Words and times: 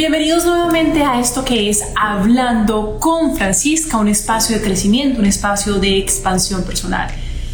Bienvenidos 0.00 0.46
nuevamente 0.46 1.02
a 1.02 1.20
esto 1.20 1.44
que 1.44 1.68
es 1.68 1.84
Hablando 1.94 2.98
con 2.98 3.36
Francisca, 3.36 3.98
un 3.98 4.08
espacio 4.08 4.56
de 4.56 4.64
crecimiento, 4.64 5.20
un 5.20 5.26
espacio 5.26 5.74
de 5.74 5.98
expansión 5.98 6.64
personal. 6.64 7.10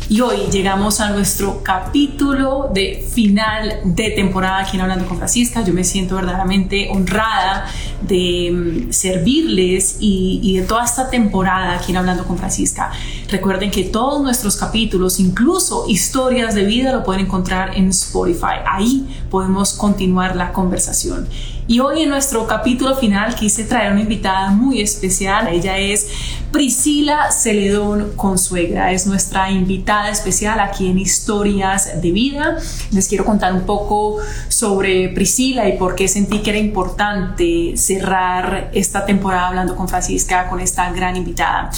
Y 0.09 0.21
hoy 0.21 0.47
llegamos 0.53 1.01
a 1.01 1.11
nuestro 1.11 1.65
capítulo 1.65 2.71
de 2.72 3.04
final 3.13 3.81
de 3.83 4.11
temporada 4.11 4.59
aquí 4.59 4.77
en 4.77 4.83
Hablando 4.83 5.09
con 5.09 5.17
Francisca. 5.19 5.65
Yo 5.65 5.74
me 5.74 5.83
siento 5.83 6.15
verdaderamente 6.15 6.88
honrada 6.93 7.67
de 8.03 8.53
mm, 8.53 8.92
servirles 8.92 9.97
y, 9.99 10.56
de 10.56 10.63
toda 10.67 10.85
esta 10.85 11.10
temporada 11.10 11.74
aquí 11.74 11.90
en 11.90 11.97
Hablando 11.97 12.24
con 12.24 12.38
Francisca. 12.38 12.92
Recuerden 13.29 13.72
que 13.72 13.83
todos 13.83 14.22
nuestros 14.22 14.56
capítulos, 14.56 15.19
incluso 15.19 15.87
historias 15.88 16.55
de 16.55 16.65
vida, 16.65 16.93
lo 16.93 17.03
pueden 17.03 17.27
encontrar 17.27 17.77
en 17.77 17.89
Spotify. 17.89 18.61
Ahí 18.65 19.21
podemos 19.30 19.73
continuar 19.73 20.37
la 20.37 20.52
conversación. 20.52 21.27
Y 21.66 21.80
hoy 21.80 22.02
en 22.02 22.11
nuestro 22.11 22.47
capítulo 22.47 22.95
final 22.95 23.35
quise 23.35 23.65
traer 23.65 23.91
una 23.91 24.02
invitada 24.02 24.51
muy 24.51 24.80
especial. 24.80 25.49
Ella 25.49 25.77
es 25.77 26.07
Priscila 26.52 27.33
Celedón 27.33 28.12
Consuegra. 28.15 28.93
Es 28.93 29.09
nuestra 29.09 29.51
invitada 29.51 30.09
especial 30.11 30.61
aquí 30.61 30.88
en 30.88 30.99
Historias 30.99 32.01
de 32.01 32.13
Vida. 32.13 32.59
Les 32.93 33.09
quiero 33.09 33.24
contar 33.24 33.52
un 33.52 33.63
poco 33.63 34.19
sobre 34.47 35.09
Priscila 35.09 35.69
y 35.69 35.77
por 35.77 35.97
qué 35.97 36.07
sentí 36.07 36.38
que 36.43 36.51
era 36.51 36.61
importante 36.61 37.77
cerrar 37.77 38.71
esta 38.73 39.05
temporada 39.05 39.49
hablando 39.49 39.74
con 39.74 39.88
Francisca, 39.88 40.49
con 40.49 40.61
esta 40.61 40.93
gran 40.93 41.16
invitada. 41.16 41.73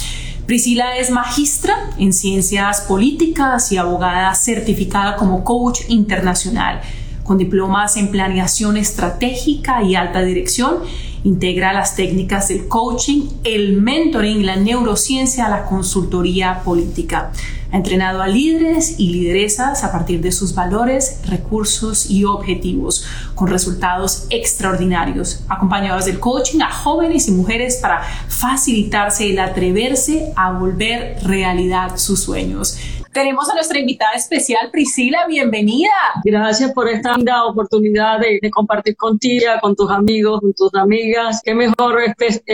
Priscila 0.49 0.97
es 0.97 1.11
magistra 1.11 1.91
en 1.99 2.11
ciencias 2.11 2.81
políticas 2.81 3.71
y 3.71 3.77
abogada 3.77 4.33
certificada 4.33 5.15
como 5.15 5.43
coach 5.43 5.81
internacional 5.89 6.81
con 7.23 7.37
diplomas 7.37 7.97
en 7.97 8.09
planeación 8.09 8.75
estratégica 8.75 9.83
y 9.83 9.93
alta 9.93 10.23
dirección. 10.23 10.77
Integra 11.23 11.71
las 11.71 11.95
técnicas 11.95 12.47
del 12.47 12.67
coaching, 12.67 13.29
el 13.43 13.79
mentoring, 13.79 14.43
la 14.43 14.55
neurociencia, 14.55 15.49
la 15.49 15.65
consultoría 15.65 16.61
política. 16.65 17.31
Ha 17.71 17.77
entrenado 17.77 18.21
a 18.21 18.27
líderes 18.27 18.99
y 18.99 19.09
lideresas 19.09 19.83
a 19.83 19.91
partir 19.91 20.21
de 20.21 20.31
sus 20.31 20.55
valores, 20.55 21.19
recursos 21.27 22.09
y 22.09 22.25
objetivos, 22.25 23.05
con 23.35 23.47
resultados 23.47 24.25
extraordinarios, 24.31 25.43
acompañados 25.47 26.05
del 26.05 26.19
coaching 26.19 26.61
a 26.61 26.71
jóvenes 26.71 27.27
y 27.27 27.31
mujeres 27.31 27.77
para 27.77 28.01
facilitarse 28.27 29.29
el 29.29 29.39
atreverse 29.39 30.33
a 30.35 30.51
volver 30.51 31.19
realidad 31.23 31.97
sus 31.97 32.21
sueños. 32.21 32.77
Tenemos 33.13 33.49
a 33.49 33.55
nuestra 33.55 33.79
invitada 33.79 34.13
especial, 34.13 34.69
Priscila, 34.71 35.25
bienvenida. 35.27 35.89
Gracias 36.23 36.71
por 36.73 36.87
esta 36.87 37.15
oportunidad 37.45 38.19
de, 38.19 38.39
compartir 38.51 38.95
contigo, 38.95 39.45
con 39.61 39.75
tus 39.75 39.89
amigos, 39.89 40.41
con 40.41 40.53
tus 40.53 40.73
amigas. 40.75 41.41
Qué 41.43 41.55
mejor 41.55 41.99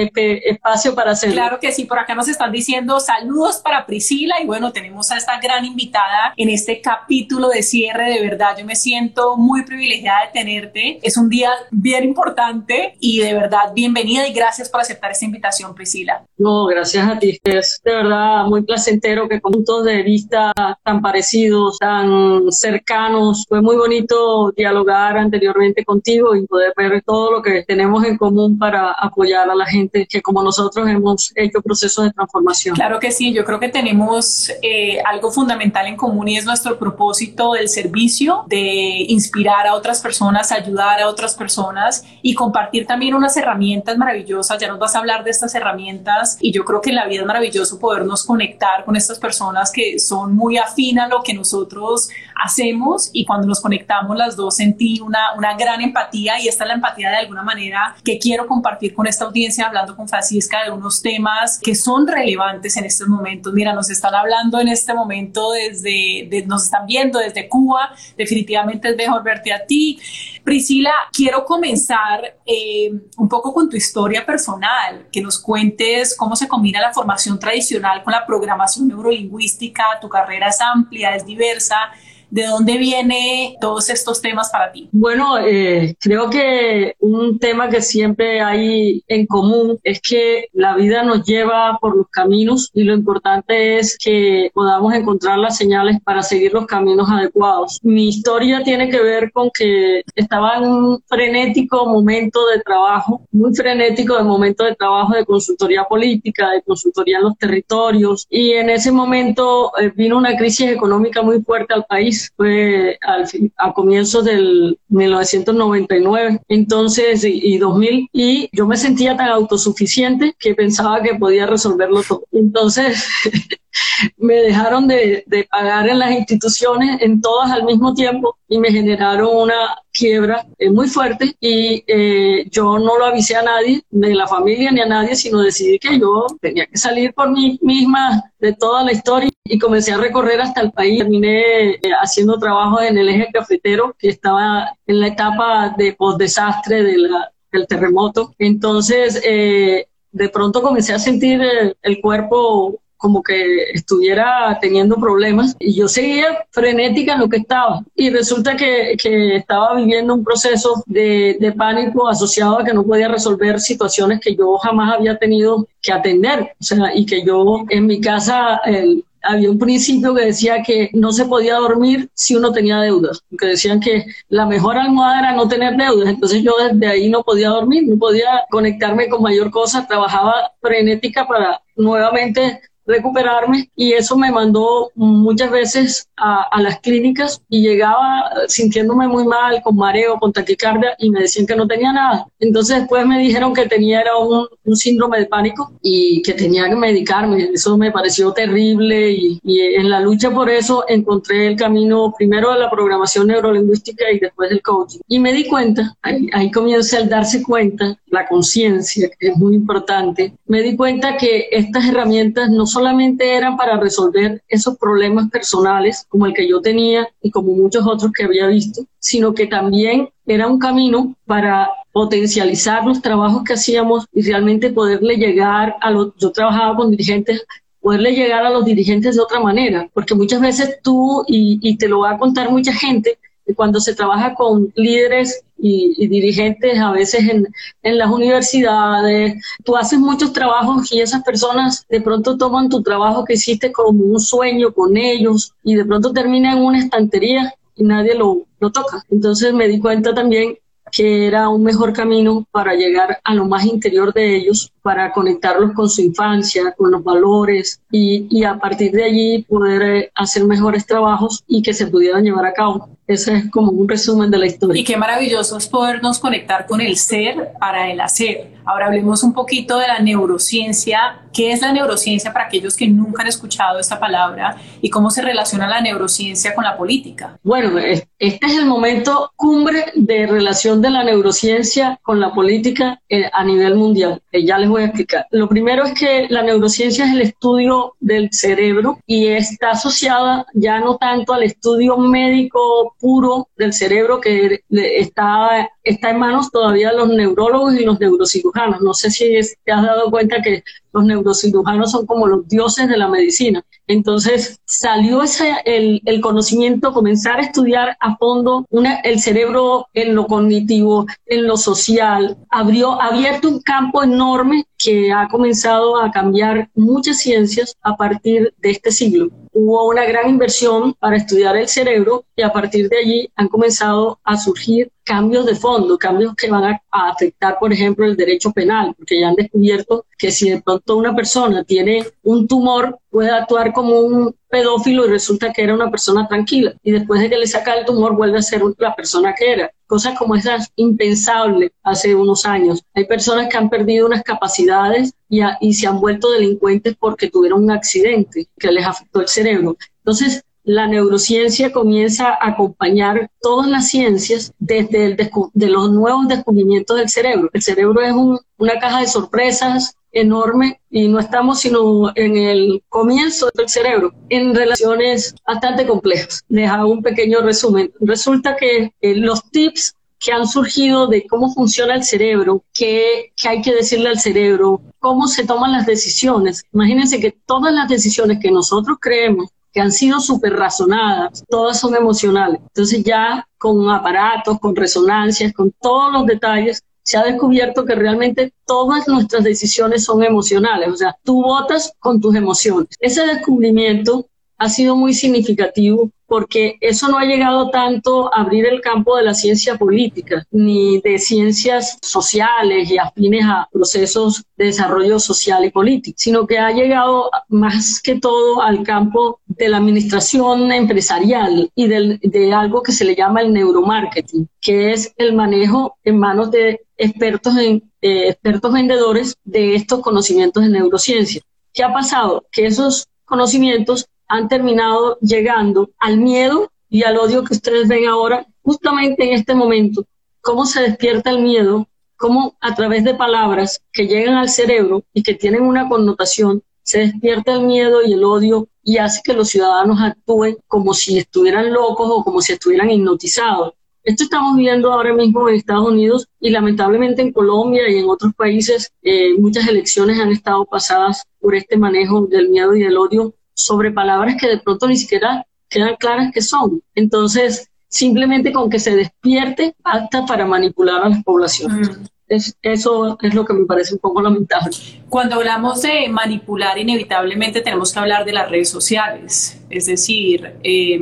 espacio 0.04 0.96
para 0.96 1.12
hacerlo. 1.12 1.36
Claro 1.36 1.60
que 1.60 1.72
sí, 1.72 1.86
por 1.86 2.00
acá 2.00 2.16
nos 2.16 2.30
están 2.30 2.52
diciendo 2.52 3.00
saludos 3.00 3.58
para 3.58 3.86
Priscila 3.86 4.36
y 4.42 4.46
bueno, 4.46 4.72
tenemos 4.72 5.12
a 5.12 5.18
esta 5.18 5.40
gran 5.40 5.66
invitada 5.66 6.34
en 6.38 6.50
este 6.50 6.80
capítulo 6.82 7.50
de 7.50 7.62
cierre. 7.62 8.14
De 8.14 8.22
verdad, 8.22 8.56
yo 8.58 8.66
me 8.66 8.76
siento 8.76 9.36
muy 9.36 9.64
privilegiada 9.64 10.26
de 10.26 10.32
tenerte. 10.32 11.00
Es 11.02 11.18
un 11.18 11.30
día 11.30 11.52
bien 11.72 12.06
importante 12.06 12.96
y 13.00 13.20
de 13.20 13.34
verdad, 13.34 13.74
bienvenida 13.74 14.26
y 14.28 14.34
gracias 14.34 14.70
por 14.70 14.80
aceptar 14.80 15.12
esta 15.12 15.26
invitación, 15.26 15.76
Priscila. 15.76 16.24
No, 16.38 16.66
gracias 16.66 17.08
a 17.08 17.20
ti. 17.20 17.40
Es 17.44 17.82
de 17.84 17.94
verdad 17.94 18.46
muy 18.46 18.64
placentero 18.64 19.28
que 19.28 19.42
con 19.42 19.52
puntos 19.52 19.84
de 19.84 20.04
vista 20.04 20.45
tan 20.54 21.02
parecidos, 21.02 21.78
tan 21.80 22.52
cercanos. 22.52 23.46
Fue 23.48 23.62
muy 23.62 23.76
bonito 23.76 24.52
dialogar 24.52 25.18
anteriormente 25.18 25.84
contigo 25.84 26.36
y 26.36 26.46
poder 26.46 26.74
ver 26.76 27.02
todo 27.06 27.32
lo 27.32 27.42
que 27.42 27.64
tenemos 27.64 28.04
en 28.06 28.18
común 28.18 28.58
para 28.58 28.92
apoyar 28.92 29.50
a 29.50 29.56
la 29.56 29.66
gente 29.66 30.08
que 30.10 30.22
como 30.22 30.44
nosotros 30.44 30.88
hemos 30.88 31.32
hecho 31.36 31.62
procesos 31.62 32.06
de 32.06 32.12
transformación. 32.12 32.76
Claro 32.76 33.00
que 33.00 33.12
sí, 33.12 33.34
yo 33.34 33.44
creo 33.44 33.60
que 33.60 33.70
tenemos 33.70 34.52
eh, 34.62 35.00
algo 35.06 35.32
fundamental 35.32 35.88
en 35.88 35.96
común 35.96 36.28
y 36.28 36.38
es 36.38 36.46
nuestro 36.46 36.78
propósito 36.78 37.54
del 37.54 37.70
servicio, 37.70 38.44
de 38.48 39.06
inspirar 39.10 39.68
a 39.68 39.76
otras 39.76 40.02
personas, 40.02 40.52
ayudar 40.52 41.02
a 41.02 41.08
otras 41.08 41.36
personas 41.36 42.04
y 42.22 42.34
compartir 42.34 42.86
también 42.86 43.14
unas 43.14 43.36
herramientas 43.38 43.98
maravillosas. 43.98 44.60
Ya 44.60 44.68
nos 44.68 44.80
vas 44.80 44.96
a 44.96 45.00
hablar 45.00 45.24
de 45.24 45.32
estas 45.32 45.56
herramientas 45.56 46.38
y 46.40 46.52
yo 46.52 46.64
creo 46.66 46.82
que 46.82 46.90
en 46.90 46.96
la 46.96 47.08
vida 47.08 47.22
es 47.22 47.28
maravilloso 47.28 47.80
podernos 47.80 48.24
conectar 48.26 48.86
con 48.86 48.96
estas 48.96 49.20
personas 49.20 49.72
que 49.72 50.00
son 50.00 50.35
muy 50.36 50.58
afín 50.58 51.00
a 51.00 51.08
lo 51.08 51.24
que 51.24 51.34
nosotros 51.34 52.10
hacemos 52.36 53.10
y 53.14 53.26
cuando 53.26 53.48
nos 53.48 53.62
conectamos 53.62 54.18
las 54.18 54.36
dos 54.36 54.58
sentí 54.58 55.00
una, 55.00 55.34
una 55.38 55.56
gran 55.56 55.82
empatía 55.82 56.40
y 56.40 56.48
esta 56.48 56.66
es 56.66 56.68
la 56.68 56.74
empatía 56.76 57.10
de 57.10 57.18
alguna 57.18 57.44
manera 57.44 57.96
que 58.04 58.20
quiero 58.20 58.46
compartir 58.46 58.94
con 58.94 59.08
esta 59.08 59.26
audiencia 59.26 59.68
hablando 59.68 59.96
con 59.96 60.08
Francisca 60.08 60.64
de 60.64 60.72
unos 60.72 61.02
temas 61.02 61.60
que 61.60 61.76
son 61.76 62.08
relevantes 62.08 62.76
en 62.78 62.86
estos 62.86 63.08
momentos. 63.08 63.54
Mira, 63.54 63.74
nos 63.74 63.90
están 63.90 64.14
hablando 64.14 64.60
en 64.60 64.68
este 64.68 64.94
momento 64.94 65.52
desde, 65.52 66.46
nos 66.46 66.66
están 66.66 66.86
viendo 66.86 67.20
desde 67.20 67.48
Cuba, 67.48 67.92
definitivamente 68.18 68.90
es 68.90 68.98
mejor 68.98 69.24
verte 69.24 69.54
a 69.54 69.66
ti. 69.66 70.00
Priscila, 70.44 70.92
quiero 71.12 71.44
comenzar 71.44 72.38
eh, 72.46 72.92
un 73.18 73.28
poco 73.28 73.52
con 73.52 73.68
tu 73.70 73.78
historia 73.78 74.26
personal, 74.26 75.08
que 75.12 75.22
nos 75.22 75.40
cuentes 75.40 76.16
cómo 76.16 76.36
se 76.36 76.48
combina 76.48 76.80
la 76.80 76.94
formación 76.94 77.40
tradicional 77.40 78.04
con 78.04 78.12
la 78.12 78.26
programación 78.26 78.88
neurolingüística, 78.88 79.84
tu 80.00 80.08
carrera 80.08 80.25
carrera 80.26 80.50
es 80.50 80.60
amplia, 80.60 81.16
es 81.16 81.26
diversa. 81.26 81.92
¿De 82.36 82.48
dónde 82.48 82.78
viene 82.78 83.56
todos 83.62 83.90
estos 83.90 84.22
temas 84.22 84.50
para 84.50 84.70
ti? 84.70 84.90
Bueno, 84.92 85.38
eh, 85.38 85.96
creo 86.02 86.30
que 86.30 86.98
un 87.00 87.40
tema 87.40 87.70
que 87.70 87.82
siempre 87.82 88.42
hay 88.42 89.02
en 89.08 89.26
común 89.26 89.80
es 89.84 90.02
que 90.02 90.50
la 90.52 90.76
vida 90.76 91.02
nos 91.04 91.24
lleva 91.24 91.78
por 91.80 91.96
los 91.96 92.10
caminos 92.10 92.72
y 92.74 92.84
lo 92.84 92.94
importante 92.94 93.78
es 93.78 93.98
que 93.98 94.52
podamos 94.54 94.94
encontrar 94.94 95.38
las 95.38 95.56
señales 95.56 96.02
para 96.04 96.22
seguir 96.22 96.52
los 96.52 96.66
caminos 96.66 97.10
adecuados. 97.10 97.80
Mi 97.84 98.10
historia 98.10 98.62
tiene 98.66 98.90
que 98.90 99.02
ver 99.02 99.32
con 99.32 99.50
que 99.58 100.04
estaba 100.14 100.58
en 100.58 100.66
un 100.66 101.04
frenético 101.08 101.86
momento 101.86 102.46
de 102.48 102.60
trabajo, 102.60 103.22
muy 103.32 103.56
frenético 103.56 104.18
de 104.18 104.24
momento 104.24 104.66
de 104.66 104.76
trabajo 104.76 105.14
de 105.14 105.24
consultoría 105.24 105.86
política, 105.86 106.50
de 106.50 106.62
consultoría 106.64 107.20
en 107.20 107.24
los 107.24 107.38
territorios 107.38 108.28
y 108.30 108.52
en 108.52 108.72
ese 108.72 108.92
momento 108.92 109.72
eh, 109.80 109.90
vino 109.96 110.18
una 110.18 110.36
crisis 110.36 110.70
económica 110.70 111.22
muy 111.22 111.42
fuerte 111.42 111.74
al 111.74 111.86
país 111.86 112.25
fue 112.36 112.98
al, 113.02 113.28
a 113.58 113.74
comienzos 113.74 114.26
del 114.26 114.78
1999, 114.90 116.42
entonces 116.48 117.24
y, 117.24 117.58
2000 117.58 118.10
y 118.14 118.50
yo 118.52 118.68
me 118.68 118.78
sentía 118.78 119.16
tan 119.16 119.30
autosuficiente 119.30 120.36
que 120.40 120.56
pensaba 120.56 121.02
que 121.02 121.16
podía 121.16 121.46
resolverlo 121.46 122.04
todo. 122.04 122.24
Entonces 122.32 123.08
me 124.18 124.36
dejaron 124.36 124.88
de, 124.88 125.24
de, 125.28 125.44
pagar 125.46 125.88
en 125.88 126.00
las 126.00 126.12
instituciones, 126.12 127.02
en 127.02 127.22
todas 127.22 127.52
al 127.52 127.64
mismo 127.64 127.94
tiempo, 127.94 128.38
y 128.48 128.60
me 128.60 128.72
generaron 128.72 129.36
una 129.36 129.78
quiebra 129.92 130.46
eh, 130.58 130.70
muy 130.70 130.88
fuerte 130.88 131.36
y 131.40 131.84
eh, 131.88 132.48
yo 132.52 132.78
no 132.78 132.98
lo 132.98 133.06
avisé 133.06 133.36
a 133.36 133.42
nadie, 133.42 133.82
de 133.90 134.14
la 134.14 134.28
familia 134.28 134.72
ni 134.72 134.82
a 134.82 134.86
nadie, 134.86 135.16
sino 135.16 135.42
decidí 135.42 135.80
que 135.80 136.00
yo 136.00 136.28
tenía 136.42 136.66
que 136.66 136.78
salir 136.78 137.14
por 137.14 137.32
mí 137.32 137.58
misma 137.62 138.24
de 138.40 138.54
toda 138.54 138.84
la 138.84 138.92
historia 138.92 139.30
y 139.46 139.60
comencé 139.60 139.94
a 139.94 139.98
recorrer 139.98 140.42
hasta 140.42 140.62
el 140.62 140.72
país. 140.72 141.00
Terminé 141.00 141.72
eh, 141.72 141.80
haciendo 142.02 142.38
trabajo 142.38 142.82
en 142.82 142.98
el 142.98 143.10
eje 143.10 143.30
cafetero, 143.32 143.96
que 143.98 144.10
estaba 144.10 144.76
en 144.88 145.00
la 145.00 145.08
etapa 145.08 145.74
de 145.78 145.94
post-desastre 145.94 146.84
de 146.84 147.10
del 147.52 147.68
terremoto. 147.68 148.34
Entonces, 148.38 149.22
de 149.22 150.30
pronto 150.30 150.62
comencé 150.62 150.94
a 150.94 151.00
sentir 151.00 151.42
el 151.82 152.02
cuerpo 152.02 152.82
como 152.98 153.22
que 153.22 153.72
estuviera 153.74 154.58
teniendo 154.60 154.96
problemas 154.96 155.56
y 155.60 155.76
yo 155.76 155.88
seguía 155.88 156.46
frenética 156.50 157.14
en 157.14 157.20
lo 157.20 157.30
que 157.30 157.38
estaba 157.38 157.84
y 157.94 158.10
resulta 158.10 158.56
que, 158.56 158.96
que 159.02 159.36
estaba 159.36 159.76
viviendo 159.76 160.16
un 160.16 160.24
proceso 160.24 160.82
de, 160.88 161.38
de, 161.40 161.52
pánico 161.52 162.08
asociado 162.08 162.58
a 162.58 162.64
que 162.64 162.74
no 162.74 162.84
podía 162.84 163.08
resolver 163.08 163.60
situaciones 163.60 164.20
que 164.22 164.36
yo 164.36 164.58
jamás 164.58 164.96
había 164.96 165.18
tenido 165.18 165.68
que 165.82 165.92
atender, 165.92 166.56
o 166.60 166.64
sea, 166.64 166.96
y 166.96 167.06
que 167.06 167.24
yo 167.24 167.66
en 167.70 167.86
mi 167.86 168.02
casa 168.02 168.62
el, 168.66 169.06
había 169.28 169.52
un 169.52 169.60
principio 169.60 170.14
que 170.14 170.26
decía 170.26 170.62
que 170.64 170.90
no 170.94 171.12
se 171.12 171.26
podía 171.26 171.56
dormir 171.56 172.10
si 172.14 172.36
uno 172.36 172.52
tenía 172.52 172.80
deudas, 172.80 173.24
que 173.38 173.48
decían 173.48 173.80
que 173.80 174.06
la 174.30 174.46
mejor 174.46 174.78
almohada 174.78 175.20
era 175.20 175.32
no 175.34 175.48
tener 175.48 175.76
deudas, 175.76 176.10
entonces 176.10 176.44
yo 176.44 176.54
desde 176.58 176.88
ahí 176.88 177.10
no 177.10 177.24
podía 177.24 177.50
dormir, 177.50 177.84
no 177.88 177.98
podía 177.98 178.44
conectarme 178.50 179.10
con 179.10 179.22
mayor 179.22 179.52
cosa, 179.52 179.88
trabajaba 179.88 180.52
frenética 180.62 181.28
para 181.28 181.62
nuevamente 181.76 182.62
recuperarme 182.86 183.70
y 183.76 183.94
eso 183.94 184.16
me 184.18 184.32
mandó 184.32 184.92
muchas 184.96 185.52
veces 185.52 186.10
a, 186.18 186.62
las 186.62 186.80
clínicas 186.80 187.42
y 187.50 187.62
llegaba 187.62 188.30
sintiéndome 188.48 189.08
muy 189.08 189.26
mal, 189.26 189.62
con 189.62 189.76
mareo, 189.76 190.18
con 190.18 190.32
taquicardia 190.32 190.96
y 190.98 191.10
me 191.10 191.22
decían 191.22 191.46
que 191.46 191.56
no 191.56 191.68
tenía 191.68 191.92
nada. 191.92 192.28
Entonces 192.40 192.80
después 192.80 193.06
me 193.06 193.20
dijeron 193.20 193.54
que 193.54 193.68
tenía 193.68 194.02
era 194.02 194.18
un, 194.18 194.48
síndrome 194.76 195.20
de 195.20 195.26
pánico 195.26 195.72
y 195.82 196.22
que 196.22 196.34
tenía 196.34 196.68
que 196.70 196.76
medicarme. 196.76 197.50
Eso 197.54 197.78
me 197.78 197.92
pareció 197.92 198.32
terrible 198.34 199.12
y, 199.12 199.40
en 199.46 199.90
la 199.90 200.00
lucha 200.00 200.32
por 200.32 200.50
eso 200.50 200.86
encontré 200.88 201.48
el 201.48 201.56
camino 201.56 202.14
primero 202.18 202.54
de 202.54 202.60
la 202.60 202.70
programación 202.70 203.28
neurolingüística 203.28 204.12
y 204.12 204.20
después 204.20 204.50
del 204.50 204.62
coaching. 204.62 205.00
Y 205.08 205.20
me 205.20 205.34
di 205.34 205.46
cuenta, 205.46 205.96
ahí, 206.02 206.30
ahí 206.34 206.52
comienza 206.52 207.00
el 207.00 207.10
darse 207.10 207.42
cuenta, 207.42 207.98
la 208.08 208.28
conciencia, 208.28 209.10
que 209.20 209.30
es 209.30 209.38
muy 209.38 209.56
importante, 209.56 210.34
me 210.48 210.62
di 210.62 210.76
cuenta 210.76 211.18
que 211.18 211.48
estas 211.52 211.86
herramientas 211.86 212.50
no 212.50 212.66
solamente 212.76 213.36
eran 213.36 213.58
para 213.58 213.80
resolver 213.80 214.44
esos 214.48 214.78
problemas 214.78 215.30
personales 215.30 216.06
como 216.10 216.26
el 216.26 216.34
que 216.34 216.48
yo 216.48 216.62
tenía 216.62 217.08
y 217.22 217.32
como 217.32 217.54
muchos 217.54 217.88
otros 217.88 218.12
que 218.12 218.26
había 218.26 218.48
visto, 218.48 218.86
sino 219.00 219.34
que 219.34 219.48
también 219.48 220.10
era 220.26 220.48
un 220.48 220.60
camino 220.60 221.16
para 221.26 221.70
potencializar 221.92 222.86
los 222.86 223.02
trabajos 223.02 223.44
que 223.44 223.54
hacíamos 223.54 224.06
y 224.14 224.22
realmente 224.22 224.72
poderle 224.72 225.16
llegar 225.16 225.78
a 225.82 225.90
los, 225.90 226.14
yo 226.18 226.32
trabajaba 226.32 226.76
con 226.76 226.92
dirigentes 226.92 227.46
poderle 227.80 228.14
llegar 228.14 228.44
a 228.44 228.50
los 228.50 228.66
dirigentes 228.66 229.16
de 229.16 229.22
otra 229.22 229.40
manera, 229.40 229.88
porque 229.94 230.16
muchas 230.16 230.42
veces 230.42 230.80
tú, 230.82 231.24
y, 231.28 231.60
y 231.62 231.78
te 231.78 231.88
lo 231.88 232.00
va 232.00 232.14
a 232.14 232.18
contar 232.18 232.50
mucha 232.50 232.74
gente, 232.74 233.20
cuando 233.56 233.80
se 233.80 233.94
trabaja 233.94 234.34
con 234.34 234.74
líderes 234.76 235.45
y, 235.58 236.08
dirigentes 236.08 236.80
a 236.80 236.92
veces 236.92 237.28
en, 237.30 237.48
en, 237.84 237.98
las 237.98 238.10
universidades, 238.10 239.44
tú 239.64 239.76
haces 239.76 240.00
muchos 240.00 240.34
trabajos 240.34 240.92
y 240.92 241.02
esas 241.02 241.24
personas 241.24 241.86
de 241.90 242.02
pronto 242.02 242.38
toman 242.38 242.70
tu 242.70 242.84
trabajo 242.84 243.26
que 243.26 243.34
hiciste 243.34 243.72
como 243.72 244.04
un 244.04 244.20
sueño 244.20 244.74
con 244.74 244.98
ellos 244.98 245.54
y 245.64 245.76
de 245.76 245.86
pronto 245.86 246.14
termina 246.14 246.54
en 246.54 246.60
una 246.60 246.80
estantería 246.80 247.54
y 247.76 247.84
nadie 247.84 248.16
lo, 248.16 248.46
lo 248.60 248.72
toca. 248.72 249.04
Entonces 249.10 249.54
me 249.54 249.68
di 249.68 249.80
cuenta 249.80 250.14
también 250.14 250.58
que 250.92 251.28
era 251.28 251.50
un 251.50 251.64
mejor 251.64 251.94
camino 251.94 252.46
para 252.52 252.74
llegar 252.74 253.20
a 253.24 253.34
lo 253.34 253.46
más 253.46 253.66
interior 253.66 254.14
de 254.14 254.38
ellos, 254.38 254.72
para 254.82 255.12
conectarlos 255.12 255.74
con 255.74 255.90
su 255.90 256.02
infancia, 256.02 256.74
con 256.78 256.92
los 256.92 257.04
valores 257.04 257.82
y, 257.92 258.28
y 258.30 258.44
a 258.44 258.58
partir 258.58 258.92
de 258.92 259.04
allí 259.04 259.44
poder 259.44 259.82
eh, 259.82 260.12
hacer 260.16 260.46
mejores 260.46 260.86
trabajos 260.86 261.44
y 261.48 261.62
que 261.62 261.74
se 261.74 261.88
pudieran 261.88 262.24
llevar 262.24 262.46
a 262.46 262.54
cabo. 262.54 262.95
Ese 263.08 263.36
es 263.36 263.52
como 263.52 263.72
un 263.72 263.88
resumen 263.88 264.32
de 264.32 264.38
la 264.40 264.48
historia. 264.48 264.82
Y 264.82 264.84
qué 264.84 264.98
maravilloso 264.98 265.58
es 265.58 265.68
podernos 265.68 266.18
conectar 266.18 266.66
con 266.66 266.82
el 266.82 266.98
ser 266.98 267.52
para 267.60 267.92
el 267.92 268.02
hacer. 268.02 268.56
Ahora 268.66 268.88
hablemos 268.88 269.22
un 269.22 269.34
poquito 269.34 269.78
de 269.78 269.88
la 269.88 270.00
neurociencia. 270.00 271.22
¿Qué 271.36 271.52
es 271.52 271.62
la 271.62 271.74
neurociencia 271.74 272.32
para 272.32 272.46
aquellos 272.46 272.78
que 272.78 272.88
nunca 272.88 273.22
han 273.22 273.28
escuchado 273.28 273.78
esta 273.78 274.00
palabra 274.00 274.56
y 274.82 274.90
cómo 274.90 275.10
se 275.12 275.22
relaciona 275.22 275.68
la 275.68 275.82
neurociencia 275.82 276.56
con 276.56 276.64
la 276.64 276.78
política? 276.78 277.38
Bueno, 277.44 277.78
este 277.78 278.46
es 278.46 278.58
el 278.58 278.66
momento 278.66 279.34
cumbre 279.36 279.92
de 279.96 280.28
relación 280.28 280.82
de 280.82 280.92
la 280.92 281.04
neurociencia 281.04 282.00
con 282.04 282.22
la 282.22 282.34
política 282.34 283.02
eh, 283.10 283.30
a 283.34 283.44
nivel 283.44 283.76
mundial. 283.76 284.22
Ya 284.32 284.58
les 284.58 284.70
voy 284.70 284.84
a 284.84 284.86
explicar. 284.86 285.28
Lo 285.32 285.50
primero 285.50 285.84
es 285.84 285.94
que 285.94 286.28
la 286.30 286.42
neurociencia 286.42 287.04
es 287.04 287.12
el 287.12 287.22
estudio 287.22 287.96
del 288.00 288.30
cerebro 288.32 289.00
y 289.06 289.28
está 289.28 289.72
asociada 289.72 290.46
ya 290.54 290.80
no 290.80 290.96
tanto 290.96 291.34
al 291.34 291.44
estudio 291.44 291.98
médico 291.98 292.96
puro 292.98 293.50
del 293.58 293.74
cerebro 293.74 294.22
que 294.22 294.62
está, 294.70 295.70
está 295.86 296.10
en 296.10 296.20
manos 296.20 296.52
todavía 296.52 296.90
de 296.90 296.98
los 296.98 297.10
neurólogos 297.10 297.76
y 297.76 297.86
los 297.86 298.00
neurocirujanos. 298.00 298.82
No 298.82 298.94
sé 298.94 299.12
si 299.12 299.32
te 299.64 299.72
has 299.72 299.84
dado 299.84 300.12
cuenta 300.12 300.42
que 300.42 300.64
los 300.92 301.06
neurocirujanos 301.06 301.92
son 301.92 302.06
como 302.06 302.28
los 302.28 302.48
dioses 302.48 302.90
de 302.90 302.98
la 302.98 303.08
medicina. 303.08 303.64
Entonces 303.88 304.60
salió 304.66 305.22
ese, 305.22 305.54
el, 305.66 306.02
el 306.06 306.22
conocimiento, 306.22 306.92
comenzar 306.92 307.40
a 307.40 307.44
estudiar 307.44 307.96
a 308.00 308.18
fondo 308.18 308.66
el 309.04 309.20
cerebro 309.20 309.88
en 309.94 310.16
lo 310.16 310.26
cognitivo, 310.26 311.06
en 311.28 311.46
lo 311.46 311.56
social, 311.56 312.38
abrió, 312.50 313.00
abierto 313.00 313.48
un 313.48 313.62
campo 313.62 314.04
enorme 314.04 314.66
que 314.78 315.12
ha 315.12 315.28
comenzado 315.28 316.02
a 316.02 316.12
cambiar 316.12 316.70
muchas 316.74 317.20
ciencias 317.20 317.76
a 317.82 317.96
partir 317.96 318.54
de 318.58 318.72
este 318.72 318.92
siglo 318.92 319.30
hubo 319.56 319.88
una 319.88 320.04
gran 320.04 320.30
inversión 320.30 320.94
para 321.00 321.16
estudiar 321.16 321.56
el 321.56 321.70
cerebro 321.70 322.26
y 322.36 322.42
a 322.42 322.52
partir 322.52 322.90
de 322.90 322.98
allí 322.98 323.30
han 323.38 323.48
comenzado 323.48 324.20
a 324.26 324.38
surgir 324.38 324.92
cambios 325.06 325.46
de 325.46 325.56
fondo, 325.56 325.98
cambios 325.98 326.36
que 326.36 326.50
van 326.50 326.64
a, 326.64 326.82
afectar, 326.92 327.58
por 327.60 327.72
ejemplo, 327.72 328.06
el 328.06 328.18
derecho 328.18 328.52
penal, 328.52 328.94
porque 328.98 329.20
ya 329.20 329.30
han 329.30 329.36
descubierto 329.36 330.06
que 330.18 330.32
si 330.32 330.50
de 330.50 330.62
pronto 330.62 330.98
una 330.98 331.16
persona 331.16 331.64
tiene 331.64 332.06
un 332.24 332.48
tumor, 332.48 333.00
puede 333.10 333.30
actuar 333.30 333.72
como 333.72 334.00
un 334.00 334.36
pedófilo 334.50 335.06
y 335.06 335.10
resulta 335.10 335.54
que 335.54 335.64
era 335.64 335.74
una 335.74 335.92
persona 335.92 336.28
tranquila 336.28 336.74
y 336.82 336.92
después 336.92 337.22
de 337.22 337.30
que 337.30 337.38
le 337.38 337.48
saca 337.48 337.76
el 337.76 337.86
tumor 337.86 338.16
vuelve 338.16 338.40
a 338.40 338.42
ser 338.42 338.62
la 338.78 338.96
persona 338.96 339.34
que 339.36 339.52
era. 339.52 339.72
Cosas 339.86 340.18
como 340.18 340.36
esas 340.36 340.72
impensables 340.76 341.72
hace 341.84 342.16
unos 342.16 342.46
años. 342.46 342.82
Hay 342.94 343.06
personas 343.06 343.48
que 343.50 343.58
han 343.58 343.70
perdido 343.70 344.08
unas 344.08 344.24
capacidades 344.24 345.14
y, 345.30 345.42
y 345.62 345.74
se 345.74 345.88
han 345.88 346.00
vuelto 346.00 346.32
delincuentes 346.32 346.96
porque 347.00 347.30
tuvieron 347.30 347.64
un 347.64 347.72
accidente 347.72 348.48
que 348.58 348.72
les 348.72 348.86
afectó 348.86 349.22
el 349.22 349.28
cerebro. 349.28 349.78
Entonces, 350.00 350.45
la 350.66 350.88
neurociencia 350.88 351.72
comienza 351.72 352.30
a 352.30 352.50
acompañar 352.50 353.30
todas 353.40 353.70
las 353.70 353.88
ciencias 353.88 354.52
desde 354.60 355.16
de 355.16 355.68
los 355.68 355.92
nuevos 355.92 356.28
descubrimientos 356.28 356.98
del 356.98 357.10
cerebro. 357.10 357.50
El 357.54 357.62
cerebro 357.62 358.02
es 358.02 358.14
una 358.14 358.80
caja 358.80 359.02
de 359.02 359.08
sorpresas 359.08 359.96
enorme 360.12 360.80
y 360.90 361.08
no 361.08 361.20
estamos 361.20 361.60
sino 361.60 362.12
en 362.16 362.38
el 362.38 362.84
comienzo 362.90 363.50
del 363.54 363.70
cerebro, 363.70 364.14
en 364.30 364.56
relaciones 364.56 365.36
bastante 365.46 365.86
complejas. 365.86 366.44
Les 366.50 366.70
hago 366.70 366.90
un 366.90 367.04
pequeño 367.04 367.42
resumen. 367.42 367.92
Resulta 368.00 368.56
que 368.56 368.94
eh, 369.02 369.16
los 369.16 369.44
tips 369.52 369.94
que 370.20 370.32
han 370.32 370.48
surgido 370.48 371.08
de 371.08 371.28
cómo 371.28 371.54
funciona 371.54 371.96
el 371.96 372.04
cerebro, 372.04 372.64
qué, 372.74 373.32
hay 373.48 373.62
que 373.62 373.76
decirle 373.76 374.10
al 374.10 374.20
cerebro, 374.20 374.82
cómo 375.00 375.28
se 375.28 375.46
toman 375.46 375.74
las 375.74 375.86
decisiones. 375.86 376.64
Imagínense 376.74 377.20
que 377.20 377.36
todas 377.46 377.74
las 377.74 377.90
decisiones 377.90 378.40
que 378.40 378.50
nosotros 378.50 378.98
creemos 379.00 379.50
que 379.76 379.82
han 379.82 379.92
sido 379.92 380.22
súper 380.22 380.54
razonadas, 380.54 381.44
todas 381.50 381.78
son 381.82 381.94
emocionales. 381.96 382.62
Entonces 382.62 383.04
ya 383.04 383.46
con 383.58 383.90
aparatos, 383.90 384.58
con 384.62 384.74
resonancias, 384.74 385.52
con 385.52 385.70
todos 385.82 386.14
los 386.14 386.26
detalles, 386.26 386.82
se 387.04 387.18
ha 387.18 387.24
descubierto 387.24 387.84
que 387.84 387.94
realmente 387.94 388.54
todas 388.66 389.06
nuestras 389.10 389.44
decisiones 389.44 390.06
son 390.06 390.24
emocionales, 390.24 390.90
o 390.90 390.96
sea, 390.96 391.16
tú 391.24 391.44
votas 391.44 391.92
con 392.00 392.22
tus 392.22 392.36
emociones. 392.36 392.88
Ese 393.02 393.28
descubrimiento 393.28 394.26
ha 394.58 394.70
sido 394.70 394.96
muy 394.96 395.14
significativo 395.14 396.10
porque 396.28 396.78
eso 396.82 397.08
no 397.08 397.18
ha 397.18 397.26
llegado 397.26 397.70
tanto 397.70 398.34
a 398.34 398.42
abrir 398.42 398.66
el 398.66 398.82
campo 398.82 399.16
de 399.18 399.24
la 399.24 399.34
ciencia 399.34 399.78
política 399.78 400.46
ni 400.52 401.00
de 401.02 401.20
ciencias 401.20 401.98
sociales 402.02 402.90
y 402.90 402.98
afines 402.98 403.46
a 403.46 403.68
procesos 403.72 404.44
de 404.58 404.66
desarrollo 404.66 405.20
social 405.20 405.66
y 405.66 405.72
político, 405.72 406.16
sino 406.18 406.48
que 406.48 406.58
ha 406.58 406.72
llegado 406.72 407.30
más 407.50 408.02
que 408.02 408.20
todo 408.20 408.62
al 408.62 408.84
campo 408.84 409.40
de 409.46 409.70
la 409.70 409.78
administración 409.78 410.72
empresarial 410.72 411.70
y 411.76 411.88
de 411.88 412.54
algo 412.54 412.82
que 412.84 412.92
se 412.92 413.06
le 413.06 413.16
llama 413.16 413.42
el 413.42 413.54
neuromarketing, 413.54 414.48
que 414.62 414.92
es 414.92 415.14
el 415.18 415.34
manejo 415.34 415.98
en 416.04 416.18
manos 416.20 416.52
de 416.52 416.82
expertos, 416.98 417.58
en, 417.58 417.92
eh, 418.02 418.30
expertos 418.30 418.74
vendedores 418.74 419.36
de 419.44 419.76
estos 419.76 420.02
conocimientos 420.02 420.64
de 420.64 420.70
neurociencia. 420.70 421.42
¿Qué 421.74 421.84
ha 421.84 421.94
pasado? 421.94 422.46
Que 422.52 422.66
esos 422.66 423.08
conocimientos 423.26 424.08
han 424.28 424.48
terminado 424.48 425.18
llegando 425.20 425.90
al 426.00 426.18
miedo 426.18 426.72
y 426.90 427.04
al 427.04 427.18
odio 427.18 427.44
que 427.44 427.54
ustedes 427.54 427.88
ven 427.88 428.08
ahora, 428.08 428.46
justamente 428.62 429.24
en 429.26 429.34
este 429.34 429.56
momento. 429.56 430.06
Cómo 430.42 430.66
se 430.66 430.82
despierta 430.82 431.32
el 431.32 431.42
miedo, 431.42 431.88
cómo 432.18 432.56
a 432.62 432.76
través 432.76 433.04
de 433.04 433.16
palabras 433.16 433.82
que 433.92 434.08
llegan 434.08 434.36
al 434.36 434.50
cerebro 434.50 435.04
y 435.14 435.24
que 435.24 435.34
tienen 435.34 435.64
una 435.64 435.90
connotación, 435.90 436.64
se 436.84 437.00
despierta 437.00 437.54
el 437.54 437.64
miedo 437.64 438.02
y 438.06 438.14
el 438.14 438.24
odio 438.24 438.68
y 438.84 438.98
hace 438.98 439.22
que 439.24 439.34
los 439.34 439.50
ciudadanos 439.50 440.00
actúen 440.00 440.58
como 440.68 440.94
si 440.94 441.18
estuvieran 441.18 441.74
locos 441.74 442.08
o 442.12 442.24
como 442.24 442.42
si 442.42 442.54
estuvieran 442.54 442.92
hipnotizados. 442.92 443.74
Esto 444.04 444.26
estamos 444.26 444.56
viendo 444.56 444.94
ahora 444.94 445.12
mismo 445.14 445.50
en 445.50 445.56
Estados 445.56 445.88
Unidos 445.88 446.28
y 446.40 446.52
lamentablemente 446.52 447.24
en 447.24 447.34
Colombia 447.34 447.90
y 447.90 447.98
en 447.98 448.08
otros 448.08 448.36
países 448.36 448.92
eh, 449.02 449.34
muchas 449.40 449.68
elecciones 449.68 450.20
han 450.20 450.32
estado 450.32 450.64
pasadas 450.66 451.24
por 451.40 451.56
este 451.56 451.76
manejo 451.76 452.28
del 452.28 452.50
miedo 452.50 452.76
y 452.76 452.84
del 452.84 452.98
odio 452.98 453.34
sobre 453.56 453.92
palabras 453.92 454.36
que 454.40 454.48
de 454.48 454.60
pronto 454.60 454.88
ni 454.88 454.98
siquiera 454.98 455.46
quedan 455.70 455.96
claras 455.96 456.32
que 456.32 456.42
son. 456.42 456.82
Entonces, 456.94 457.70
simplemente 457.88 458.54
con 458.54 458.70
que 458.70 458.80
se 458.80 458.96
despierte 458.96 459.76
basta 459.84 460.26
para 460.26 460.46
manipular 460.46 461.02
a 461.02 461.10
las 461.10 461.24
poblaciones. 461.24 461.98
Mm. 461.98 462.06
Eso 462.28 463.18
es 463.22 463.34
lo 463.36 463.46
que 463.46 463.54
me 463.54 463.66
parece 463.66 463.94
un 463.94 464.00
poco 464.00 464.22
lamentable. 464.22 464.76
Cuando 465.10 465.36
hablamos 465.36 465.84
de 465.84 466.10
manipular, 466.10 466.78
inevitablemente 466.78 467.62
tenemos 467.62 467.94
que 467.94 468.00
hablar 468.00 468.26
de 468.26 468.34
las 468.34 468.50
redes 468.50 468.70
sociales, 468.70 469.62
es 469.70 469.86
decir, 469.86 470.56
eh, 470.64 471.00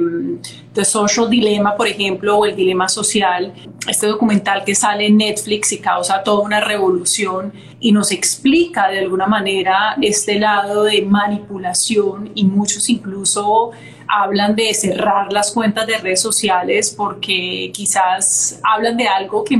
The 0.73 0.83
Social 0.83 1.29
Dilemma, 1.29 1.77
por 1.77 1.87
ejemplo, 1.87 2.37
o 2.37 2.45
el 2.45 2.55
dilema 2.55 2.89
social, 2.89 3.53
este 3.87 4.07
documental 4.07 4.65
que 4.65 4.75
sale 4.75 5.07
en 5.07 5.17
Netflix 5.17 5.71
y 5.71 5.79
causa 5.79 6.23
toda 6.23 6.41
una 6.43 6.59
revolución 6.59 7.53
y 7.79 7.91
nos 7.91 8.11
explica 8.11 8.89
de 8.89 8.99
alguna 8.99 9.27
manera 9.27 9.95
este 10.01 10.39
lado 10.39 10.83
de 10.83 11.01
manipulación 11.03 12.31
y 12.35 12.43
muchos 12.43 12.89
incluso 12.89 13.71
hablan 14.07 14.55
de 14.55 14.73
cerrar 14.73 15.31
las 15.31 15.51
cuentas 15.51 15.87
de 15.87 15.97
redes 15.97 16.21
sociales 16.21 16.93
porque 16.95 17.71
quizás 17.73 18.59
hablan 18.63 18.97
de 18.97 19.07
algo 19.07 19.43
que 19.43 19.57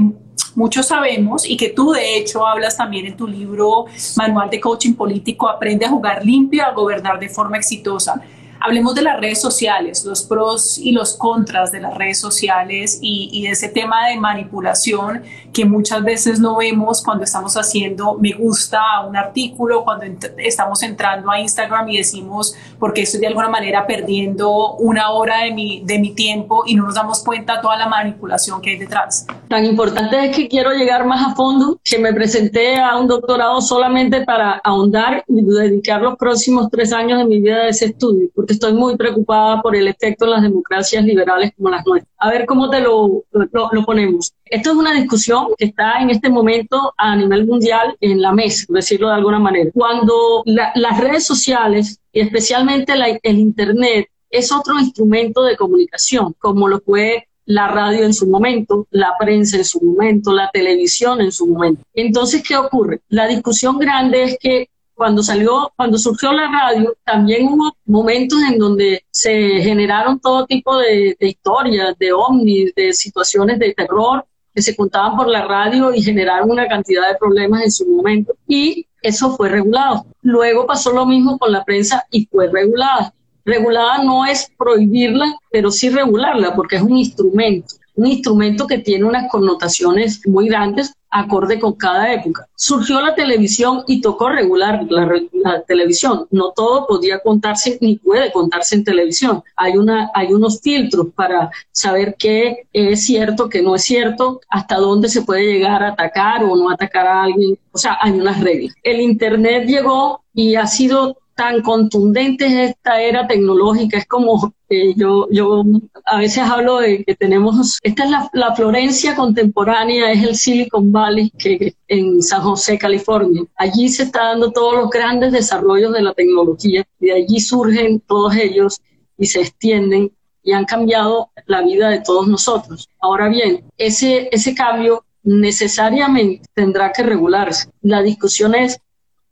muchos 0.55 0.87
sabemos 0.87 1.49
y 1.49 1.57
que 1.57 1.69
tú 1.69 1.91
de 1.91 2.17
hecho 2.17 2.45
hablas 2.45 2.77
también 2.77 3.05
en 3.05 3.17
tu 3.17 3.27
libro 3.27 3.85
Manual 4.15 4.49
de 4.49 4.59
Coaching 4.59 4.93
Político, 4.93 5.49
Aprende 5.49 5.85
a 5.85 5.89
jugar 5.89 6.25
limpio, 6.25 6.63
a 6.65 6.71
gobernar 6.71 7.19
de 7.19 7.29
forma 7.29 7.57
exitosa. 7.57 8.21
Hablemos 8.65 8.95
de 8.95 9.01
las 9.01 9.19
redes 9.19 9.41
sociales, 9.41 10.05
los 10.05 10.23
pros 10.23 10.77
y 10.77 10.93
los 10.93 11.17
contras 11.17 11.73
de 11.73 11.81
las 11.81 11.95
redes 11.95 12.17
sociales 12.17 12.97
y, 13.01 13.43
de 13.43 13.49
ese 13.49 13.67
tema 13.67 14.07
de 14.07 14.17
manipulación 14.17 15.23
que 15.51 15.65
muchas 15.65 16.01
veces 16.01 16.39
no 16.39 16.55
vemos 16.55 17.03
cuando 17.03 17.25
estamos 17.25 17.57
haciendo 17.57 18.17
me 18.17 18.31
gusta 18.31 18.79
a 18.95 19.05
un 19.05 19.17
artículo, 19.17 19.83
cuando 19.83 20.05
estamos 20.37 20.81
entrando 20.81 21.29
a 21.29 21.41
Instagram 21.41 21.89
y 21.89 21.97
decimos, 21.97 22.55
porque 22.79 23.01
estoy 23.01 23.19
de 23.19 23.27
alguna 23.27 23.49
manera 23.49 23.85
perdiendo 23.85 24.75
una 24.75 25.11
hora 25.11 25.43
de 25.43 25.51
mi, 25.51 25.81
de 25.83 25.99
mi 25.99 26.15
tiempo 26.15 26.63
y 26.65 26.75
no 26.75 26.85
nos 26.85 26.95
damos 26.95 27.21
cuenta 27.21 27.59
toda 27.59 27.75
la 27.75 27.89
manipulación 27.89 28.61
que 28.61 28.69
hay 28.69 28.77
detrás. 28.77 29.27
Tan 29.49 29.65
importante 29.65 30.25
es 30.25 30.35
que 30.35 30.47
quiero 30.47 30.71
llegar 30.71 31.05
más 31.05 31.33
a 31.33 31.35
fondo 31.35 31.81
que 31.83 31.99
me 31.99 32.13
presenté 32.13 32.77
a 32.77 32.95
un 32.97 33.09
doctorado 33.09 33.59
solamente 33.59 34.21
para 34.21 34.53
ahondar 34.63 35.25
y 35.27 35.41
dedicar 35.43 36.01
los 36.01 36.15
próximos 36.15 36.69
tres 36.71 36.93
años 36.93 37.19
de 37.19 37.25
mi 37.25 37.41
vida 37.41 37.57
a 37.57 37.67
ese 37.67 37.87
estudio, 37.87 38.29
porque 38.33 38.52
estoy 38.53 38.73
muy 38.73 38.95
preocupada 38.95 39.61
por 39.61 39.75
el 39.75 39.87
efecto 39.87 40.25
en 40.25 40.31
las 40.31 40.41
democracias 40.41 41.03
liberales 41.03 41.51
como 41.55 41.69
las 41.69 41.85
nuestras. 41.85 42.13
A 42.17 42.29
ver 42.29 42.45
cómo 42.45 42.69
te 42.69 42.79
lo, 42.79 43.23
lo, 43.31 43.85
ponemos. 43.85 44.33
Esto 44.45 44.71
es 44.71 44.75
una 44.75 44.93
discusión 44.93 45.47
que 45.57 45.65
está 45.65 45.99
en 45.99 46.09
este 46.09 46.29
momento 46.29 46.93
a 46.97 47.15
nivel 47.15 47.45
mundial 47.45 47.95
en 47.99 48.21
la 48.21 48.31
mesa, 48.31 48.65
decirlo 48.69 49.09
de 49.09 49.15
alguna 49.15 49.39
manera. 49.39 49.69
Cuando 49.73 50.43
las 50.45 50.99
redes 50.99 51.25
sociales 51.25 51.99
y 52.11 52.21
especialmente 52.21 52.93
el 53.23 53.39
Internet 53.39 54.07
es 54.29 54.51
otro 54.51 54.79
instrumento 54.79 55.43
de 55.43 55.55
comunicación, 55.55 56.33
como 56.39 56.67
lo 56.67 56.79
fue 56.79 57.27
la 57.45 57.67
radio 57.67 58.05
en 58.05 58.13
su 58.13 58.27
momento, 58.27 58.87
la 58.91 59.13
prensa 59.19 59.57
en 59.57 59.65
su 59.65 59.81
momento, 59.81 60.33
la 60.33 60.49
televisión 60.51 61.21
en 61.21 61.31
su 61.31 61.47
momento. 61.47 61.83
Entonces, 61.93 62.43
¿qué 62.47 62.55
ocurre? 62.55 63.01
La 63.09 63.27
discusión 63.27 63.77
grande 63.77 64.23
es 64.23 64.37
que 64.39 64.69
cuando 64.95 65.23
salió, 65.23 65.71
cuando 65.75 65.97
surgió 65.97 66.31
la 66.31 66.49
radio, 66.49 66.95
también 67.03 67.47
hubo 67.47 67.75
momentos 67.85 68.39
en 68.49 68.57
donde 68.57 69.03
se 69.11 69.61
generaron 69.61 70.19
todo 70.19 70.45
tipo 70.45 70.77
de, 70.77 71.15
historias, 71.19 71.97
de 71.97 72.13
ovnis, 72.13 72.73
de 72.75 72.93
situaciones 72.93 73.59
de 73.59 73.73
terror 73.73 74.25
que 74.53 74.61
se 74.61 74.75
contaban 74.75 75.17
por 75.17 75.27
la 75.27 75.45
radio 75.45 75.93
y 75.93 76.01
generaron 76.01 76.51
una 76.51 76.67
cantidad 76.67 77.09
de 77.09 77.17
problemas 77.17 77.63
en 77.63 77.71
su 77.71 77.87
momento. 77.87 78.35
Y 78.47 78.85
eso 79.01 79.35
fue 79.35 79.49
regulado. 79.49 80.05
Luego 80.21 80.67
pasó 80.67 80.91
lo 80.91 81.05
mismo 81.05 81.39
con 81.39 81.51
la 81.51 81.65
prensa 81.65 82.05
y 82.11 82.25
fue 82.27 82.49
regulada. 82.51 83.13
Regulada 83.45 84.03
no 84.03 84.25
es 84.25 84.51
prohibirla, 84.57 85.35
pero 85.51 85.71
sí 85.71 85.89
regularla 85.89 86.55
porque 86.55 86.75
es 86.75 86.81
un 86.81 86.97
instrumento 86.97 87.75
un 87.95 88.07
instrumento 88.07 88.67
que 88.67 88.79
tiene 88.79 89.05
unas 89.05 89.29
connotaciones 89.29 90.27
muy 90.27 90.47
grandes 90.47 90.93
acorde 91.13 91.59
con 91.59 91.73
cada 91.73 92.11
época. 92.11 92.47
Surgió 92.55 92.99
la 92.99 93.13
televisión 93.13 93.83
y 93.87 94.01
tocó 94.01 94.29
regular 94.29 94.85
la, 94.89 95.61
televisión. 95.67 96.27
No 96.31 96.51
todo 96.55 96.87
podía 96.87 97.19
contarse 97.19 97.77
ni 97.81 97.97
puede 97.97 98.31
contarse 98.31 98.75
en 98.75 98.83
televisión. 98.83 99.43
Hay, 99.55 99.77
una, 99.77 100.09
hay 100.15 100.33
unos 100.33 100.59
filtros 100.61 101.07
para 101.15 101.51
saber 101.71 102.15
qué 102.17 102.67
es 102.73 103.05
cierto, 103.05 103.47
qué 103.47 103.61
no 103.61 103.75
es 103.75 103.83
cierto, 103.83 104.41
hasta 104.49 104.77
dónde 104.77 105.07
se 105.07 105.21
puede 105.21 105.53
llegar 105.53 105.83
a 105.83 105.89
atacar 105.89 106.43
o 106.43 106.55
no 106.55 106.69
atacar 106.69 107.05
a 107.05 107.23
alguien. 107.23 107.57
O 107.71 107.77
sea, 107.77 107.97
hay 108.01 108.11
unas 108.11 108.41
reglas. 108.41 108.73
El 108.81 108.99
Internet 108.99 109.67
llegó 109.67 110.23
y 110.33 110.55
ha 110.55 110.65
sido 110.65 111.17
tan 111.35 111.61
contundente 111.61 112.45
es 112.45 112.71
esta 112.71 113.01
era 113.01 113.27
tecnológica. 113.27 113.97
Es 113.97 114.07
como 114.07 114.53
yo, 114.95 115.27
yo 115.31 115.63
a 116.05 116.17
veces 116.17 116.43
hablo 116.43 116.79
de 116.79 117.03
que 117.03 117.15
tenemos, 117.15 117.79
esta 117.83 118.03
es 118.03 118.09
la, 118.09 118.29
la, 118.33 118.55
Florencia 118.55 119.15
contemporánea, 119.15 120.11
es 120.11 120.23
el 120.23 120.35
Silicon 120.35 120.91
Valley 120.91 121.29
que 121.31 121.75
en 121.87 122.21
San 122.21 122.41
José, 122.41 122.77
California. 122.77 123.43
Allí 123.55 123.89
se 123.89 124.03
está 124.03 124.29
dando 124.29 124.51
todos 124.51 124.75
los 124.75 124.89
grandes 124.89 125.31
desarrollos 125.31 125.93
de 125.93 126.01
la 126.01 126.13
tecnología 126.13 126.85
y 126.99 127.05
de 127.05 127.13
allí 127.13 127.39
surgen 127.39 127.99
todos 128.01 128.35
ellos 128.35 128.81
y 129.17 129.25
se 129.25 129.41
extienden 129.41 130.11
y 130.43 130.51
han 130.51 130.65
cambiado 130.65 131.29
la 131.45 131.61
vida 131.61 131.89
de 131.89 132.01
todos 132.01 132.27
nosotros. 132.27 132.89
Ahora 132.99 133.29
bien, 133.29 133.63
ese, 133.77 134.29
ese 134.31 134.53
cambio 134.53 135.05
necesariamente 135.23 136.47
tendrá 136.53 136.91
que 136.91 137.03
regularse. 137.03 137.69
La 137.81 138.01
discusión 138.01 138.55
es 138.55 138.79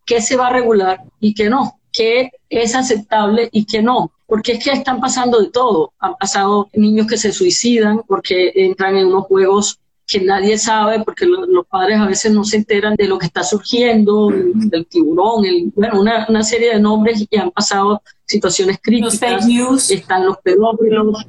qué 0.05 0.21
se 0.21 0.37
va 0.37 0.47
a 0.47 0.53
regular 0.53 1.03
y 1.19 1.33
qué 1.33 1.49
no 1.49 1.81
qué 1.91 2.31
es 2.49 2.75
aceptable 2.75 3.49
y 3.51 3.65
qué 3.65 3.81
no. 3.81 4.11
Porque 4.31 4.53
es 4.53 4.63
que 4.63 4.71
están 4.71 5.01
pasando 5.01 5.41
de 5.41 5.49
todo. 5.49 5.91
Han 5.99 6.15
pasado 6.15 6.69
niños 6.71 7.05
que 7.05 7.17
se 7.17 7.33
suicidan 7.33 8.01
porque 8.07 8.53
entran 8.55 8.95
en 8.95 9.07
unos 9.07 9.25
juegos 9.25 9.77
que 10.07 10.21
nadie 10.21 10.57
sabe, 10.57 11.03
porque 11.03 11.25
los, 11.25 11.67
padres 11.67 11.99
a 11.99 12.05
veces 12.05 12.31
no 12.31 12.45
se 12.45 12.55
enteran 12.55 12.95
de 12.95 13.09
lo 13.09 13.19
que 13.19 13.25
está 13.25 13.43
surgiendo, 13.43 14.29
del 14.31 14.85
tiburón, 14.85 15.43
el, 15.43 15.73
bueno, 15.75 15.99
una, 15.99 16.25
una, 16.29 16.43
serie 16.43 16.75
de 16.75 16.79
nombres 16.79 17.27
y 17.29 17.37
han 17.37 17.51
pasado 17.51 18.01
situaciones 18.25 18.79
críticas. 18.81 19.15
Los 19.15 19.19
fake 19.19 19.43
news. 19.47 19.91
Están 19.91 20.25
los 20.25 20.37
pedófilos, 20.37 21.25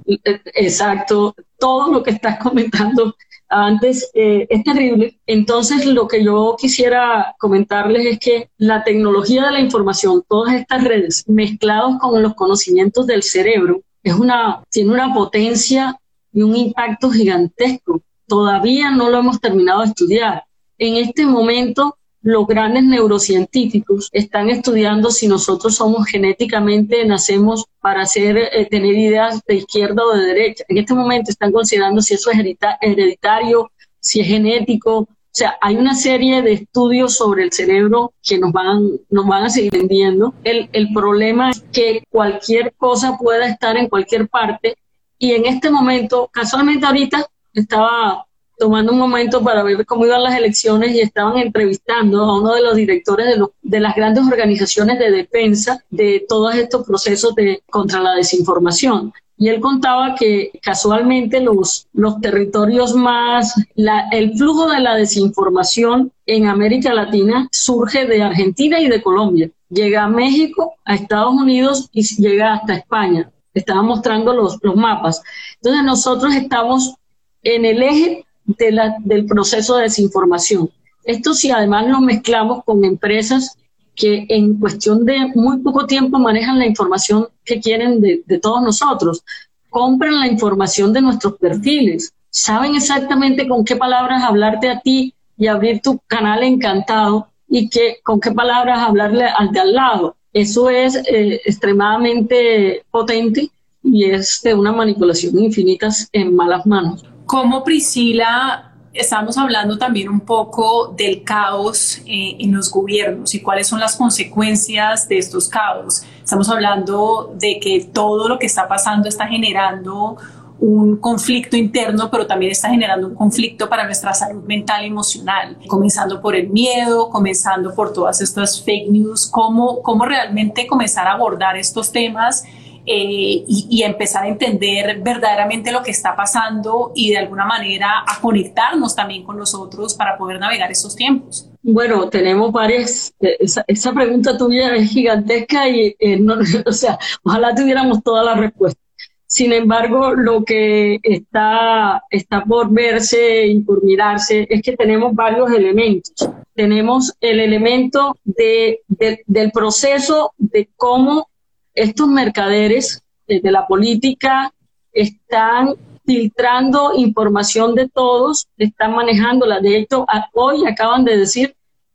exacto, 0.54 1.34
todo 1.58 1.92
lo 1.92 2.04
que 2.04 2.12
estás 2.12 2.38
comentando 2.40 3.16
antes 3.52 4.10
eh, 4.14 4.46
es 4.48 4.64
terrible. 4.64 5.18
Entonces, 5.26 5.84
lo 5.84 6.08
que 6.08 6.24
yo 6.24 6.56
quisiera 6.58 7.34
comentarles 7.38 8.06
es 8.06 8.18
que 8.18 8.50
la 8.56 8.82
tecnología 8.82 9.44
de 9.44 9.52
la 9.52 9.60
información, 9.60 10.24
todas 10.26 10.54
estas 10.54 10.82
redes 10.84 11.24
mezclados 11.28 11.98
con 12.00 12.22
los 12.22 12.34
conocimientos 12.34 13.06
del 13.06 13.22
cerebro, 13.22 13.82
es 14.02 14.14
una, 14.14 14.62
tiene 14.70 14.92
una 14.92 15.12
potencia 15.12 15.98
y 16.32 16.42
un 16.42 16.56
impacto 16.56 17.10
gigantesco. 17.10 18.02
Todavía 18.26 18.90
no 18.90 19.10
lo 19.10 19.18
hemos 19.18 19.40
terminado 19.40 19.82
de 19.82 19.88
estudiar. 19.88 20.44
En 20.78 20.96
este 20.96 21.26
momento 21.26 21.98
los 22.22 22.46
grandes 22.46 22.84
neurocientíficos 22.84 24.08
están 24.12 24.48
estudiando 24.48 25.10
si 25.10 25.26
nosotros 25.26 25.74
somos 25.76 26.06
genéticamente, 26.06 27.04
nacemos 27.04 27.66
para 27.80 28.06
ser, 28.06 28.36
eh, 28.36 28.66
tener 28.70 28.94
ideas 28.94 29.42
de 29.44 29.56
izquierda 29.56 30.04
o 30.04 30.16
de 30.16 30.26
derecha. 30.26 30.64
En 30.68 30.78
este 30.78 30.94
momento 30.94 31.30
están 31.30 31.52
considerando 31.52 32.00
si 32.00 32.14
eso 32.14 32.30
es 32.30 32.38
hereditario, 32.80 33.70
si 33.98 34.20
es 34.20 34.28
genético. 34.28 34.98
O 34.98 35.34
sea, 35.34 35.56
hay 35.60 35.76
una 35.76 35.94
serie 35.94 36.42
de 36.42 36.52
estudios 36.52 37.16
sobre 37.16 37.42
el 37.42 37.52
cerebro 37.52 38.12
que 38.22 38.38
nos 38.38 38.52
van, 38.52 38.90
nos 39.10 39.26
van 39.26 39.44
a 39.44 39.50
seguir 39.50 39.72
vendiendo. 39.72 40.34
El, 40.44 40.68
el 40.72 40.92
problema 40.92 41.50
es 41.50 41.64
que 41.72 42.04
cualquier 42.08 42.72
cosa 42.74 43.16
pueda 43.16 43.46
estar 43.46 43.76
en 43.76 43.88
cualquier 43.88 44.28
parte 44.28 44.76
y 45.18 45.32
en 45.32 45.46
este 45.46 45.70
momento, 45.70 46.28
casualmente 46.32 46.84
ahorita 46.84 47.26
estaba 47.54 48.26
tomando 48.62 48.92
un 48.92 48.98
momento 49.00 49.42
para 49.42 49.64
ver 49.64 49.84
cómo 49.84 50.06
iban 50.06 50.22
las 50.22 50.36
elecciones 50.36 50.94
y 50.94 51.00
estaban 51.00 51.36
entrevistando 51.36 52.22
a 52.22 52.38
uno 52.38 52.54
de 52.54 52.62
los 52.62 52.76
directores 52.76 53.26
de, 53.26 53.44
de 53.60 53.80
las 53.80 53.96
grandes 53.96 54.22
organizaciones 54.24 55.00
de 55.00 55.10
defensa 55.10 55.84
de 55.90 56.24
todos 56.28 56.54
estos 56.54 56.86
procesos 56.86 57.34
de, 57.34 57.60
contra 57.68 57.98
la 57.98 58.14
desinformación. 58.14 59.12
Y 59.36 59.48
él 59.48 59.60
contaba 59.60 60.14
que 60.14 60.52
casualmente 60.62 61.40
los, 61.40 61.88
los 61.92 62.20
territorios 62.20 62.94
más, 62.94 63.52
la, 63.74 64.06
el 64.12 64.38
flujo 64.38 64.70
de 64.70 64.78
la 64.78 64.94
desinformación 64.94 66.12
en 66.24 66.46
América 66.46 66.94
Latina 66.94 67.48
surge 67.50 68.06
de 68.06 68.22
Argentina 68.22 68.78
y 68.78 68.86
de 68.86 69.02
Colombia. 69.02 69.50
Llega 69.70 70.04
a 70.04 70.08
México, 70.08 70.74
a 70.84 70.94
Estados 70.94 71.34
Unidos 71.34 71.88
y 71.90 72.04
llega 72.22 72.54
hasta 72.54 72.74
España. 72.76 73.28
Estaba 73.54 73.82
mostrando 73.82 74.32
los, 74.32 74.56
los 74.62 74.76
mapas. 74.76 75.20
Entonces 75.56 75.82
nosotros 75.82 76.32
estamos 76.36 76.94
en 77.42 77.64
el 77.64 77.82
eje 77.82 78.24
del 78.44 79.26
proceso 79.26 79.76
de 79.76 79.84
desinformación. 79.84 80.70
Esto 81.04 81.34
si 81.34 81.50
además 81.50 81.88
lo 81.88 82.00
mezclamos 82.00 82.64
con 82.64 82.84
empresas 82.84 83.56
que 83.94 84.24
en 84.28 84.58
cuestión 84.58 85.04
de 85.04 85.32
muy 85.34 85.58
poco 85.58 85.86
tiempo 85.86 86.18
manejan 86.18 86.58
la 86.58 86.66
información 86.66 87.28
que 87.44 87.60
quieren 87.60 88.00
de, 88.00 88.38
todos 88.40 88.62
nosotros, 88.62 89.24
compran 89.68 90.20
la 90.20 90.28
información 90.28 90.92
de 90.92 91.02
nuestros 91.02 91.38
perfiles, 91.38 92.12
saben 92.30 92.74
exactamente 92.74 93.46
con 93.48 93.64
qué 93.64 93.76
palabras 93.76 94.22
hablarte 94.22 94.70
a 94.70 94.80
ti 94.80 95.14
y 95.36 95.46
abrir 95.46 95.80
tu 95.82 95.98
canal 96.06 96.42
encantado 96.42 97.28
y 97.48 97.68
que, 97.68 97.98
con 98.02 98.20
qué 98.20 98.30
palabras 98.30 98.78
hablarle 98.78 99.26
al 99.26 99.52
de 99.52 99.60
al 99.60 99.74
lado. 99.74 100.16
Eso 100.32 100.70
es 100.70 100.96
eh, 100.96 101.40
extremadamente 101.44 102.82
potente 102.90 103.50
y 103.82 104.04
es 104.04 104.40
de 104.42 104.54
una 104.54 104.72
manipulación 104.72 105.38
infinita 105.38 105.88
en 106.12 106.34
malas 106.34 106.64
manos 106.64 107.04
cómo 107.26 107.64
Priscila 107.64 108.72
estamos 108.92 109.38
hablando 109.38 109.78
también 109.78 110.08
un 110.08 110.20
poco 110.20 110.88
del 110.88 111.22
caos 111.22 112.02
eh, 112.06 112.36
en 112.38 112.54
los 112.54 112.70
gobiernos 112.70 113.34
y 113.34 113.40
cuáles 113.40 113.66
son 113.66 113.80
las 113.80 113.96
consecuencias 113.96 115.08
de 115.08 115.18
estos 115.18 115.48
caos. 115.48 116.04
Estamos 116.22 116.48
hablando 116.50 117.34
de 117.38 117.58
que 117.58 117.88
todo 117.92 118.28
lo 118.28 118.38
que 118.38 118.46
está 118.46 118.68
pasando 118.68 119.08
está 119.08 119.26
generando 119.26 120.16
un 120.60 120.96
conflicto 120.98 121.56
interno, 121.56 122.08
pero 122.08 122.26
también 122.26 122.52
está 122.52 122.68
generando 122.68 123.08
un 123.08 123.16
conflicto 123.16 123.68
para 123.68 123.84
nuestra 123.84 124.14
salud 124.14 124.44
mental 124.44 124.84
y 124.84 124.86
emocional, 124.86 125.58
comenzando 125.66 126.20
por 126.20 126.36
el 126.36 126.50
miedo, 126.50 127.10
comenzando 127.10 127.74
por 127.74 127.92
todas 127.92 128.20
estas 128.20 128.62
fake 128.62 128.88
news, 128.88 129.28
cómo, 129.28 129.82
cómo 129.82 130.04
realmente 130.04 130.68
comenzar 130.68 131.08
a 131.08 131.14
abordar 131.14 131.56
estos 131.56 131.90
temas 131.90 132.44
eh, 132.84 133.44
y, 133.46 133.82
empezar 133.84 134.24
a 134.24 134.28
entender 134.28 135.00
verdaderamente 135.02 135.70
lo 135.70 135.82
que 135.82 135.92
está 135.92 136.16
pasando 136.16 136.90
y 136.96 137.10
de 137.10 137.18
alguna 137.18 137.44
manera 137.44 138.04
a 138.06 138.20
conectarnos 138.20 138.96
también 138.96 139.22
con 139.22 139.36
nosotros 139.36 139.94
para 139.94 140.18
poder 140.18 140.40
navegar 140.40 140.70
estos 140.70 140.96
tiempos. 140.96 141.48
Bueno, 141.62 142.08
tenemos 142.08 142.50
varias, 142.50 143.14
eh, 143.20 143.36
esa, 143.40 143.92
pregunta 143.92 144.36
tuya 144.36 144.74
es 144.74 144.90
gigantesca 144.90 145.68
y 145.68 145.94
eh, 145.98 146.18
no, 146.18 146.34
o 146.66 146.72
sea, 146.72 146.98
ojalá 147.22 147.54
tuviéramos 147.54 148.02
todas 148.02 148.24
las 148.24 148.38
respuestas. 148.38 148.82
Sin 149.26 149.52
embargo, 149.52 150.14
lo 150.14 150.44
que 150.44 150.98
está, 151.02 152.02
está 152.10 152.44
por 152.44 152.70
verse 152.70 153.46
y 153.46 153.60
por 153.60 153.82
mirarse 153.82 154.46
es 154.50 154.60
que 154.60 154.76
tenemos 154.76 155.14
varios 155.14 155.50
elementos. 155.52 156.28
Tenemos 156.54 157.14
el 157.20 157.40
elemento 157.40 158.18
de, 158.24 158.80
del 158.88 159.50
proceso 159.52 160.34
de 160.36 160.68
cómo 160.76 161.28
estos 161.74 162.08
mercaderes 162.08 163.02
de 163.26 163.50
la 163.50 163.66
política 163.66 164.52
están 164.92 165.74
filtrando 166.04 166.92
información 166.96 167.74
de 167.74 167.88
todos, 167.88 168.48
están 168.58 168.94
manejándola. 168.94 169.60
De 169.60 169.78
hecho, 169.78 170.06
hoy 170.34 170.66
acaban 170.66 171.04
de 171.04 171.16
decir 171.16 171.54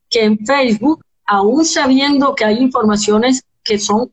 que 0.09 0.23
en 0.23 0.39
Facebook, 0.45 1.03
aún 1.25 1.65
sabiendo 1.65 2.33
que 2.33 2.45
hay 2.45 2.57
informaciones 2.57 3.43
que 3.63 3.77
son, 3.79 4.11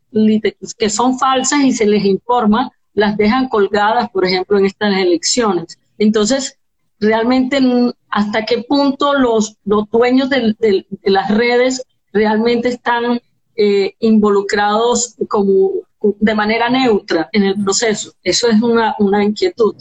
que 0.79 0.91
son 0.91 1.19
falsas 1.19 1.61
y 1.61 1.73
se 1.73 1.87
les 1.87 2.05
informa, 2.05 2.73
las 2.93 3.17
dejan 3.17 3.49
colgadas, 3.49 4.11
por 4.11 4.25
ejemplo, 4.25 4.59
en 4.59 4.67
estas 4.67 4.97
elecciones. 4.97 5.79
Entonces, 5.99 6.59
realmente, 6.99 7.61
¿hasta 8.09 8.45
qué 8.45 8.65
punto 8.69 9.15
los, 9.15 9.57
los 9.65 9.89
dueños 9.91 10.29
de 10.29 10.87
las 11.05 11.31
redes 11.31 11.85
realmente 12.13 12.69
están 12.69 13.21
eh, 13.57 13.95
involucrados 14.01 15.17
como 15.29 15.73
de 16.19 16.35
manera 16.35 16.69
neutra 16.69 17.29
en 17.33 17.45
el 17.45 17.63
proceso. 17.63 18.13
Eso 18.23 18.49
es 18.49 18.61
una, 18.61 18.95
una 18.99 19.25
inquietud. 19.25 19.75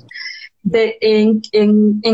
En, 0.72 1.42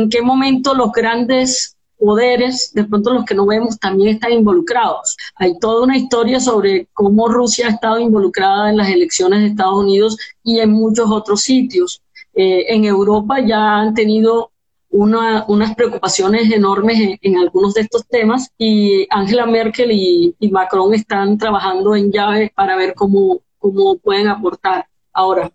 qué 0.10 0.22
momento 0.22 0.74
los 0.74 0.92
grandes 0.92 1.78
poderes, 1.98 2.74
de 2.74 2.86
pronto 2.86 3.14
los 3.14 3.26
que 3.26 3.36
no 3.36 3.46
vemos, 3.46 3.78
también 3.78 4.16
están 4.16 4.32
involucrados. 4.32 5.16
Hay 5.36 5.60
toda 5.60 5.84
una 5.84 5.98
historia 5.98 6.40
sobre 6.40 6.88
cómo 6.94 7.28
Rusia 7.28 7.68
ha 7.68 7.72
estado 7.72 8.00
involucrada 8.00 8.70
en 8.70 8.78
las 8.78 8.90
elecciones 8.90 9.42
de 9.42 9.48
Estados 9.48 9.84
Unidos 9.84 10.18
y 10.44 10.60
en 10.60 10.72
muchos 10.72 11.12
otros 11.12 11.42
sitios. 11.42 12.02
Eh, 12.34 12.66
en 12.74 12.86
Europa 12.86 13.40
ya 13.46 13.80
han 13.80 13.94
tenido 13.94 14.52
unas 14.92 15.76
preocupaciones 15.76 16.52
enormes 16.52 17.18
en, 17.22 17.38
algunos 17.38 17.74
de 17.76 17.82
estos 17.82 18.08
temas 18.08 18.52
y 18.58 19.08
Angela 19.10 19.46
Merkel 19.46 19.92
y, 19.92 20.36
Macron 20.52 20.94
están 20.94 21.38
trabajando 21.38 21.96
en 21.96 22.12
llave 22.12 22.52
para 22.56 22.76
ver 22.76 22.96
cómo, 22.96 23.42
cómo 23.60 23.98
pueden 23.98 24.28
aportar. 24.28 24.88
Ahora, 25.14 25.52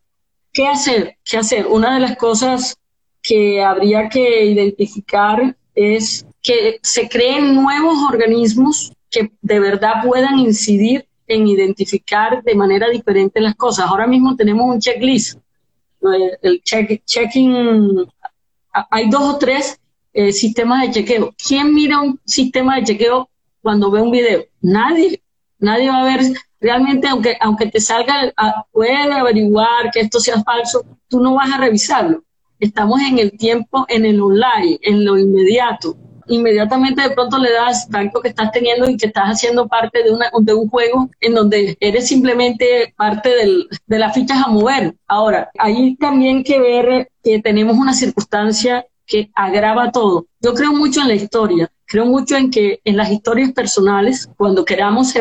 ¿qué 0.53 0.69
hacer? 0.69 1.17
¿Qué 1.25 1.39
hacer? 1.39 1.67
Una 1.67 1.95
de 1.95 2.01
las 2.01 2.17
cosas 2.17 2.77
que 3.23 3.63
habría 3.63 4.09
que 4.09 4.45
identificar 4.45 5.57
es 5.75 6.25
que 6.43 6.79
se 6.83 7.09
creen 7.09 7.55
nuevos 7.55 7.97
organismos 8.09 8.93
que 9.11 9.33
de 9.43 9.61
verdad 9.61 10.03
puedan 10.05 10.39
incidir 10.39 11.07
en 11.27 11.49
identificar 11.49 12.43
de 12.43 12.55
manera 12.55 12.89
diferente 12.89 13.41
las 13.41 13.55
cosas. 13.55 13.87
Ahora 13.87 14.07
mismo 14.07 14.37
tenemos 14.37 14.67
un 14.67 14.79
checklist, 14.79 15.39
el 16.43 16.63
check, 16.63 17.03
checking 17.07 18.07
hay 18.91 19.09
dos 19.09 19.23
o 19.23 19.39
tres 19.39 19.79
eh, 20.13 20.33
sistemas 20.33 20.83
de 20.83 20.91
chequeo. 20.93 21.35
¿Quién 21.47 21.75
mira 21.75 22.01
un 22.01 22.21
sistema 22.25 22.77
de 22.77 22.85
chequeo 22.85 23.29
cuando 23.63 23.91
ve 23.91 24.01
un 24.01 24.11
video? 24.11 24.45
Nadie. 24.61 25.21
Nadie 25.59 25.89
va 25.89 26.03
a 26.03 26.05
ver 26.05 26.21
realmente, 26.61 27.09
aunque, 27.09 27.37
aunque 27.41 27.67
te 27.67 27.81
salga, 27.81 28.33
ah, 28.37 28.65
puede 28.73 29.13
averiguar 29.13 29.91
que 29.93 30.01
esto 30.01 30.19
sea 30.19 30.43
falso, 30.43 30.85
tú 31.09 31.21
no 31.21 31.35
vas 31.35 31.53
a 31.53 31.59
revisarlo. 31.59 32.25
Estamos 32.59 33.01
en 33.03 33.19
el 33.19 33.37
tiempo, 33.37 33.85
en 33.89 34.05
el 34.07 34.21
online, 34.21 34.79
en 34.83 35.05
lo 35.05 35.19
inmediato. 35.19 35.97
Inmediatamente 36.27 37.03
de 37.03 37.11
pronto 37.11 37.37
le 37.37 37.53
das 37.53 37.87
tanto 37.91 38.21
que 38.21 38.29
estás 38.29 38.51
teniendo 38.51 38.89
y 38.89 38.97
que 38.97 39.07
estás 39.07 39.27
haciendo 39.27 39.69
parte 39.69 40.03
de, 40.03 40.11
una, 40.11 40.31
de 40.41 40.55
un 40.55 40.69
juego 40.71 41.11
en 41.21 41.35
donde 41.35 41.77
eres 41.81 42.09
simplemente 42.09 42.95
parte 42.97 43.31
de 43.87 43.99
las 43.99 44.15
fichas 44.15 44.39
a 44.45 44.49
mover. 44.49 44.95
Ahora, 45.07 45.51
hay 45.59 45.97
también 45.97 46.43
que 46.43 46.59
ver 46.59 47.11
que 47.25 47.41
tenemos 47.41 47.77
una 47.77 47.95
circunstancia 47.95 48.87
que 49.07 49.31
agrava 49.35 49.91
todo. 49.91 50.27
Yo 50.41 50.55
creo 50.55 50.73
mucho 50.73 51.01
en 51.01 51.09
la 51.09 51.15
historia, 51.15 51.71
creo 51.87 52.07
mucho 52.07 52.37
en 52.37 52.51
que 52.51 52.81
en 52.85 52.97
las 52.97 53.11
historias 53.11 53.53
personales, 53.53 54.29
cuando 54.37 54.65
queramos, 54.65 55.13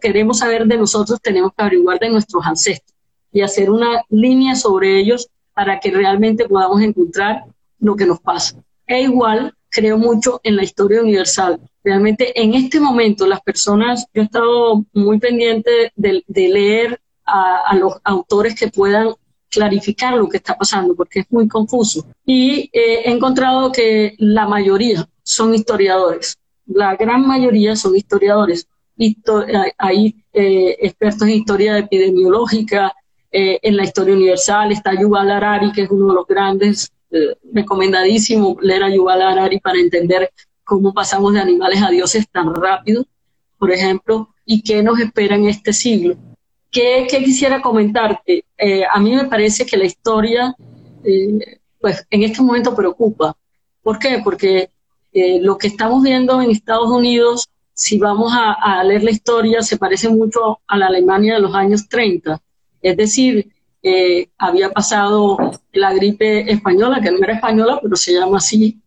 queremos 0.00 0.38
saber 0.38 0.66
de 0.66 0.78
nosotros, 0.78 1.20
tenemos 1.20 1.52
que 1.52 1.62
averiguar 1.62 1.98
de 1.98 2.10
nuestros 2.10 2.46
ancestros 2.46 2.96
y 3.32 3.42
hacer 3.42 3.70
una 3.70 4.02
línea 4.08 4.54
sobre 4.54 4.98
ellos 4.98 5.28
para 5.52 5.80
que 5.80 5.90
realmente 5.90 6.48
podamos 6.48 6.80
encontrar 6.82 7.44
lo 7.78 7.96
que 7.96 8.06
nos 8.06 8.20
pasa. 8.20 8.56
E 8.86 9.02
igual, 9.02 9.54
creo 9.68 9.98
mucho 9.98 10.40
en 10.42 10.56
la 10.56 10.64
historia 10.64 11.02
universal. 11.02 11.60
Realmente 11.84 12.40
en 12.40 12.54
este 12.54 12.80
momento 12.80 13.26
las 13.26 13.40
personas, 13.40 14.06
yo 14.12 14.22
he 14.22 14.24
estado 14.24 14.84
muy 14.92 15.18
pendiente 15.18 15.92
de, 15.94 16.22
leer 16.26 17.00
a, 17.24 17.74
los 17.76 17.94
autores 18.04 18.58
que 18.58 18.68
puedan 18.68 19.14
clarificar 19.50 20.14
lo 20.14 20.28
que 20.28 20.38
está 20.38 20.56
pasando, 20.56 20.94
porque 20.94 21.20
es 21.20 21.26
muy 21.30 21.48
confuso. 21.48 22.06
Y 22.26 22.70
eh, 22.72 23.02
he 23.04 23.10
encontrado 23.10 23.72
que 23.72 24.14
la 24.18 24.46
mayoría 24.46 25.08
son 25.22 25.54
historiadores, 25.54 26.38
la 26.66 26.96
gran 26.96 27.26
mayoría 27.26 27.76
son 27.76 27.96
historiadores. 27.96 28.66
hay 29.78 30.14
eh, 30.32 30.76
expertos 30.80 31.22
en 31.22 31.34
historia 31.34 31.78
epidemiológica, 31.78 32.92
eh, 33.30 33.58
en 33.62 33.76
la 33.76 33.84
historia 33.84 34.14
universal, 34.14 34.72
está 34.72 34.94
Yuval 34.94 35.30
Harari, 35.30 35.72
que 35.72 35.82
es 35.82 35.90
uno 35.90 36.08
de 36.08 36.14
los 36.14 36.26
grandes, 36.26 36.92
recomendadísimo 37.54 38.58
leer 38.60 38.82
a 38.82 38.90
Yuval 38.90 39.22
Harari 39.22 39.60
para 39.60 39.78
entender 39.78 40.30
cómo 40.62 40.92
pasamos 40.92 41.32
de 41.32 41.40
animales 41.40 41.82
a 41.82 41.88
dioses 41.88 42.28
tan 42.28 42.54
rápido, 42.54 43.06
por 43.58 43.72
ejemplo, 43.72 44.28
y 44.44 44.62
qué 44.62 44.82
nos 44.82 45.00
espera 45.00 45.36
en 45.36 45.46
este 45.46 45.72
siglo. 45.72 46.16
¿Qué, 46.70 47.06
quisiera 47.08 47.62
comentarte? 47.62 48.44
Eh, 48.56 48.84
a 48.90 49.00
mí 49.00 49.14
me 49.14 49.24
parece 49.24 49.64
que 49.64 49.76
la 49.76 49.86
historia, 49.86 50.54
eh, 51.04 51.60
pues 51.80 52.06
en 52.10 52.22
este 52.22 52.42
momento 52.42 52.74
preocupa. 52.74 53.36
¿Por 53.82 53.98
qué? 53.98 54.20
Porque 54.22 54.70
eh, 55.12 55.40
lo 55.40 55.56
que 55.56 55.68
estamos 55.68 56.02
viendo 56.02 56.42
en 56.42 56.50
Estados 56.50 56.90
Unidos, 56.90 57.48
si 57.72 57.98
vamos 57.98 58.32
a, 58.34 58.82
leer 58.84 59.04
la 59.04 59.10
historia, 59.10 59.62
se 59.62 59.78
parece 59.78 60.08
mucho 60.08 60.60
a 60.66 60.76
la 60.76 60.86
Alemania 60.88 61.34
de 61.34 61.40
los 61.40 61.54
años 61.54 61.88
30. 61.88 62.40
Es 62.82 62.96
decir, 62.96 63.50
había 64.36 64.70
pasado 64.70 65.38
la 65.72 65.92
gripe 65.94 66.50
española, 66.50 67.00
que 67.00 67.10
no 67.10 67.18
era 67.18 67.34
española, 67.34 67.78
pero 67.80 67.96
se 67.96 68.12
llama 68.12 68.38
así, 68.38 68.80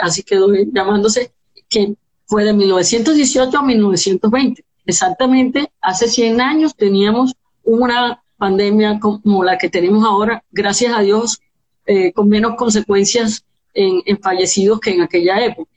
así 0.00 0.22
quedó 0.22 0.48
llamándose, 0.72 1.32
que 1.68 1.94
fue 2.26 2.44
de 2.44 2.52
1918 2.52 3.58
a 3.58 3.62
1920 3.62 4.64
exactamente 4.86 5.70
hace 5.80 6.08
100 6.08 6.40
años 6.40 6.74
teníamos 6.74 7.34
una 7.64 8.22
pandemia 8.36 8.98
como 8.98 9.44
la 9.44 9.56
que 9.56 9.68
tenemos 9.68 10.04
ahora, 10.04 10.42
gracias 10.50 10.92
a 10.96 11.00
Dios, 11.00 11.40
eh, 11.86 12.12
con 12.12 12.28
menos 12.28 12.56
consecuencias 12.56 13.44
en, 13.74 14.18
fallecidos 14.20 14.80
que 14.80 14.90
en 14.90 15.00
aquella 15.00 15.44
época, 15.44 15.70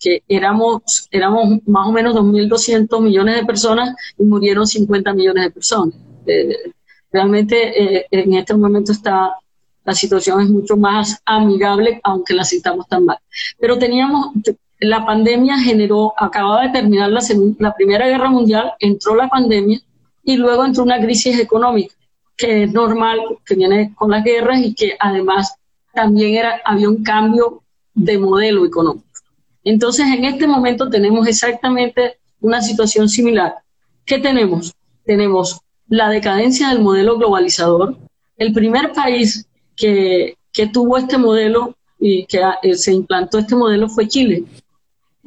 que 0.00 0.22
éramos, 0.28 1.08
éramos 1.10 1.60
más 1.66 1.88
o 1.88 1.92
menos 1.92 2.14
2.200 2.14 3.00
millones 3.00 3.36
de 3.36 3.46
personas 3.46 3.94
y 4.18 4.24
murieron 4.24 4.66
50 4.66 5.14
millones 5.14 5.44
de 5.44 5.50
personas. 5.50 5.94
Eh, 6.26 6.56
realmente 7.12 7.98
eh, 7.98 8.06
en 8.10 8.34
este 8.34 8.54
momento 8.54 8.92
está, 8.92 9.34
la 9.84 9.94
situación 9.94 10.40
es 10.40 10.48
mucho 10.48 10.76
más 10.76 11.20
amigable, 11.24 12.00
aunque 12.04 12.34
la 12.34 12.44
citamos 12.44 12.86
tan 12.88 13.04
mal. 13.04 13.18
Pero 13.58 13.78
teníamos, 13.78 14.34
la 14.80 15.04
pandemia 15.04 15.58
generó, 15.58 16.12
acababa 16.16 16.62
de 16.62 16.70
terminar 16.70 17.10
la, 17.10 17.20
la 17.58 17.74
Primera 17.74 18.06
Guerra 18.06 18.30
Mundial, 18.30 18.72
entró 18.78 19.14
la 19.14 19.28
pandemia 19.28 19.80
y 20.22 20.36
luego 20.36 20.64
entró 20.64 20.84
una 20.84 21.00
crisis 21.00 21.38
económica, 21.38 21.94
que 22.36 22.64
es 22.64 22.72
normal, 22.72 23.18
que 23.44 23.54
viene 23.54 23.94
con 23.94 24.10
las 24.10 24.22
guerras 24.22 24.60
y 24.60 24.74
que 24.74 24.96
además 25.00 25.54
también 25.92 26.34
era, 26.34 26.60
había 26.64 26.88
un 26.88 27.02
cambio 27.02 27.62
de 27.94 28.18
modelo 28.18 28.64
económico. 28.64 29.06
Entonces, 29.64 30.06
en 30.06 30.24
este 30.24 30.46
momento 30.46 30.88
tenemos 30.88 31.26
exactamente 31.26 32.18
una 32.40 32.62
situación 32.62 33.08
similar. 33.08 33.56
¿Qué 34.04 34.18
tenemos? 34.18 34.74
Tenemos 35.04 35.60
la 35.88 36.08
decadencia 36.08 36.68
del 36.68 36.80
modelo 36.80 37.18
globalizador. 37.18 37.96
El 38.36 38.52
primer 38.52 38.92
país 38.92 39.46
que, 39.76 40.36
que 40.52 40.68
tuvo 40.68 40.98
este 40.98 41.18
modelo 41.18 41.74
y 41.98 42.26
que 42.26 42.40
eh, 42.62 42.74
se 42.74 42.92
implantó 42.92 43.38
este 43.38 43.56
modelo 43.56 43.88
fue 43.88 44.06
Chile. 44.06 44.44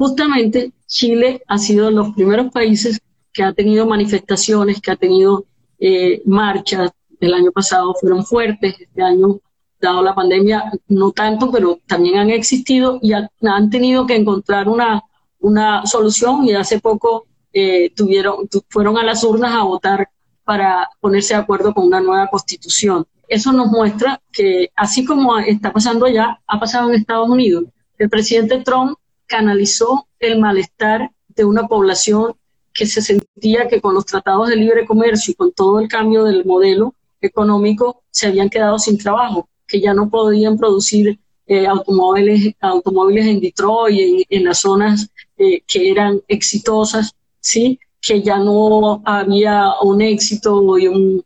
Justamente 0.02 0.74
Chile 0.88 1.44
ha 1.48 1.60
sido 1.60 1.86
de 1.86 1.92
los 1.92 2.16
primeros 2.16 2.52
países 2.52 3.00
que 3.32 3.44
ha 3.44 3.54
tenido 3.54 3.86
manifestaciones, 3.86 4.82
que 4.82 4.90
ha 4.90 4.96
tenido 4.96 5.46
eh, 5.78 6.24
marchas. 6.26 6.90
El 7.20 7.36
año 7.36 7.52
pasado 7.52 7.94
fueron 7.94 8.26
fuertes, 8.26 8.82
este 8.82 9.04
año, 9.04 9.40
dado 9.80 10.02
la 10.02 10.16
pandemia, 10.16 10.72
no 10.88 11.12
tanto, 11.12 11.52
pero 11.52 11.78
también 11.86 12.18
han 12.18 12.32
existido 12.32 12.98
y 13.00 13.14
han 13.14 13.70
tenido 13.70 14.08
que 14.08 14.16
encontrar 14.16 14.68
una, 14.68 15.04
una 15.40 15.86
solución 15.86 16.46
y 16.46 16.54
hace 16.54 16.80
poco 16.80 17.28
eh, 17.54 17.92
tuvieron, 17.96 18.50
fueron 18.70 18.98
a 18.98 19.04
las 19.04 19.24
urnas 19.24 19.54
a 19.54 19.62
votar 19.62 20.10
para 20.44 20.90
ponerse 21.00 21.36
de 21.36 21.42
acuerdo 21.42 21.76
con 21.76 21.86
una 21.86 22.02
nueva 22.02 22.26
constitución. 22.26 23.06
Eso 23.28 23.52
nos 23.54 23.68
muestra 23.68 24.20
que 24.32 24.72
así 24.76 25.06
como 25.06 25.38
está 25.38 25.72
pasando 25.72 26.08
allá, 26.08 26.42
ha 26.48 26.60
pasado 26.60 26.90
en 26.90 26.96
Estados 26.96 27.30
Unidos. 27.30 27.66
El 28.00 28.10
presidente 28.10 28.62
Trump 28.62 28.98
canalizó 29.32 30.10
el 30.20 30.40
malestar 30.40 31.10
de 31.30 31.46
una 31.46 31.66
población 31.66 32.36
que 32.74 32.86
se 32.86 33.02
sentía 33.02 33.70
que 33.70 33.80
con 33.80 33.94
los 33.94 34.06
tratados 34.06 34.50
de 34.50 34.58
libre 34.58 34.86
comercio 34.86 35.32
y 35.32 35.36
con 35.36 35.54
todo 35.54 35.80
el 35.80 35.88
cambio 35.88 36.26
del 36.26 36.44
modelo 36.44 36.94
económico 37.22 38.04
se 38.12 38.28
habían 38.28 38.50
quedado 38.50 38.78
sin 38.78 38.98
trabajo, 38.98 39.48
que 39.66 39.80
ya 39.80 39.94
no 39.94 40.10
podían 40.10 40.58
producir 40.58 41.18
eh, 41.48 41.66
automóviles, 41.66 42.56
automóviles 42.60 43.26
en 43.26 43.40
Detroit 43.40 44.26
en, 44.30 44.44
las 44.44 44.60
zonas 44.60 45.10
eh, 45.38 45.62
que 45.66 45.90
eran 45.90 46.22
exitosas 46.28 47.16
¿sí? 47.40 47.80
que 48.02 48.22
ya 48.22 48.38
no 48.38 49.02
había 49.06 49.76
un 49.82 50.02
éxito 50.02 50.78
y 50.78 50.88
un, 50.88 51.24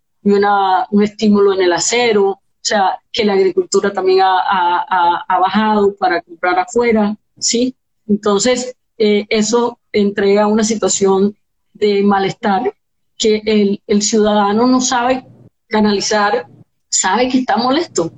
estímulo 1.02 1.54
en 1.54 1.62
el 1.62 1.74
acero, 1.74 2.30
o 2.30 2.39
sea, 2.62 3.00
que 3.12 3.26
la 3.26 3.34
agricultura 3.34 3.91
también 3.94 4.20
ha 4.24 5.39
bajado 5.39 5.96
para 5.96 6.22
comprar 6.22 6.60
afuera, 6.60 7.15
¿sí? 7.39 7.76
Entonces, 8.08 8.76
eh, 8.98 9.26
eso 9.30 9.80
entrega 9.91 10.48
una 10.48 10.63
situación 10.63 11.36
de 11.74 12.04
malestar 12.04 12.74
que 13.18 13.41
el, 13.46 13.82
el 13.88 14.02
ciudadano 14.02 14.68
no 14.68 14.82
sabe 14.82 15.26
canalizar, 15.68 16.48
sabe 16.89 17.30
que 17.30 17.39
está 17.39 17.58
molesto, 17.58 18.12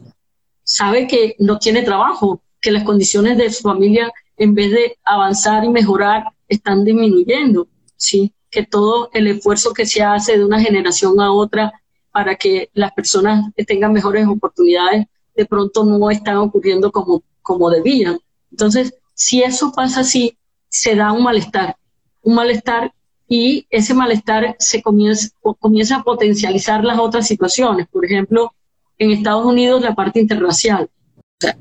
sabe 0.64 1.08
que 1.08 1.36
no 1.40 1.58
tiene 1.60 1.84
trabajo, 1.84 2.42
que 2.60 2.72
las 2.72 2.84
condiciones 2.84 3.38
de 3.38 3.52
su 3.52 3.64
familia, 3.64 4.12
en 4.38 4.54
vez 4.54 4.72
de 4.72 4.98
avanzar 5.04 5.64
y 5.64 5.70
mejorar, 5.70 6.26
están 6.48 6.84
disminuyendo. 6.84 7.68
¿sí? 7.96 8.34
que 8.50 8.66
todo 8.66 9.10
el 9.14 9.28
esfuerzo 9.28 9.74
que 9.74 9.86
se 9.86 10.04
hace 10.04 10.38
de 10.38 10.46
una 10.46 10.60
generación 10.60 11.20
a 11.20 11.32
otra 11.32 11.74
para 12.12 12.36
que 12.36 12.70
las 12.74 12.92
personas 12.94 13.52
tengan 13.68 13.94
mejores 13.94 14.26
oportunidades, 14.28 15.06
de 15.36 15.46
pronto 15.46 15.84
no 15.84 16.10
están 16.10 16.38
ocurriendo 16.38 16.92
como, 16.92 17.24
como 17.42 17.70
debían. 17.70 18.20
Entonces, 18.50 18.96
si 19.18 19.42
eso 19.42 19.72
pasa 19.72 20.02
así, 20.02 20.38
se 20.70 20.96
da 20.96 21.12
un 21.12 21.24
malestar, 21.24 21.76
un 22.22 22.36
malestar 22.36 22.94
y 23.28 23.66
ese 23.72 23.96
malestar 23.96 24.56
se 24.60 24.84
comienza, 24.84 25.30
comienza 25.60 25.98
a 25.98 26.04
potencializar 26.04 26.84
las 26.84 27.00
otras 27.00 27.26
situaciones. 27.28 27.88
Por 27.88 28.06
ejemplo, 28.06 28.54
en 29.00 29.12
Estados 29.12 29.44
Unidos 29.44 29.82
la 29.82 29.96
parte 29.96 30.20
interracial 30.20 30.88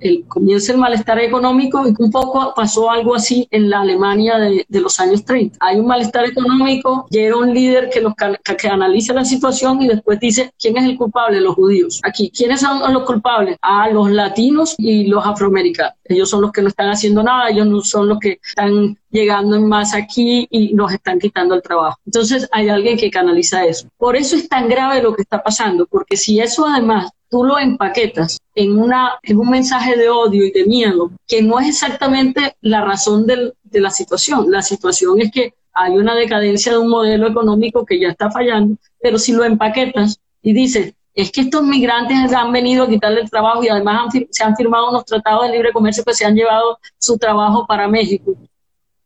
el, 0.01 0.25
comienza 0.27 0.73
el 0.73 0.79
malestar 0.79 1.19
económico 1.19 1.87
y 1.87 1.95
un 1.99 2.11
poco 2.11 2.55
pasó 2.55 2.91
algo 2.91 3.15
así 3.15 3.47
en 3.51 3.69
la 3.69 3.81
Alemania 3.81 4.39
de, 4.39 4.65
los 4.81 4.99
años 5.01 5.25
30. 5.25 5.59
Hay 5.61 5.79
un 5.79 5.87
malestar 5.87 6.25
económico, 6.25 7.07
llega 7.11 7.37
un 7.37 7.53
líder 7.53 7.91
que, 7.91 8.01
los, 8.01 8.15
que, 8.15 8.69
analiza 8.69 9.13
la 9.13 9.25
situación 9.25 9.83
y 9.83 9.89
después 9.89 10.19
dice 10.21 10.53
quién 10.59 10.77
es 10.77 10.85
el 10.85 10.97
culpable, 10.97 11.41
los 11.41 11.55
judíos. 11.55 12.01
Aquí, 12.05 12.31
¿quiénes 12.31 12.61
son 12.61 12.93
los 12.93 13.05
culpables? 13.05 13.57
A 13.61 13.89
los 13.91 14.11
latinos 14.11 14.75
y 14.79 15.07
los 15.07 15.25
afroamericanos. 15.27 15.95
Ellos 16.05 16.31
son 16.31 16.43
los 16.43 16.53
que 16.53 16.63
no 16.63 16.69
están 16.69 16.89
haciendo 16.89 17.23
nada, 17.23 17.51
ellos 17.51 17.67
no 17.67 17.81
son 17.83 18.09
los 18.09 18.19
que 18.19 18.39
están 18.43 18.97
llegando 19.11 19.57
en 19.57 19.67
más 19.67 19.95
aquí 19.95 20.47
y 20.51 20.75
nos 20.75 20.93
están 20.93 21.19
quitando 21.19 21.55
el 21.55 21.63
trabajo. 21.63 21.99
Entonces 22.07 22.49
hay 22.53 22.69
alguien 22.69 22.97
que 22.97 23.11
canaliza 23.11 23.65
eso. 23.65 23.89
Por 23.97 24.17
eso 24.17 24.37
es 24.37 24.49
tan 24.49 24.69
grave 24.69 25.03
lo 25.03 25.15
que 25.15 25.23
está 25.23 25.43
pasando, 25.43 25.87
porque 25.87 26.17
si 26.17 26.39
eso 26.39 26.67
además 26.67 27.11
tú 27.29 27.45
lo 27.45 27.59
empaquetas 27.59 28.39
en, 28.55 28.79
una, 28.79 29.19
en 29.23 29.39
un 29.39 29.51
mensaje 29.51 29.97
de 29.97 30.09
odio 30.09 30.45
y 30.45 30.51
de 30.51 30.65
miedo, 30.65 31.11
que 31.27 31.43
no 31.43 31.61
es 31.61 31.69
exactamente 31.69 32.57
la 32.61 32.85
razón 32.85 33.27
de 33.27 33.53
la 33.73 33.91
situación. 33.91 34.51
La 34.51 34.63
situación 34.63 35.21
es 35.21 35.31
que 35.31 35.55
hay 35.73 35.99
una 35.99 36.15
decadencia 36.15 36.73
de 36.73 36.79
un 36.79 36.89
modelo 36.89 37.29
económico 37.29 37.85
que 37.85 38.01
ya 38.01 38.09
está 38.09 38.31
fallando, 38.31 38.77
pero 39.01 39.19
si 39.19 39.33
lo 39.33 39.45
empaquetas 39.45 40.19
y 40.43 40.53
dices, 40.55 40.95
es 41.15 41.31
que 41.31 41.43
estos 41.43 41.63
migrantes 41.63 42.33
han 42.33 42.53
venido 42.53 42.85
a 42.85 42.89
quitarle 42.89 43.23
el 43.23 43.31
trabajo 43.31 43.63
y 43.63 43.69
además 43.69 44.13
se 44.31 44.45
han 44.45 44.57
firmado 44.57 44.91
unos 44.91 45.05
tratados 45.05 45.47
de 45.47 45.53
libre 45.53 45.73
comercio 45.73 46.05
que 46.05 46.15
se 46.15 46.25
han 46.25 46.35
llevado 46.35 46.79
su 46.99 47.19
trabajo 47.19 47.67
para 47.67 47.89
México. 47.89 48.35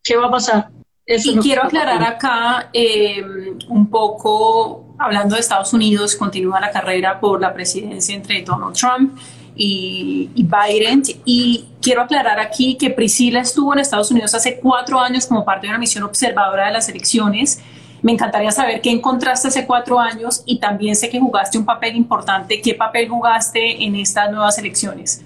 ¿Qué 0.03 0.17
va 0.17 0.27
a 0.27 0.31
pasar? 0.31 0.71
Y 1.11 1.39
quiero 1.39 1.65
aclarar 1.65 2.03
acá 2.03 2.71
eh, 2.73 3.25
un 3.69 3.91
poco, 3.91 4.95
hablando 4.99 5.35
de 5.35 5.41
Estados 5.41 5.73
Unidos, 5.73 6.15
continúa 6.15 6.61
la 6.61 6.71
carrera 6.71 7.19
por 7.19 7.41
la 7.41 7.53
presidencia 7.53 8.15
entre 8.15 8.43
Donald 8.43 8.77
Trump 8.77 9.19
y, 9.57 10.31
Biden. 10.37 11.03
Y 11.25 11.67
quiero 11.83 12.03
aclarar 12.03 12.39
aquí 12.39 12.77
que 12.77 12.91
Priscila 12.91 13.41
estuvo 13.41 13.73
en 13.73 13.81
Estados 13.81 14.11
Unidos 14.11 14.35
hace 14.35 14.61
cuatro 14.61 15.01
años 15.01 15.27
como 15.27 15.45
parte 15.45 15.67
de 15.67 15.71
una 15.71 15.79
misión 15.79 16.05
observadora 16.05 16.67
de 16.67 16.73
las 16.73 16.89
elecciones. 16.89 17.61
Me 18.03 18.13
encantaría 18.13 18.51
saber 18.51 18.81
qué 18.81 18.91
encontraste 18.91 19.49
hace 19.49 19.67
cuatro 19.67 19.99
años 19.99 20.43
y 20.47 20.59
también 20.59 20.97
sé 20.97 21.11
que 21.11 21.21
jugaste 21.21 21.59
un 21.59 21.67
papel 21.67 21.97
importante. 21.97 22.63
¿Qué 22.63 22.75
papel 22.75 23.09
jugaste 23.09 23.85
en 23.85 23.97
estas 23.97 24.31
nuevas 24.31 24.57
elecciones? 24.59 25.25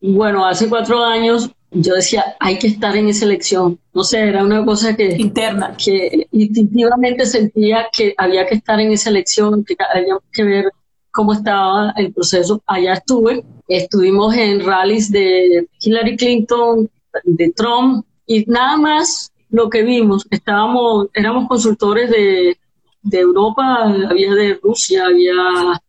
Bueno, 0.00 0.46
hace 0.46 0.68
cuatro 0.68 1.04
años 1.04 1.50
yo 1.70 1.94
decía, 1.94 2.36
hay 2.40 2.58
que 2.58 2.68
estar 2.68 2.96
en 2.96 3.08
esa 3.08 3.24
elección. 3.24 3.78
No 3.92 4.02
sé, 4.04 4.20
era 4.20 4.42
una 4.42 4.64
cosa 4.64 4.96
que... 4.96 5.16
Interna. 5.16 5.76
Que 5.76 6.26
instintivamente 6.32 7.26
sentía 7.26 7.88
que 7.92 8.14
había 8.16 8.46
que 8.46 8.56
estar 8.56 8.80
en 8.80 8.92
esa 8.92 9.10
elección, 9.10 9.64
que 9.64 9.76
había 9.94 10.16
que 10.32 10.44
ver 10.44 10.72
cómo 11.12 11.32
estaba 11.32 11.92
el 11.96 12.12
proceso. 12.12 12.62
Allá 12.66 12.94
estuve, 12.94 13.44
estuvimos 13.66 14.34
en 14.34 14.64
rallies 14.64 15.10
de 15.10 15.68
Hillary 15.80 16.16
Clinton, 16.16 16.88
de 17.24 17.52
Trump, 17.56 18.04
y 18.26 18.44
nada 18.46 18.76
más 18.76 19.32
lo 19.50 19.68
que 19.70 19.82
vimos, 19.82 20.26
estábamos, 20.30 21.08
éramos 21.14 21.48
consultores 21.48 22.10
de, 22.10 22.56
de 23.02 23.18
Europa, 23.18 23.84
había 24.08 24.34
de 24.34 24.54
Rusia, 24.62 25.06
había 25.06 25.80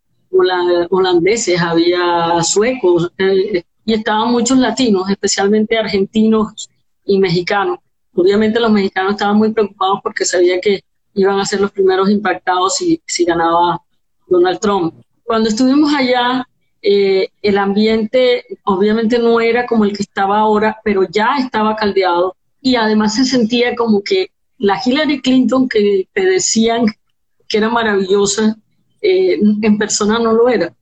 holandeses, 0.89 1.60
había 1.60 2.42
suecos, 2.44 3.12
eh, 3.18 3.63
y 3.89 3.93
estaban 3.93 4.32
muchos 4.32 4.60
latinos, 4.60 5.10
especialmente 5.10 5.75
argentinos 5.75 6.69
y 7.06 7.17
mexicanos. 7.17 7.80
Obviamente 8.13 8.60
los 8.60 8.71
mexicanos 8.71 9.13
estaban 9.13 9.36
muy 9.36 9.52
preocupados 9.52 9.99
porque 10.04 10.25
sabían 10.25 10.60
que 10.62 10.84
iban 11.15 11.39
a 11.39 11.45
ser 11.45 11.60
los 11.60 11.71
primeros 11.71 12.08
impactados 12.08 12.75
si, 12.75 13.02
si 13.08 13.25
ganaba 13.25 13.82
Donald 14.28 14.60
Trump. 14.60 14.93
Cuando 15.23 15.49
estuvimos 15.49 15.91
allá, 15.91 16.47
eh, 16.84 17.30
el 17.41 17.58
ambiente 17.58 18.45
obviamente 18.63 19.17
no 19.17 19.41
era 19.41 19.65
como 19.65 19.86
el 19.86 19.97
que 19.97 20.04
estaba 20.04 20.38
ahora, 20.38 20.80
pero 20.84 21.08
ya 21.10 21.38
estaba 21.39 21.75
caldeado 21.75 22.36
y 22.62 22.75
además 22.75 23.15
se 23.15 23.25
sentía 23.25 23.75
como 23.75 24.04
que 24.04 24.30
la 24.60 24.80
Hillary 24.86 25.19
Clinton 25.19 25.67
que 25.67 26.08
te 26.13 26.25
decían 26.28 26.86
que 27.47 27.58
era 27.58 27.69
maravillosa, 27.69 28.56
eh, 29.02 29.39
en 29.41 29.78
persona 29.80 30.19
no 30.19 30.32
lo 30.34 30.47
era. 30.47 30.75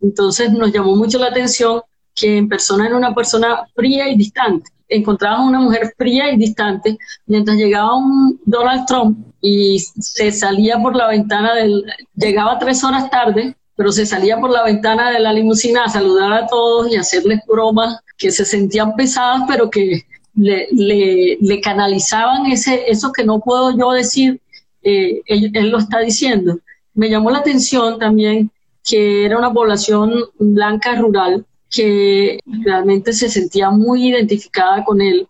Entonces 0.00 0.50
nos 0.52 0.72
llamó 0.72 0.96
mucho 0.96 1.18
la 1.18 1.26
atención 1.26 1.82
que 2.16 2.38
en 2.38 2.48
persona 2.48 2.86
era 2.86 2.96
una 2.96 3.14
persona 3.14 3.68
fría 3.74 4.08
y 4.08 4.16
distante. 4.16 4.70
Encontraba 4.88 5.44
una 5.44 5.60
mujer 5.60 5.94
fría 5.96 6.32
y 6.32 6.36
distante 6.36 6.98
mientras 7.26 7.56
llegaba 7.56 7.96
un 7.96 8.40
Donald 8.44 8.86
Trump 8.86 9.18
y 9.40 9.78
se 9.78 10.32
salía 10.32 10.78
por 10.78 10.96
la 10.96 11.08
ventana 11.08 11.54
del... 11.54 11.84
Llegaba 12.14 12.58
tres 12.58 12.82
horas 12.82 13.10
tarde, 13.10 13.54
pero 13.76 13.92
se 13.92 14.06
salía 14.06 14.40
por 14.40 14.50
la 14.50 14.64
ventana 14.64 15.10
de 15.10 15.20
la 15.20 15.32
limusina 15.32 15.84
a 15.84 15.88
saludar 15.90 16.32
a 16.32 16.46
todos 16.46 16.90
y 16.90 16.96
hacerles 16.96 17.40
bromas 17.46 18.00
que 18.16 18.30
se 18.30 18.44
sentían 18.44 18.96
pesadas, 18.96 19.42
pero 19.46 19.68
que 19.68 20.02
le, 20.34 20.68
le, 20.72 21.60
canalizaban 21.60 22.46
ese, 22.46 22.84
eso 22.88 23.12
que 23.12 23.24
no 23.24 23.40
puedo 23.40 23.76
yo 23.76 23.90
decir, 23.92 24.40
eh, 24.82 25.20
él, 25.26 25.50
él, 25.54 25.70
lo 25.70 25.78
está 25.78 25.98
diciendo. 26.00 26.58
Me 26.94 27.10
llamó 27.10 27.30
la 27.30 27.38
atención 27.38 27.98
también 27.98 28.50
que 28.84 29.26
era 29.26 29.36
una 29.36 29.52
población 29.52 30.14
blanca 30.38 30.94
rural 30.94 31.44
que 31.76 32.40
realmente 32.46 33.12
se 33.12 33.28
sentía 33.28 33.70
muy 33.70 34.08
identificada 34.08 34.82
con 34.82 35.02
él, 35.02 35.28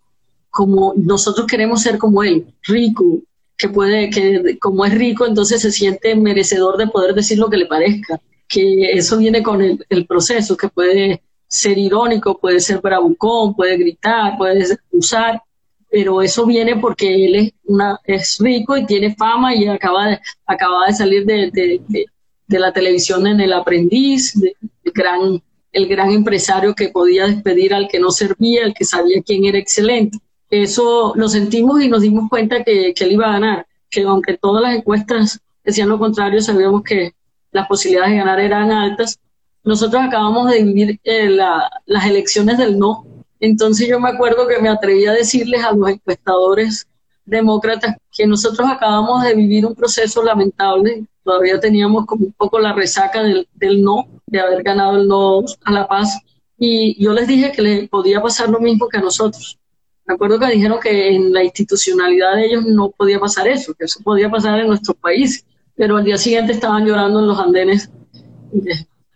como 0.50 0.94
nosotros 0.96 1.46
queremos 1.46 1.82
ser 1.82 1.98
como 1.98 2.22
él, 2.22 2.46
rico, 2.62 3.20
que 3.59 3.68
puede, 3.68 4.11
que 4.11 4.56
como 4.61 4.85
es 4.85 4.94
rico, 4.94 5.26
entonces 5.26 5.61
se 5.61 5.72
siente 5.72 6.14
merecedor 6.14 6.76
de 6.76 6.87
poder 6.87 7.14
decir 7.14 7.38
lo 7.38 7.50
que 7.50 7.56
le 7.56 7.66
parezca, 7.66 8.20
que 8.48 8.92
eso 8.92 9.18
viene 9.18 9.42
con 9.42 9.61
el, 9.61 9.85
el 9.88 10.06
proceso, 10.06 10.56
que 10.56 10.68
puede 10.68 11.22
ser 11.48 11.78
irónico, 11.78 12.38
puede 12.38 12.61
ser 12.61 12.80
bravucón, 12.80 13.54
puede 13.54 13.76
gritar, 13.76 14.37
puede 14.38 14.64
usar, 14.92 15.42
pero 15.90 16.22
eso 16.22 16.46
viene 16.46 16.76
porque 16.76 17.24
él 17.24 17.35
es, 17.35 17.52
una, 17.64 17.98
es 18.04 18.38
rico 18.40 18.76
y 18.76 18.87
tiene 18.87 19.16
fama 19.16 19.54
y 19.54 19.66
acaba 19.66 20.09
de, 20.09 20.20
acaba 20.46 20.87
de 20.87 20.92
salir 20.92 21.24
de, 21.24 21.50
de, 21.50 22.06
de, 22.46 22.59
la 22.59 22.72
televisión 22.72 23.26
en 23.26 23.40
El 23.40 23.52
Aprendiz, 23.52 24.38
de, 24.38 24.54
gran 24.92 25.40
el 25.76 25.86
gran 25.88 26.10
empresario 26.10 26.74
que 26.74 26.88
podía 26.88 27.26
despedir 27.26 27.74
al 27.74 27.86
que 27.86 28.00
no 28.00 28.10
servía, 28.10 28.64
el 28.64 28.72
que 28.72 28.86
sabía 28.86 29.22
quién 29.22 29.44
era 29.44 29.58
excelente. 29.58 30.18
Eso 30.48 31.12
lo 31.16 31.28
sentimos 31.28 31.82
y 31.82 31.88
nos 31.88 32.00
dimos 32.00 32.30
cuenta 32.30 32.64
que, 32.64 32.94
él 32.98 33.12
iba 33.12 33.28
a 33.28 33.32
ganar, 33.32 33.66
que 33.90 34.00
aunque 34.00 34.38
todas 34.38 34.62
las 34.62 34.74
encuestas 34.74 35.38
decían 35.62 35.90
lo 35.90 35.98
contrario, 35.98 36.40
sabíamos 36.40 36.82
que 36.82 37.12
las 37.52 37.66
posibilidades 37.66 38.12
de 38.12 38.18
ganar 38.18 38.40
eran 38.40 38.72
altas. 38.72 39.18
Nosotros 39.64 40.02
acabamos 40.02 40.50
de 40.50 40.62
vivir 40.62 40.98
eh, 41.04 41.28
las 41.28 42.06
elecciones 42.06 42.56
del 42.56 42.78
no, 42.78 43.04
entonces 43.38 43.86
yo 43.86 44.00
me 44.00 44.08
acuerdo 44.08 44.48
que 44.48 44.58
me 44.58 44.70
atreví 44.70 45.04
a 45.04 45.12
decirles 45.12 45.62
a 45.62 45.72
los 45.72 45.90
encuestadores 45.90 46.86
demócratas 47.26 47.96
que 48.16 48.26
nosotros 48.26 48.66
acabamos 48.68 49.22
de 49.24 49.35
vivir 49.35 49.66
un 49.66 49.74
proceso 49.74 50.22
lamentable, 50.22 51.05
todavía 51.22 51.61
teníamos 51.61 52.07
como 52.07 52.26
un 52.26 52.33
poco 52.33 52.59
la 52.59 52.72
resaca 52.72 53.22
del, 53.22 53.46
del 53.55 53.83
no, 53.83 54.09
de 54.26 54.40
haber 54.40 54.62
ganado 54.62 54.96
el 54.96 55.07
no 55.07 55.44
a 55.64 55.72
la 55.72 55.87
paz, 55.87 56.18
y 56.59 57.02
yo 57.02 57.12
les 57.12 57.29
dije 57.29 57.52
que 57.52 57.62
les 57.62 57.88
podía 57.88 58.22
pasar 58.22 58.48
lo 58.48 58.61
mismo 58.61 58.88
que 58.88 58.96
a 58.98 59.02
nosotros. 59.02 59.59
Me 60.07 60.14
acuerdo 60.14 60.38
que 60.38 60.46
dijeron 60.46 60.79
que 60.81 61.14
en 61.14 61.33
la 61.33 61.42
institucionalidad 61.42 62.37
de 62.37 62.46
ellos 62.46 62.64
no 62.64 62.90
podía 62.90 63.18
pasar 63.18 63.48
eso, 63.48 63.74
que 63.74 63.85
eso 63.85 64.00
podía 64.02 64.31
pasar 64.31 64.61
en 64.61 64.68
nuestro 64.68 64.94
país, 64.94 65.44
pero 65.74 65.96
al 65.96 66.05
día 66.05 66.16
siguiente 66.16 66.52
estaban 66.52 66.87
llorando 66.87 67.20
en 67.20 67.26
los 67.26 67.38
andenes 67.38 67.90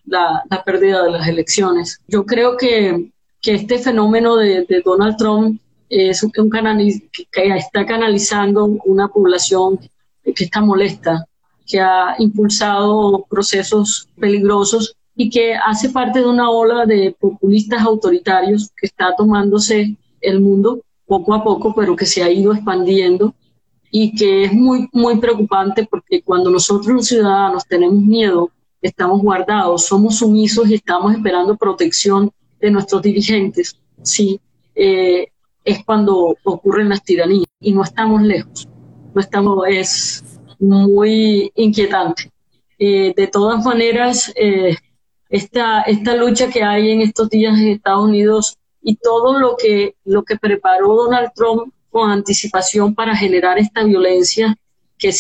la, 0.05 0.43
la 0.51 0.65
pérdida 0.65 1.03
de 1.05 1.13
las 1.13 1.27
elecciones. 1.27 2.01
Yo 2.09 2.27
creo 2.27 2.57
que, 2.57 3.13
que 3.41 3.55
este 3.55 3.79
fenómeno 3.79 4.37
de, 4.37 4.67
de 4.69 4.83
Donald 4.85 5.17
Trump 5.17 5.61
es 5.91 6.23
un, 6.23 6.31
canal 6.49 6.79
que 7.33 7.49
está 7.57 7.85
canalizando 7.85 8.65
una 8.85 9.09
población 9.09 9.79
que 10.23 10.45
está 10.45 10.61
molesta, 10.61 11.27
que 11.67 11.81
ha 11.81 12.15
impulsado 12.19 13.27
procesos 13.29 14.09
peligrosos 14.19 14.97
y 15.17 15.29
que 15.29 15.55
hace 15.55 15.91
parte 15.91 16.21
de 16.21 16.27
una 16.27 16.49
ola 16.49 16.87
de 16.87 17.15
populistas 17.19 17.83
autoritarios 17.83 18.71
que 18.77 18.87
está 18.87 19.15
tomándose 19.17 19.97
el 20.21 20.41
mundo 20.41 20.81
poco 21.07 21.35
a 21.35 21.43
poco, 21.43 21.75
pero 21.75 21.97
que 21.97 22.07
se 22.07 22.23
ha 22.23 22.31
ido 22.31 22.55
expandiendo 22.55 23.35
y 23.91 24.15
que 24.15 24.45
es 24.45 24.53
muy, 24.53 24.89
muy 24.93 25.19
preocupante 25.19 25.87
porque 25.91 26.23
cuando 26.23 26.51
nosotros 26.51 26.87
los 26.95 27.07
ciudadanos 27.09 27.67
tenemos 27.67 28.01
miedo, 28.01 28.51
estamos 28.81 29.21
guardados, 29.21 29.87
somos 29.87 30.19
sumisos 30.19 30.71
y 30.71 30.75
estamos 30.75 31.13
esperando 31.13 31.57
protección 31.57 32.31
de 32.61 32.71
nuestros 32.71 33.03
dirigentes, 33.03 33.77
sí, 34.03 34.41
eh, 34.75 35.30
es 35.65 35.85
cuando 35.85 36.37
ocurren 36.45 36.89
las 36.89 37.03
tiranías 37.03 37.47
y 37.61 37.73
no 37.73 37.83
estamos 37.83 38.23
lejos, 38.23 38.69
no 39.15 39.21
estamos, 39.21 39.65
es 39.69 40.25
muy 40.59 41.53
inquietante. 41.55 42.31
Eh, 42.79 43.13
de 43.15 43.27
todas 43.27 43.65
maneras, 43.65 44.33
eh, 44.37 44.77
esta, 45.29 45.83
esta 45.83 46.17
lucha 46.17 46.49
que 46.49 46.63
hay 46.63 46.91
en 46.91 47.03
estos 47.03 47.29
días 47.29 47.59
en 47.59 47.69
Estados 47.69 48.05
Unidos 48.05 48.57
y 48.83 48.97
todo 48.97 49.39
lo 49.39 49.57
que, 49.57 49.97
lo 50.05 50.23
que 50.23 50.37
preparó 50.37 50.95
Donald 50.95 51.31
Trump 51.35 51.73
con 51.91 52.11
anticipación 52.11 52.95
para 52.95 53.15
generar 53.15 53.59
esta 53.59 53.85
violencia 53.85 54.57
que 54.99 55.11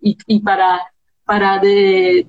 y 0.00 0.40
para, 0.40 0.80
para 1.24 1.58
de, 1.58 2.26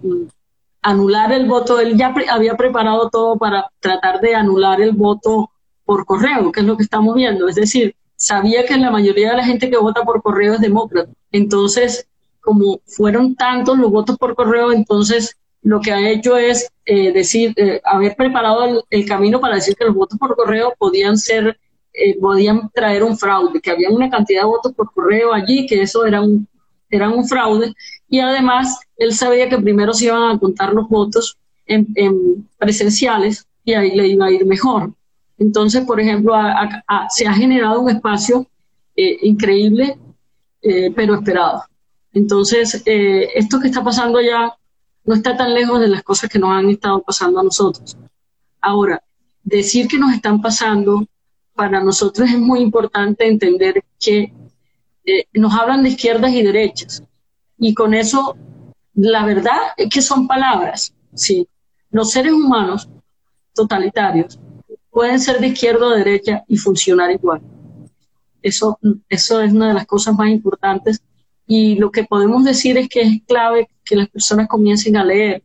anular 0.87 1.33
el 1.33 1.45
voto, 1.45 1.79
él 1.79 1.97
ya 1.97 2.13
había 2.29 2.55
preparado 2.55 3.09
todo 3.09 3.37
para 3.37 3.69
tratar 3.79 4.21
de 4.21 4.35
anular 4.35 4.79
el 4.81 4.93
voto 4.93 5.51
por 5.87 6.05
correo, 6.05 6.51
que 6.51 6.59
es 6.59 6.65
lo 6.65 6.75
que 6.75 6.83
estamos 6.83 7.15
viendo. 7.15 7.47
Es 7.47 7.55
decir, 7.55 7.95
sabía 8.17 8.65
que 8.65 8.77
la 8.77 8.91
mayoría 8.91 9.31
de 9.31 9.37
la 9.37 9.45
gente 9.45 9.69
que 9.69 9.77
vota 9.77 10.03
por 10.03 10.21
correo 10.21 10.55
es 10.55 10.61
demócrata. 10.61 11.11
Entonces, 11.31 12.07
como 12.41 12.81
fueron 12.85 13.35
tantos 13.35 13.79
los 13.79 13.89
votos 13.89 14.17
por 14.17 14.35
correo, 14.35 14.73
entonces 14.73 15.37
lo 15.61 15.79
que 15.79 15.91
ha 15.91 16.09
hecho 16.09 16.37
es 16.37 16.69
eh, 16.85 17.11
decir, 17.13 17.53
eh, 17.55 17.81
haber 17.85 18.15
preparado 18.15 18.85
el, 18.89 19.05
camino 19.05 19.39
para 19.39 19.55
decir 19.55 19.75
que 19.75 19.85
los 19.85 19.95
votos 19.95 20.19
por 20.19 20.35
correo 20.35 20.73
podían 20.77 21.17
ser, 21.17 21.57
eh, 21.93 22.17
podían 22.19 22.69
traer 22.73 23.03
un 23.03 23.17
fraude, 23.17 23.61
que 23.61 23.71
había 23.71 23.89
una 23.89 24.09
cantidad 24.09 24.41
de 24.41 24.47
votos 24.47 24.73
por 24.73 24.93
correo 24.93 25.33
allí, 25.33 25.65
que 25.65 25.81
eso 25.81 26.05
era 26.05 26.21
un, 26.21 26.47
era 26.89 27.09
un 27.09 27.25
fraude. 27.27 27.73
Y 28.09 28.19
además, 28.19 28.79
él 28.97 29.13
sabía 29.13 29.49
que 29.49 29.57
primero 29.57 29.93
se 29.93 30.05
iban 30.05 30.35
a 30.35 30.39
contar 30.39 30.73
los 30.73 30.87
votos 30.89 31.37
en, 31.65 32.47
presenciales 32.57 33.45
y 33.63 33.73
ahí 33.73 33.95
le 33.95 34.07
iba 34.07 34.25
a 34.25 34.31
ir 34.31 34.45
mejor. 34.45 34.93
Entonces, 35.37 35.85
por 35.85 35.99
ejemplo, 35.99 36.33
se 37.09 37.27
ha 37.27 37.33
generado 37.33 37.81
un 37.81 37.89
espacio 37.89 38.47
increíble, 38.95 39.97
pero 40.95 41.15
esperado. 41.15 41.63
Entonces, 42.13 42.81
esto 42.85 43.59
que 43.59 43.67
está 43.67 43.83
pasando 43.83 44.19
ya 44.19 44.57
no 45.03 45.13
está 45.15 45.37
tan 45.37 45.53
lejos 45.53 45.79
de 45.79 45.87
las 45.87 46.03
cosas 46.03 46.29
que 46.29 46.39
nos 46.39 46.51
han 46.51 46.69
estado 46.69 47.01
pasando 47.01 47.39
a 47.39 47.43
nosotros. 47.43 47.97
Ahora, 48.59 49.01
decir 49.43 49.87
que 49.87 49.97
nos 49.97 50.13
están 50.13 50.41
pasando, 50.41 51.07
para 51.53 51.81
nosotros 51.81 52.29
es 52.29 52.37
muy 52.37 52.59
importante 52.59 53.25
entender 53.25 53.83
que 53.99 54.33
eh, 55.05 55.25
nos 55.33 55.53
hablan 55.53 55.83
de 55.83 55.89
izquierdas 55.89 56.31
y 56.33 56.43
derechas. 56.43 57.03
Y 57.57 57.73
con 57.73 57.93
eso, 57.93 58.35
la 58.93 59.25
verdad 59.25 59.57
es 59.77 59.89
que 59.89 60.01
son 60.01 60.27
palabras. 60.27 60.93
Sí, 61.13 61.47
los 61.89 62.11
seres 62.11 62.33
humanos 62.33 62.89
totalitarios 63.53 64.37
pueden 64.97 65.19
ser 65.19 65.39
de 65.39 65.49
izquierda 65.49 65.85
o 65.85 65.91
derecha 65.91 66.43
y 66.47 66.57
funcionar 66.57 67.11
igual. 67.11 67.39
Eso, 68.41 68.79
eso 69.07 69.41
es 69.41 69.53
una 69.53 69.67
de 69.67 69.75
las 69.75 69.85
cosas 69.85 70.15
más 70.15 70.27
importantes 70.31 71.03
y 71.45 71.75
lo 71.75 71.91
que 71.91 72.05
podemos 72.05 72.43
decir 72.43 72.79
es 72.79 72.89
que 72.89 73.01
es 73.01 73.21
clave 73.27 73.69
que 73.85 73.95
las 73.95 74.09
personas 74.09 74.47
comiencen 74.47 74.97
a 74.97 75.05
leer. 75.05 75.43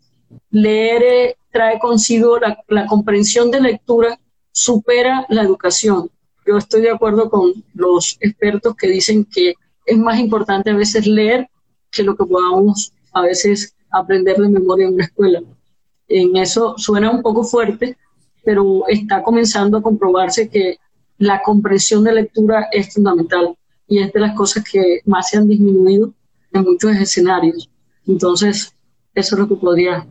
Leer 0.51 1.03
eh, 1.03 1.37
trae 1.51 1.79
consigo 1.79 2.39
la, 2.39 2.87
comprensión 2.87 3.51
de 3.51 3.61
lectura, 3.61 4.19
supera 4.53 5.27
la 5.29 5.43
educación. 5.43 6.11
Yo 6.47 6.57
estoy 6.57 6.81
de 6.81 6.93
acuerdo 6.93 7.29
con 7.29 7.53
los 7.75 8.17
expertos 8.21 8.75
que 8.75 8.89
dicen 8.89 9.27
que 9.27 9.53
es 9.85 9.99
más 9.99 10.19
importante 10.19 10.71
a 10.71 10.77
veces 10.77 11.07
leer 11.07 11.47
que 11.91 12.03
lo 12.03 12.17
que 12.17 12.25
podamos 12.25 12.95
a 13.13 13.21
veces 13.21 13.77
aprender 13.91 14.39
de 14.39 14.49
memoria 14.49 14.87
en 14.87 14.95
una 14.95 15.05
escuela. 15.05 15.43
En 16.09 16.37
eso 16.37 16.73
suena 16.79 17.11
un 17.11 17.21
poco 17.21 17.45
fuerte, 17.45 17.99
pero 18.45 18.85
está 18.89 19.23
comenzando 19.23 19.79
a 19.79 19.83
comprobarse 19.83 20.49
que 20.49 20.79
la 21.19 21.43
comprensión 21.43 22.03
de 22.05 22.15
lectura 22.15 22.69
es 22.73 22.93
fundamental 22.93 23.57
y 23.87 23.99
es 23.99 24.13
de 24.13 24.21
las 24.21 24.35
cosas 24.35 24.65
que 24.65 25.01
más 25.05 25.31
se 25.31 25.39
han 25.39 25.49
disminuido 25.49 26.13
en 26.53 26.63
muchos 26.63 26.93
escenarios. 26.97 27.69
Entonces, 28.07 28.75
eso 29.15 29.35
es 29.35 29.39
lo 29.39 29.49
que 29.49 29.57
podría 29.57 30.07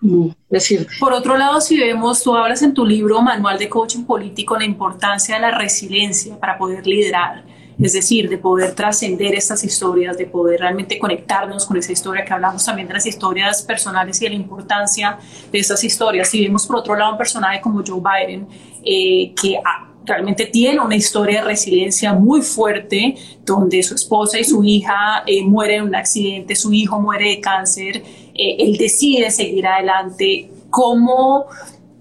mm, 0.00 0.28
decir. 0.48 0.86
Por 0.98 1.12
otro 1.12 1.36
lado, 1.36 1.60
si 1.60 1.78
vemos, 1.78 2.22
tú 2.22 2.34
hablas 2.34 2.62
en 2.62 2.74
tu 2.74 2.84
libro 2.84 3.22
Manual 3.22 3.58
de 3.58 3.68
Coaching 3.68 4.04
Político 4.04 4.56
la 4.56 4.64
importancia 4.64 5.36
de 5.36 5.42
la 5.42 5.56
resiliencia 5.56 6.38
para 6.38 6.58
poder 6.58 6.86
liderar, 6.86 7.44
es 7.80 7.92
decir, 7.92 8.28
de 8.28 8.38
poder 8.38 8.74
trascender 8.74 9.34
estas 9.34 9.62
historias, 9.62 10.18
de 10.18 10.26
poder 10.26 10.60
realmente 10.60 10.98
conectarnos 10.98 11.64
con 11.64 11.76
esa 11.76 11.92
historia 11.92 12.24
que 12.24 12.32
hablamos 12.32 12.64
también 12.64 12.88
de 12.88 12.94
las 12.94 13.06
historias 13.06 13.62
personales 13.62 14.20
y 14.20 14.24
de 14.24 14.30
la 14.30 14.36
importancia 14.36 15.18
de 15.52 15.58
esas 15.58 15.82
historias. 15.84 16.28
Si 16.28 16.42
vemos 16.42 16.66
por 16.66 16.76
otro 16.76 16.96
lado 16.96 17.12
un 17.12 17.18
personaje 17.18 17.60
como 17.60 17.82
Joe 17.86 18.00
Biden, 18.00 18.48
eh, 18.84 19.32
que 19.40 19.60
realmente 20.04 20.46
tiene 20.46 20.80
una 20.80 20.96
historia 20.96 21.40
de 21.40 21.46
resiliencia 21.46 22.12
muy 22.12 22.42
fuerte, 22.42 23.14
donde 23.44 23.82
su 23.82 23.94
esposa 23.94 24.40
y 24.40 24.44
su 24.44 24.64
hija 24.64 25.22
eh, 25.26 25.44
mueren 25.44 25.82
en 25.82 25.88
un 25.88 25.94
accidente, 25.94 26.56
su 26.56 26.72
hijo 26.72 27.00
muere 27.00 27.28
de 27.28 27.40
cáncer, 27.40 28.02
eh, 28.34 28.56
él 28.58 28.76
decide 28.76 29.30
seguir 29.30 29.66
adelante. 29.66 30.50
¿Cómo, 30.70 31.44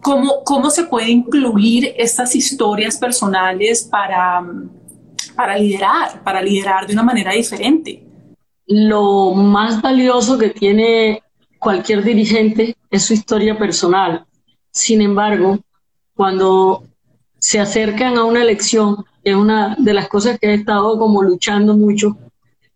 cómo, 0.02 0.44
¿Cómo 0.44 0.70
se 0.72 0.86
puede 0.86 1.10
incluir 1.10 1.94
estas 1.98 2.36
historias 2.36 2.98
personales 2.98 3.84
para, 3.84 4.44
para 5.38 5.56
liderar, 5.56 6.24
para 6.24 6.42
liderar 6.42 6.88
de 6.88 6.94
una 6.94 7.04
manera 7.04 7.32
diferente? 7.32 8.04
Lo 8.66 9.32
más 9.34 9.82
valioso 9.82 10.38
que 10.38 10.50
tiene 10.50 11.22
cualquier 11.60 12.04
dirigente 12.04 12.76
es 12.90 13.04
su 13.06 13.14
historia 13.14 13.58
personal. 13.58 14.26
Sin 14.72 15.02
embargo, 15.02 15.60
cuando 16.16 16.84
se 17.40 17.60
acercan 17.60 18.18
a 18.18 18.24
una 18.24 18.42
elección, 18.42 19.06
que 19.24 19.30
es 19.30 19.36
una 19.36 19.76
de 19.78 19.94
las 19.94 20.10
cosas 20.10 20.40
que 20.40 20.48
he 20.48 20.54
estado 20.56 20.98
como 20.98 21.22
luchando 21.22 21.78
mucho 21.78 22.18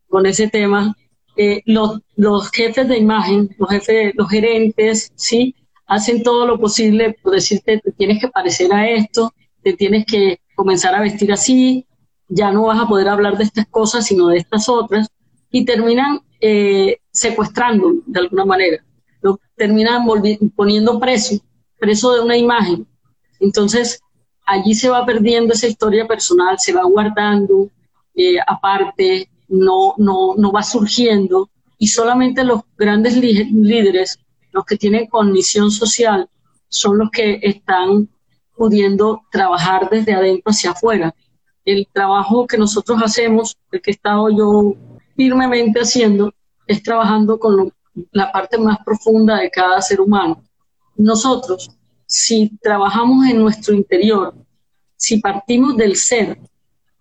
con 0.08 0.26
ese 0.26 0.48
tema. 0.48 0.96
Eh, 1.38 1.62
los, 1.66 2.00
los, 2.16 2.52
jefes 2.52 2.88
de 2.88 2.98
imagen, 2.98 3.50
los 3.58 3.70
jefes, 3.70 4.14
los 4.16 4.30
gerentes, 4.30 5.12
sí, 5.16 5.56
hacen 5.88 6.22
todo 6.22 6.46
lo 6.46 6.60
posible 6.60 7.18
por 7.24 7.34
decirte, 7.34 7.80
te 7.80 7.92
tienes 7.94 8.22
que 8.22 8.28
parecer 8.28 8.72
a 8.74 8.88
esto, 8.88 9.34
te 9.64 9.74
tienes 9.74 10.06
que 10.06 10.40
comenzar 10.56 10.94
a 10.94 11.02
vestir 11.02 11.32
así, 11.32 11.88
ya 12.32 12.52
no 12.52 12.64
vas 12.64 12.80
a 12.80 12.88
poder 12.88 13.10
hablar 13.10 13.38
de 13.38 13.44
estas 13.44 13.68
cosas, 13.68 14.06
sino 14.06 14.28
de 14.30 14.38
estas 14.38 14.70
otras, 14.70 15.10
y 15.52 15.66
terminan 15.66 16.22
eh, 16.40 16.98
secuestrando 17.12 17.94
de 18.06 18.20
alguna 18.22 18.46
manera, 18.46 18.84
terminan 19.56 20.08
poniendo 20.56 21.00
preso, 21.00 21.36
preso 21.78 22.14
de 22.14 22.22
una 22.22 22.38
imagen. 22.38 22.88
Entonces, 23.40 24.02
allí 24.46 24.74
se 24.74 24.90
va 24.90 25.06
perdiendo 25.06 25.54
esa 25.54 25.68
historia 25.68 26.08
personal, 26.08 26.58
se 26.58 26.74
va 26.74 26.84
guardando 26.84 27.70
eh, 28.16 28.38
aparte, 28.48 29.30
no, 29.50 29.94
no, 29.98 30.36
no 30.38 30.52
va 30.52 30.64
surgiendo 30.64 31.50
y 31.78 31.88
solamente 31.88 32.44
los 32.44 32.62
grandes 32.78 33.18
líderes, 33.18 34.20
los 34.52 34.66
que 34.66 34.78
tienen 34.78 35.08
cognición 35.08 35.70
social, 35.70 36.30
son 36.70 36.98
los 36.98 37.12
que 37.12 37.40
están 37.42 38.08
pudiendo 38.56 39.24
trabajar 39.32 39.90
desde 39.90 40.14
adentro 40.14 40.52
hacia 40.52 40.72
afuera. 40.72 41.14
El 41.66 41.88
trabajo 41.92 42.48
que 42.48 42.58
nosotros 42.58 43.02
hacemos, 43.04 43.58
el 43.72 43.82
que 43.82 43.92
he 43.92 43.94
estado 43.94 44.30
yo 44.30 44.76
firmemente 45.16 45.82
haciendo, 45.82 46.34
es 46.68 46.82
trabajando 46.82 47.40
con 47.40 47.72
la 48.12 48.32
parte 48.32 48.58
más 48.58 48.78
profunda 48.86 49.38
de 49.38 49.52
cada 49.52 49.82
ser 49.82 50.02
humano. 50.02 50.44
Nosotros, 50.96 51.72
si 52.06 52.58
trabajamos 52.62 53.28
en 53.28 53.40
nuestro 53.40 53.74
interior, 53.74 54.34
si 54.96 55.20
partimos 55.20 55.78
del 55.78 55.96
ser, 55.96 56.40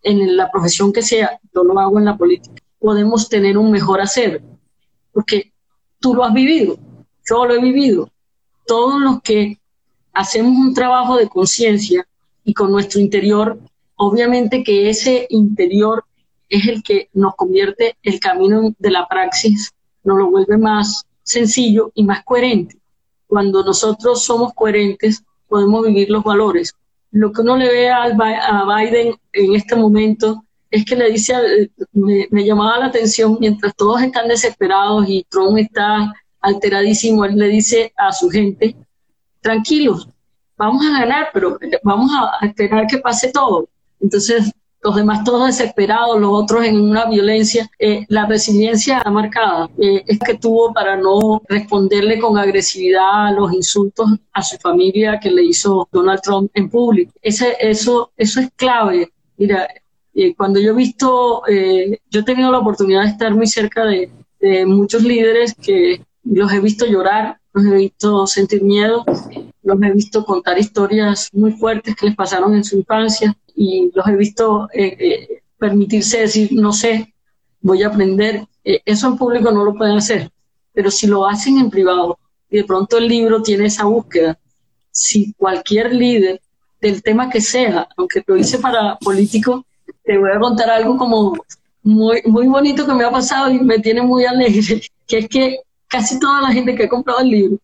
en 0.02 0.36
la 0.36 0.50
profesión 0.50 0.92
que 0.92 1.02
sea, 1.02 1.38
yo 1.54 1.62
lo 1.62 1.78
hago 1.78 1.98
en 1.98 2.06
la 2.06 2.16
política, 2.16 2.62
podemos 2.78 3.28
tener 3.28 3.58
un 3.58 3.70
mejor 3.70 4.00
hacer, 4.00 4.42
porque 5.12 5.52
tú 5.98 6.14
lo 6.14 6.24
has 6.24 6.32
vivido, 6.32 6.78
yo 7.28 7.44
lo 7.44 7.54
he 7.54 7.60
vivido. 7.60 8.10
Todos 8.66 9.00
los 9.00 9.20
que 9.20 9.60
hacemos 10.12 10.56
un 10.56 10.74
trabajo 10.74 11.16
de 11.16 11.28
conciencia 11.28 12.06
y 12.44 12.54
con 12.54 12.70
nuestro 12.70 13.00
interior, 13.00 13.58
obviamente 14.00 14.64
que 14.64 14.88
ese 14.88 15.26
interior 15.28 16.04
es 16.48 16.66
el 16.66 16.82
que 16.82 17.10
nos 17.12 17.34
convierte 17.36 17.96
el 18.02 18.18
camino 18.18 18.74
de 18.78 18.90
la 18.90 19.06
praxis, 19.06 19.72
nos 20.04 20.16
lo 20.16 20.30
vuelve 20.30 20.56
más 20.56 21.04
sencillo 21.22 21.92
y 21.94 22.04
más 22.04 22.24
coherente. 22.24 22.78
Cuando 23.26 23.62
nosotros 23.62 24.24
somos 24.24 24.54
coherentes, 24.54 25.22
podemos 25.48 25.86
vivir 25.86 26.08
los 26.10 26.24
valores. 26.24 26.72
Lo 27.10 27.30
que 27.30 27.42
uno 27.42 27.58
le 27.58 27.68
ve 27.68 27.90
a 27.90 28.08
Biden 28.64 29.14
en 29.34 29.54
este 29.54 29.76
momento 29.76 30.44
es 30.70 30.86
que 30.86 30.96
le 30.96 31.10
dice, 31.10 31.34
me, 31.92 32.26
me, 32.30 32.44
llamaba 32.44 32.78
la 32.78 32.86
atención, 32.86 33.36
mientras 33.38 33.76
todos 33.76 34.00
están 34.00 34.28
desesperados 34.28 35.04
y 35.08 35.26
Trump 35.28 35.58
está 35.58 36.10
alteradísimo, 36.40 37.26
él 37.26 37.36
le 37.36 37.48
dice 37.48 37.92
a 37.96 38.12
su 38.12 38.30
gente, 38.30 38.74
tranquilos, 39.42 40.08
vamos 40.56 40.86
a 40.86 41.00
ganar, 41.00 41.28
pero 41.34 41.58
vamos 41.82 42.10
a 42.14 42.46
esperar 42.46 42.86
que 42.86 42.96
pase 42.98 43.30
todo. 43.30 43.68
Entonces, 44.00 44.52
los 44.82 44.96
demás 44.96 45.24
todos 45.24 45.46
desesperados, 45.46 46.18
los 46.18 46.30
otros 46.32 46.64
en 46.64 46.80
una 46.80 47.04
violencia. 47.06 47.70
Eh, 47.78 48.06
la 48.08 48.26
resiliencia 48.26 49.02
marcada 49.10 49.68
eh, 49.78 50.02
es 50.06 50.18
que 50.18 50.38
tuvo 50.38 50.72
para 50.72 50.96
no 50.96 51.42
responderle 51.48 52.18
con 52.18 52.38
agresividad 52.38 53.26
a 53.26 53.32
los 53.32 53.52
insultos 53.52 54.08
a 54.32 54.42
su 54.42 54.56
familia 54.56 55.20
que 55.20 55.30
le 55.30 55.44
hizo 55.44 55.88
Donald 55.92 56.20
Trump 56.22 56.50
en 56.54 56.70
público. 56.70 57.12
Ese, 57.20 57.56
eso, 57.60 58.12
eso 58.16 58.40
es 58.40 58.50
clave. 58.56 59.12
Mira, 59.36 59.68
eh, 60.14 60.34
cuando 60.34 60.60
yo 60.60 60.70
he 60.70 60.74
visto, 60.74 61.42
yo 61.46 62.20
he 62.20 62.24
tenido 62.24 62.50
la 62.50 62.58
oportunidad 62.58 63.02
de 63.02 63.10
estar 63.10 63.34
muy 63.34 63.46
cerca 63.46 63.84
de 63.84 64.66
muchos 64.66 65.02
líderes 65.02 65.54
que 65.54 66.04
los 66.24 66.52
he 66.52 66.60
visto 66.60 66.86
llorar, 66.86 67.39
los 67.52 67.64
he 67.66 67.74
visto 67.74 68.26
sentir 68.26 68.62
miedo, 68.62 69.04
los 69.62 69.82
he 69.82 69.92
visto 69.92 70.24
contar 70.24 70.58
historias 70.58 71.28
muy 71.32 71.52
fuertes 71.52 71.96
que 71.96 72.06
les 72.06 72.16
pasaron 72.16 72.54
en 72.54 72.64
su 72.64 72.76
infancia 72.76 73.36
y 73.54 73.90
los 73.94 74.06
he 74.06 74.16
visto 74.16 74.68
eh, 74.72 74.96
eh, 74.98 75.42
permitirse 75.58 76.20
decir, 76.20 76.50
no 76.52 76.72
sé, 76.72 77.12
voy 77.60 77.82
a 77.82 77.88
aprender. 77.88 78.46
Eh, 78.64 78.80
eso 78.84 79.08
en 79.08 79.16
público 79.16 79.50
no 79.50 79.64
lo 79.64 79.74
pueden 79.74 79.96
hacer, 79.96 80.30
pero 80.72 80.90
si 80.90 81.06
lo 81.06 81.26
hacen 81.26 81.58
en 81.58 81.70
privado 81.70 82.18
y 82.50 82.58
de 82.58 82.64
pronto 82.64 82.98
el 82.98 83.08
libro 83.08 83.42
tiene 83.42 83.66
esa 83.66 83.84
búsqueda, 83.84 84.38
si 84.90 85.32
cualquier 85.34 85.94
líder 85.94 86.40
del 86.80 87.02
tema 87.02 87.28
que 87.28 87.40
sea, 87.40 87.88
aunque 87.96 88.22
lo 88.26 88.36
hice 88.36 88.58
para 88.58 88.98
político, 88.98 89.64
te 90.04 90.18
voy 90.18 90.30
a 90.32 90.40
contar 90.40 90.70
algo 90.70 90.96
como 90.96 91.36
muy, 91.82 92.22
muy 92.26 92.46
bonito 92.46 92.86
que 92.86 92.94
me 92.94 93.04
ha 93.04 93.10
pasado 93.10 93.50
y 93.50 93.58
me 93.58 93.78
tiene 93.78 94.02
muy 94.02 94.24
alegre, 94.24 94.82
que 95.06 95.18
es 95.18 95.28
que 95.28 95.60
casi 95.90 96.18
toda 96.18 96.40
la 96.40 96.52
gente 96.52 96.74
que 96.74 96.84
ha 96.84 96.88
comprado 96.88 97.20
el 97.20 97.28
libro, 97.28 97.58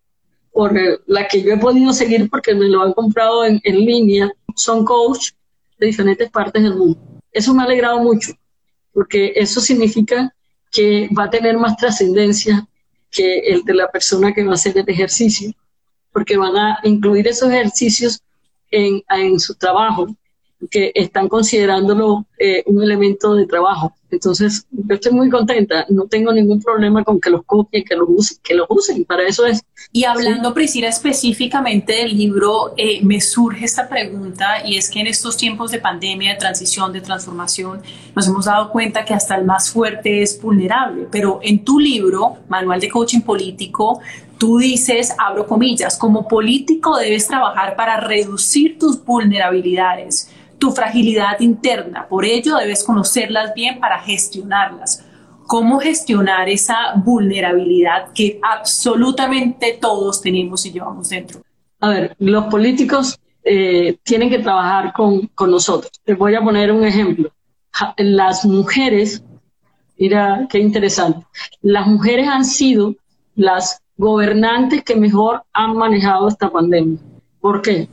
por 0.53 0.75
la 1.07 1.29
que 1.29 1.43
yo 1.43 1.53
he 1.53 1.59
podido 1.59 1.93
seguir 1.93 2.29
porque 2.29 2.55
me 2.55 2.67
lo 2.67 2.83
han 2.83 2.93
comprado 2.93 3.45
en, 3.45 3.61
en 3.63 3.77
línea, 3.77 4.31
son 4.55 4.85
coach 4.85 5.31
de 5.79 5.87
diferentes 5.87 6.31
partes 6.31 6.63
del 6.63 6.75
mundo. 6.75 6.99
Eso 7.33 7.55
me 7.55 7.63
ha 7.63 7.67
alegrado 7.67 7.99
mucho, 8.01 8.33
porque 8.93 9.33
eso 9.37 9.61
significa 9.61 10.35
que 10.73 11.09
va 11.17 11.25
a 11.25 11.31
tener 11.31 11.57
más 11.57 11.77
trascendencia 11.77 12.67
que 13.11 13.39
el 13.39 13.63
de 13.65 13.75
la 13.75 13.91
persona 13.91 14.33
que 14.33 14.45
va 14.45 14.53
a 14.53 14.55
hacer 14.55 14.77
el 14.77 14.89
ejercicio, 14.89 15.53
porque 16.13 16.37
van 16.37 16.57
a 16.57 16.79
incluir 16.83 17.29
esos 17.29 17.51
ejercicios 17.51 18.21
en, 18.71 19.03
en 19.11 19.39
su 19.39 19.55
trabajo, 19.55 20.07
que 20.71 20.91
están 20.95 21.29
considerándolo 21.29 22.27
eh, 22.39 22.63
un 22.67 22.83
elemento 22.83 23.35
de 23.35 23.47
trabajo. 23.47 23.95
Entonces, 24.17 24.67
yo 24.71 24.95
estoy 24.95 25.13
muy 25.13 25.29
contenta, 25.29 25.85
no 25.91 26.07
tengo 26.07 26.33
ningún 26.33 26.63
problema 26.63 27.05
con 27.05 27.21
que 27.21 27.31
los 27.31 27.45
copien, 27.45 27.85
que 27.85 27.95
los 27.95 28.09
usen, 28.09 28.39
que 28.43 28.55
los 28.55 28.67
usen, 28.71 29.05
para 29.05 29.25
eso 29.25 29.45
es. 29.45 29.63
Y 29.93 30.05
hablando, 30.05 30.55
Priscila, 30.55 30.89
específicamente 30.89 31.93
del 31.93 32.17
libro, 32.17 32.73
eh, 32.77 33.01
me 33.03 33.21
surge 33.21 33.67
esta 33.67 33.89
pregunta 33.89 34.67
y 34.67 34.77
es 34.77 34.91
que 34.91 35.01
en 35.01 35.07
estos 35.07 35.37
tiempos 35.37 35.71
de 35.71 35.79
pandemia, 35.79 36.33
de 36.33 36.39
transición, 36.39 36.93
de 36.93 37.03
transformación, 37.03 37.83
nos 38.15 38.27
hemos 38.27 38.47
dado 38.47 38.71
cuenta 38.71 39.05
que 39.05 39.13
hasta 39.13 39.37
el 39.37 39.45
más 39.45 39.71
fuerte 39.71 40.23
es 40.23 40.41
vulnerable, 40.41 41.07
pero 41.11 41.41
en 41.43 41.63
tu 41.63 41.79
libro, 41.79 42.39
Manual 42.49 42.81
de 42.81 42.89
Coaching 42.89 43.21
Político, 43.21 44.01
tú 44.39 44.59
dices, 44.59 45.13
abro 45.19 45.47
comillas, 45.47 45.99
como 45.99 46.27
político 46.27 46.97
debes 46.97 47.27
trabajar 47.27 47.77
para 47.77 48.01
reducir 48.01 48.79
tus 48.79 49.05
vulnerabilidades 49.05 50.31
tu 50.59 50.73
fragilidad 50.73 51.41
interna. 51.41 52.07
Por 52.09 52.25
ello 52.25 52.57
debes 52.57 52.85
conocerlas 52.85 53.53
bien 53.55 53.81
para 53.81 53.99
gestionarlas. 54.01 55.05
¿Cómo 55.47 55.79
gestionar 55.79 56.49
esa 56.49 56.95
vulnerabilidad 56.97 58.13
que 58.13 58.41
absolutamente 58.43 59.79
todos 59.81 60.21
tenemos 60.21 60.67
y 60.67 60.73
llevamos 60.73 61.09
dentro? 61.09 61.41
A 61.81 61.91
ver, 61.91 62.17
los 62.19 62.47
políticos 62.47 63.19
eh, 63.45 63.99
tienen 64.03 64.29
que 64.29 64.41
trabajar 64.41 64.93
con, 64.93 65.29
con 65.29 65.51
nosotros. 65.51 65.93
Les 66.05 66.19
voy 66.19 66.35
a 66.35 66.43
poner 66.43 66.73
un 66.73 66.85
ejemplo. 66.85 67.31
Las 67.99 68.45
mujeres, 68.45 69.23
mira 69.99 70.49
qué 70.51 70.59
interesante, 70.59 71.25
las 71.61 71.87
mujeres 71.87 72.27
han 72.27 72.45
sido 72.45 72.97
las 73.37 73.83
gobernantes 73.97 74.83
que 74.83 74.97
mejor 74.97 75.45
han 75.53 75.77
manejado 75.77 76.29
esta 76.29 76.51
pandemia. 76.51 76.99
¿Por 77.41 77.63
qué? 77.63 77.89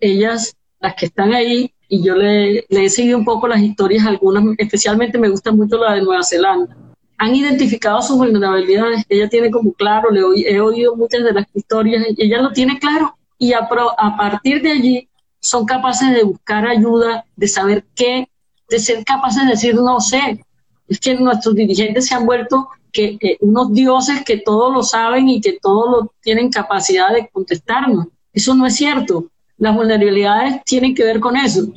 Ellas, 0.00 0.56
las 0.80 0.94
que 0.94 1.06
están 1.06 1.32
ahí, 1.34 1.72
y 1.88 2.02
yo 2.02 2.14
le, 2.14 2.64
he 2.68 2.90
seguido 2.90 3.18
un 3.18 3.24
poco 3.24 3.48
las 3.48 3.60
historias, 3.60 4.06
algunas, 4.06 4.44
especialmente 4.58 5.18
me 5.18 5.28
gusta 5.28 5.52
mucho 5.52 5.78
la 5.78 5.94
de 5.94 6.02
Nueva 6.02 6.22
Zelanda. 6.22 6.76
Han 7.18 7.34
identificado 7.34 8.02
sus 8.02 8.16
vulnerabilidades, 8.16 9.04
ella 9.08 9.28
tiene 9.28 9.50
como 9.50 9.72
claro, 9.72 10.10
le 10.10 10.20
he 10.48 10.60
oído 10.60 10.96
muchas 10.96 11.24
de 11.24 11.32
las 11.32 11.46
historias, 11.54 12.04
ella 12.18 12.42
lo 12.42 12.52
tiene 12.52 12.78
claro 12.78 13.16
y 13.38 13.52
a, 13.52 13.68
a 13.98 14.16
partir 14.16 14.62
de 14.62 14.70
allí 14.70 15.08
son 15.40 15.64
capaces 15.64 16.12
de 16.12 16.24
buscar 16.24 16.66
ayuda, 16.66 17.24
de 17.36 17.48
saber 17.48 17.84
qué, 17.94 18.28
de 18.68 18.78
ser 18.78 19.04
capaces 19.04 19.44
de 19.44 19.50
decir 19.50 19.74
no 19.74 20.00
sé. 20.00 20.44
Es 20.88 21.00
que 21.00 21.14
nuestros 21.14 21.54
dirigentes 21.54 22.06
se 22.06 22.14
han 22.14 22.26
vuelto 22.26 22.68
que, 22.92 23.36
unos 23.40 23.72
dioses 23.72 24.24
que 24.24 24.38
todo 24.38 24.72
lo 24.72 24.82
saben 24.82 25.28
y 25.28 25.40
que 25.40 25.58
todo 25.60 25.90
lo 25.90 26.12
tienen 26.20 26.50
capacidad 26.50 27.12
de 27.12 27.28
contestarnos. 27.28 28.06
Eso 28.32 28.54
no 28.54 28.66
es 28.66 28.76
cierto. 28.76 29.26
Las 29.58 29.74
vulnerabilidades 29.74 30.62
tienen 30.64 30.94
que 30.94 31.04
ver 31.04 31.20
con 31.20 31.36
eso. 31.36 31.72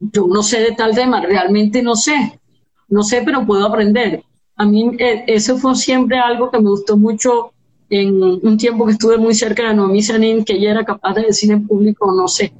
Yo 0.00 0.26
no 0.26 0.42
sé 0.42 0.60
de 0.60 0.72
tal 0.72 0.94
tema, 0.94 1.20
realmente 1.20 1.82
no 1.82 1.94
sé. 1.94 2.40
No 2.88 3.02
sé, 3.02 3.22
pero 3.24 3.46
puedo 3.46 3.66
aprender. 3.66 4.24
A 4.56 4.64
mí 4.64 4.90
eh, 4.98 5.24
eso 5.26 5.56
fue 5.56 5.74
siempre 5.76 6.18
algo 6.18 6.50
que 6.50 6.58
me 6.58 6.70
gustó 6.70 6.96
mucho 6.96 7.52
en 7.88 8.22
un 8.22 8.56
tiempo 8.56 8.86
que 8.86 8.92
estuve 8.92 9.18
muy 9.18 9.34
cerca 9.34 9.68
de 9.68 9.74
Noemí 9.74 10.02
Sanín, 10.02 10.44
que 10.44 10.54
ella 10.54 10.72
era 10.72 10.84
capaz 10.84 11.14
de 11.14 11.22
decir 11.22 11.50
en 11.50 11.66
público, 11.66 12.12
no 12.12 12.28
sé, 12.28 12.52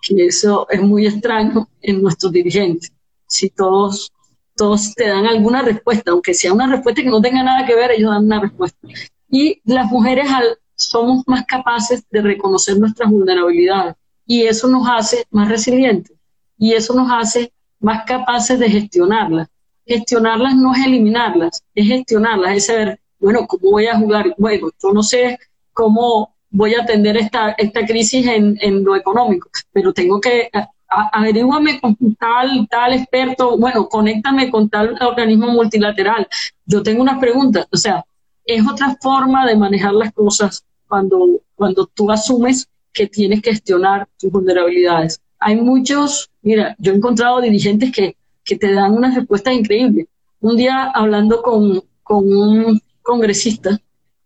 que 0.00 0.26
eso 0.26 0.66
es 0.70 0.80
muy 0.80 1.06
extraño 1.06 1.68
en 1.82 2.02
nuestros 2.02 2.32
dirigentes. 2.32 2.92
Si 3.26 3.50
todos, 3.50 4.12
todos 4.54 4.94
te 4.94 5.08
dan 5.08 5.26
alguna 5.26 5.62
respuesta, 5.62 6.12
aunque 6.12 6.34
sea 6.34 6.52
una 6.52 6.68
respuesta 6.68 7.02
que 7.02 7.10
no 7.10 7.20
tenga 7.20 7.42
nada 7.42 7.66
que 7.66 7.74
ver, 7.74 7.90
ellos 7.90 8.10
dan 8.10 8.26
una 8.26 8.40
respuesta. 8.40 8.86
Y 9.28 9.60
las 9.64 9.90
mujeres 9.90 10.30
al, 10.30 10.58
somos 10.76 11.24
más 11.26 11.44
capaces 11.46 12.04
de 12.10 12.22
reconocer 12.22 12.78
nuestras 12.78 13.10
vulnerabilidades 13.10 13.96
y 14.26 14.42
eso 14.42 14.68
nos 14.68 14.88
hace 14.88 15.24
más 15.30 15.48
resilientes 15.48 16.16
y 16.58 16.72
eso 16.72 16.94
nos 16.94 17.10
hace 17.10 17.52
más 17.80 18.04
capaces 18.04 18.58
de 18.58 18.68
gestionarlas. 18.68 19.48
Gestionarlas 19.86 20.56
no 20.56 20.74
es 20.74 20.84
eliminarlas, 20.84 21.62
es 21.74 21.86
gestionarlas, 21.86 22.56
es 22.56 22.66
saber, 22.66 23.00
bueno, 23.18 23.46
¿cómo 23.46 23.70
voy 23.70 23.86
a 23.86 23.98
jugar? 23.98 24.34
Bueno, 24.36 24.70
yo 24.82 24.92
no 24.92 25.02
sé 25.02 25.38
cómo 25.72 26.34
voy 26.50 26.74
a 26.74 26.82
atender 26.82 27.16
esta, 27.16 27.52
esta 27.52 27.86
crisis 27.86 28.26
en, 28.26 28.58
en 28.60 28.82
lo 28.82 28.96
económico, 28.96 29.48
pero 29.72 29.92
tengo 29.92 30.20
que 30.20 30.50
averíguame 30.88 31.80
con 31.80 31.96
tal, 32.16 32.66
tal 32.68 32.92
experto, 32.94 33.58
bueno, 33.58 33.88
conéctame 33.88 34.50
con 34.50 34.68
tal 34.68 34.96
organismo 35.02 35.48
multilateral. 35.48 36.28
Yo 36.64 36.82
tengo 36.82 37.02
unas 37.02 37.18
preguntas, 37.18 37.66
o 37.72 37.76
sea, 37.76 38.04
es 38.44 38.66
otra 38.66 38.96
forma 39.00 39.46
de 39.46 39.56
manejar 39.56 39.92
las 39.92 40.12
cosas 40.12 40.64
cuando, 40.88 41.40
cuando 41.54 41.86
tú 41.86 42.10
asumes 42.10 42.68
que 42.96 43.06
tienes 43.06 43.42
que 43.42 43.50
gestionar 43.50 44.08
tus 44.18 44.32
vulnerabilidades. 44.32 45.20
Hay 45.38 45.56
muchos, 45.56 46.30
mira, 46.40 46.74
yo 46.78 46.92
he 46.92 46.96
encontrado 46.96 47.42
dirigentes 47.42 47.92
que, 47.92 48.16
que 48.42 48.56
te 48.56 48.72
dan 48.72 48.94
unas 48.94 49.14
respuestas 49.14 49.52
increíbles. 49.52 50.06
Un 50.40 50.56
día 50.56 50.90
hablando 50.94 51.42
con, 51.42 51.82
con 52.02 52.24
un 52.34 52.80
congresista 53.02 53.78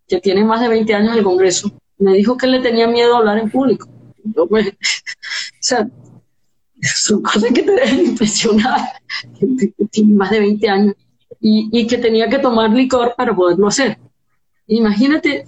que 0.06 0.20
tiene 0.20 0.44
más 0.44 0.60
de 0.60 0.68
20 0.68 0.94
años 0.94 1.12
en 1.12 1.18
el 1.18 1.24
Congreso, 1.24 1.72
me 1.98 2.14
dijo 2.14 2.36
que 2.36 2.46
le 2.46 2.60
tenía 2.60 2.86
miedo 2.86 3.14
a 3.14 3.18
hablar 3.18 3.38
en 3.38 3.50
público. 3.50 3.88
o 4.36 4.48
sea, 5.60 5.88
son 6.80 7.22
cosas 7.22 7.52
que 7.52 7.62
te 7.62 7.72
dejan 7.72 8.06
impresionar, 8.06 8.80
tiene 9.90 10.14
más 10.14 10.30
de 10.30 10.40
20 10.40 10.68
años, 10.68 10.94
y, 11.40 11.68
y, 11.72 11.86
que 11.86 11.98
tenía 11.98 12.28
que 12.28 12.38
tomar 12.38 12.70
licor 12.70 13.14
para 13.16 13.34
poderlo 13.34 13.66
hacer. 13.66 13.98
Imagínate 14.66 15.46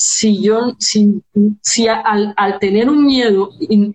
si 0.00 0.40
yo, 0.40 0.76
si, 0.78 1.20
si 1.60 1.88
al, 1.88 2.32
al, 2.36 2.60
tener 2.60 2.88
un 2.88 3.04
miedo, 3.04 3.50
y, 3.58 3.92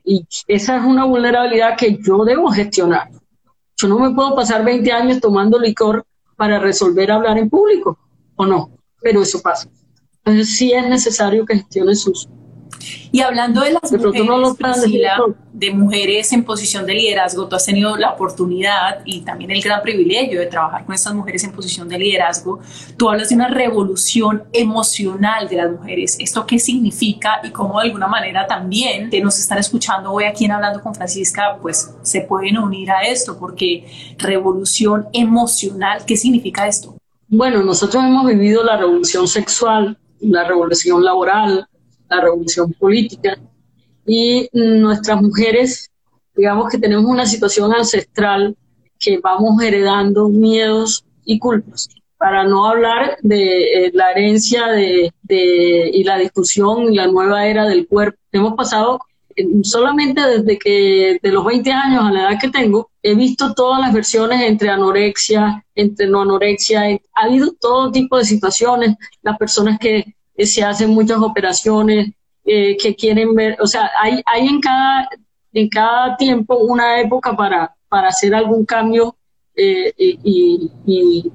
esa 0.49 0.75
es 0.75 0.83
una 0.83 1.05
vulnerabilidad 1.05 1.77
que 1.77 1.97
yo 2.05 2.25
debo 2.25 2.51
gestionar. 2.51 3.09
Yo 3.77 3.87
no 3.87 3.97
me 3.97 4.13
puedo 4.13 4.35
pasar 4.35 4.65
20 4.65 4.91
años 4.91 5.21
tomando 5.21 5.57
licor 5.57 6.05
para 6.35 6.59
resolver 6.59 7.09
hablar 7.09 7.37
en 7.37 7.49
público, 7.49 7.97
o 8.35 8.45
no, 8.45 8.71
pero 9.01 9.21
eso 9.21 9.41
pasa. 9.41 9.69
Entonces 10.17 10.57
sí 10.57 10.73
es 10.73 10.85
necesario 10.89 11.45
que 11.45 11.55
gestione 11.55 11.95
sus, 11.95 12.27
y 13.11 13.21
hablando 13.21 13.61
de 13.61 13.73
las 13.73 13.91
mujeres, 13.91 14.57
de 15.53 15.71
mujeres 15.71 16.33
en 16.33 16.43
posición 16.43 16.85
de 16.85 16.95
liderazgo, 16.95 17.47
tú 17.47 17.55
has 17.55 17.65
tenido 17.65 17.95
la 17.95 18.11
oportunidad 18.11 19.01
y 19.05 19.21
también 19.21 19.51
el 19.51 19.61
gran 19.61 19.83
privilegio 19.83 20.39
de 20.39 20.47
trabajar 20.47 20.83
con 20.83 20.95
estas 20.95 21.13
mujeres 21.13 21.43
en 21.43 21.51
posición 21.51 21.87
de 21.87 21.99
liderazgo. 21.99 22.59
Tú 22.97 23.09
hablas 23.09 23.29
de 23.29 23.35
una 23.35 23.49
revolución 23.49 24.43
emocional 24.51 25.47
de 25.47 25.57
las 25.57 25.71
mujeres. 25.71 26.17
¿Esto 26.19 26.45
qué 26.47 26.57
significa 26.57 27.39
y 27.43 27.51
cómo 27.51 27.79
de 27.79 27.85
alguna 27.85 28.07
manera 28.07 28.47
también 28.47 29.09
que 29.11 29.21
nos 29.21 29.37
están 29.37 29.59
escuchando 29.59 30.11
hoy 30.11 30.23
aquí 30.23 30.45
en 30.45 30.51
Hablando 30.51 30.81
con 30.81 30.95
Francisca, 30.95 31.57
pues 31.61 31.93
se 32.01 32.21
pueden 32.21 32.57
unir 32.57 32.89
a 32.89 33.03
esto? 33.03 33.37
Porque 33.37 33.85
revolución 34.17 35.07
emocional, 35.13 36.03
¿qué 36.05 36.17
significa 36.17 36.67
esto? 36.67 36.95
Bueno, 37.27 37.61
nosotros 37.61 38.03
hemos 38.03 38.25
vivido 38.25 38.63
la 38.63 38.77
revolución 38.77 39.27
sexual, 39.27 39.97
la 40.19 40.45
revolución 40.45 41.03
laboral, 41.03 41.67
la 42.15 42.21
revolución 42.21 42.73
política. 42.73 43.37
Y 44.05 44.49
nuestras 44.53 45.21
mujeres, 45.21 45.89
digamos 46.35 46.69
que 46.69 46.77
tenemos 46.77 47.05
una 47.05 47.25
situación 47.25 47.73
ancestral 47.73 48.55
que 48.99 49.19
vamos 49.19 49.61
heredando 49.61 50.29
miedos 50.29 51.05
y 51.25 51.39
culpas. 51.39 51.89
Para 52.17 52.45
no 52.45 52.67
hablar 52.67 53.17
de 53.21 53.87
eh, 53.87 53.91
la 53.93 54.11
herencia 54.11 54.67
de, 54.67 55.11
y 55.29 56.03
la 56.03 56.17
discusión 56.17 56.91
y 56.91 56.95
la 56.95 57.07
nueva 57.07 57.47
era 57.47 57.65
del 57.65 57.87
cuerpo. 57.87 58.17
Hemos 58.31 58.53
pasado 58.53 58.99
eh, 59.35 59.45
solamente 59.63 60.21
desde 60.21 60.57
que 60.57 61.19
de 61.21 61.31
los 61.31 61.43
20 61.43 61.71
años 61.71 62.03
a 62.05 62.11
la 62.11 62.21
edad 62.29 62.39
que 62.39 62.49
tengo, 62.49 62.89
he 63.01 63.15
visto 63.15 63.53
todas 63.53 63.81
las 63.81 63.93
versiones 63.93 64.41
entre 64.41 64.69
anorexia, 64.69 65.65
entre 65.75 66.07
no 66.07 66.21
anorexia, 66.21 66.83
ha 67.13 67.25
habido 67.25 67.51
todo 67.59 67.91
tipo 67.91 68.17
de 68.17 68.23
situaciones, 68.23 68.95
las 69.21 69.37
personas 69.37 69.77
que 69.79 70.15
se 70.37 70.63
hacen 70.63 70.91
muchas 70.91 71.19
operaciones 71.19 72.11
eh, 72.45 72.75
que 72.77 72.95
quieren 72.95 73.33
ver, 73.35 73.57
o 73.61 73.67
sea, 73.67 73.89
hay, 74.01 74.21
hay 74.25 74.47
en, 74.47 74.59
cada, 74.59 75.07
en 75.53 75.69
cada 75.69 76.17
tiempo 76.17 76.57
una 76.57 76.99
época 76.99 77.35
para, 77.35 77.73
para 77.87 78.09
hacer 78.09 78.35
algún 78.35 78.65
cambio 78.65 79.15
eh, 79.55 79.93
y, 79.97 81.31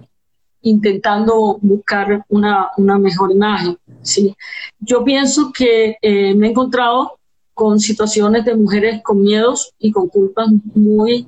intentando 0.61 1.59
buscar 1.63 2.25
una, 2.29 2.69
una, 2.77 2.99
mejor 2.99 3.33
imagen. 3.33 3.79
¿sí? 4.03 4.35
Yo 4.81 5.03
pienso 5.03 5.51
que 5.51 5.97
eh, 6.03 6.35
me 6.35 6.49
he 6.49 6.51
encontrado 6.51 7.19
con 7.55 7.81
situaciones 7.81 8.45
de 8.45 8.55
mujeres 8.55 9.01
con 9.03 9.23
miedos 9.23 9.73
y 9.79 9.93
con 9.93 10.09
culpas 10.09 10.49
muy, 10.75 11.27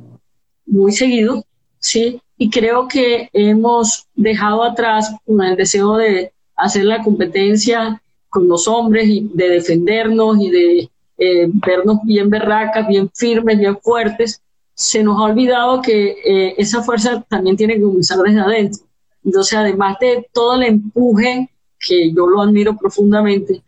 muy 0.67 0.93
seguidos, 0.93 1.45
¿sí? 1.79 2.21
Y 2.37 2.51
creo 2.51 2.87
que 2.87 3.31
hemos 3.33 4.07
dejado 4.15 4.63
atrás 4.63 5.15
el 5.27 5.57
deseo 5.57 5.97
de, 5.97 6.33
hacer 6.61 6.85
la 6.85 7.03
competencia 7.03 8.01
con 8.29 8.49
los 8.49 8.69
hombres 8.69 9.09
y 9.09 9.29
de 9.35 9.49
defendernos 9.49 10.39
y 10.41 10.51
de 10.51 10.91
eh, 11.19 11.49
vernos 11.53 11.99
bien 12.05 12.31
berracas, 12.31 12.89
bien 12.89 13.11
firmes, 13.13 13.59
bien 13.59 13.77
fuertes, 13.79 14.41
se 14.73 15.03
nos 15.03 15.19
ha 15.19 15.25
olvidado 15.25 15.83
que 15.83 16.17
eh, 16.25 16.55
esa 16.57 16.83
fuerza 16.83 17.23
también 17.29 17.57
tiene 17.57 17.75
que 17.75 17.83
comenzar 17.83 18.19
desde 18.21 18.41
adentro. 18.41 18.81
Entonces, 19.23 19.59
además 19.59 19.99
de 20.01 20.27
todo 20.33 20.55
el 20.55 20.63
empuje, 20.63 21.51
que 21.79 22.13
yo 22.13 22.27
lo 22.27 22.41
admiro 22.41 22.77
profundamente, 22.77 23.63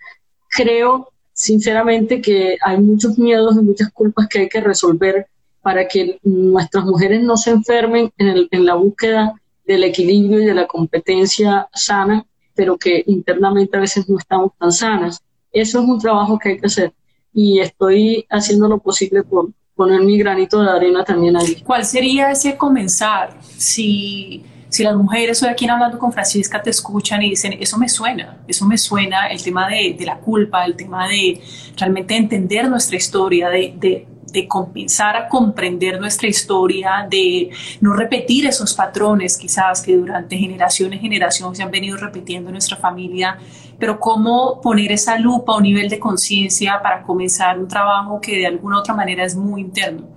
creo 0.49 1.09
sinceramente 1.34 2.22
que 2.22 2.57
hay 2.64 2.78
muchos 2.78 3.18
miedos 3.18 3.57
y 3.57 3.64
muchas 3.64 3.90
culpas 3.93 4.28
que 4.28 4.40
hay 4.40 4.49
que 4.49 4.61
resolver 4.61 5.26
para 5.61 5.86
que 5.86 6.18
nuestras 6.22 6.84
mujeres 6.84 7.22
no 7.22 7.36
se 7.36 7.51
enfermen 7.51 8.12
en, 8.16 8.49
en 8.51 8.64
la 8.64 8.74
búsqueda 8.74 9.34
del 9.66 9.84
equilibrio 9.84 10.40
y 10.40 10.47
de 10.47 10.55
la 10.55 10.66
competencia 10.66 11.68
sana 11.74 12.24
pero 12.55 12.76
que 12.76 13.03
internamente 13.07 13.76
a 13.76 13.80
veces 13.80 14.09
no 14.09 14.18
estamos 14.18 14.53
tan 14.59 14.72
sanas. 14.72 15.22
Eso 15.53 15.80
es 15.80 15.88
un 15.88 15.98
trabajo 15.98 16.38
que 16.38 16.50
hay 16.50 16.59
que 16.59 16.66
hacer 16.66 16.92
y 17.32 17.61
estoy 17.61 18.26
haciendo 18.30 18.68
lo 18.68 18.78
posible 18.78 19.22
por 19.22 19.50
poner 19.74 20.03
mi 20.03 20.18
granito 20.18 20.62
de 20.62 20.70
arena 20.70 21.05
también 21.05 21.36
ahí. 21.36 21.62
¿Cuál 21.64 21.84
sería 21.84 22.30
ese 22.30 22.57
comenzar 22.57 23.38
si, 23.42 24.44
si 24.68 24.82
las 24.82 24.94
mujeres 24.96 25.42
hoy 25.42 25.48
aquí 25.48 25.66
hablando 25.66 25.98
con 25.98 26.12
Francisca 26.12 26.62
te 26.62 26.70
escuchan 26.70 27.22
y 27.22 27.30
dicen, 27.30 27.55
eso 27.59 27.78
me 27.78 27.88
suena, 27.88 28.38
eso 28.46 28.66
me 28.66 28.76
suena, 28.76 29.28
el 29.28 29.42
tema 29.42 29.68
de, 29.68 29.96
la 30.05 30.18
culpa, 30.18 30.64
el 30.64 30.76
tema 30.76 31.09
de 31.09 31.40
realmente 31.76 32.16
entender 32.16 32.68
nuestra 32.68 32.96
historia, 32.96 33.48
de 33.48 34.07
de 34.33 34.49
compensar 34.49 35.16
a 35.16 35.28
comprender 35.28 36.01
nuestra 36.01 36.28
historia, 36.28 37.07
de 37.09 37.51
no 37.80 37.93
repetir 37.93 38.47
esos 38.47 38.74
patrones 38.74 39.37
quizás 39.37 39.83
que 39.83 39.97
durante 39.97 40.37
generaciones 40.37 40.99
y 40.99 41.03
generaciones 41.03 41.59
se 41.59 41.62
han 41.62 41.70
venido 41.70 41.97
repitiendo 41.97 42.49
en 42.49 42.55
nuestra 42.55 42.76
familia, 42.76 43.39
pero 43.78 44.01
cómo 44.01 44.61
poner 44.61 44.93
esa 44.93 45.18
lupa 45.18 45.53
o 45.53 45.61
nivel 45.61 45.89
de 45.89 45.99
conciencia 45.99 46.80
para 46.83 47.03
comenzar 47.03 47.59
un 47.59 47.68
trabajo 47.68 48.20
que 48.20 48.39
de 48.39 48.47
alguna 48.47 48.78
otra 48.78 48.95
manera 48.95 49.24
es 49.24 49.37
muy 49.37 49.61
interno. 49.61 50.09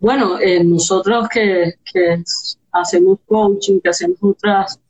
Bueno, 0.00 0.38
eh, 0.40 0.64
nosotros 0.64 1.28
que, 1.28 1.74
que, 1.84 2.22
hacemos 2.72 3.18
coaching, 3.26 3.80
que 3.80 3.90
hacemos 3.90 4.16
otras, 4.22 4.80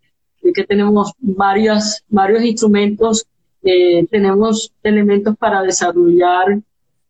que 0.55 0.65
tenemos 0.65 1.13
varias, 1.19 2.05
varios 2.09 2.45
instrumentos, 2.45 3.27
eh, 3.63 4.07
tenemos 4.11 4.73
elementos 4.83 5.37
para 5.37 5.63
desarrollar 5.63 6.61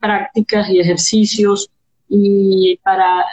prácticas 0.01 0.69
y 0.71 0.81
ejercicios 0.81 1.71
y 2.09 2.77
para 2.83 3.25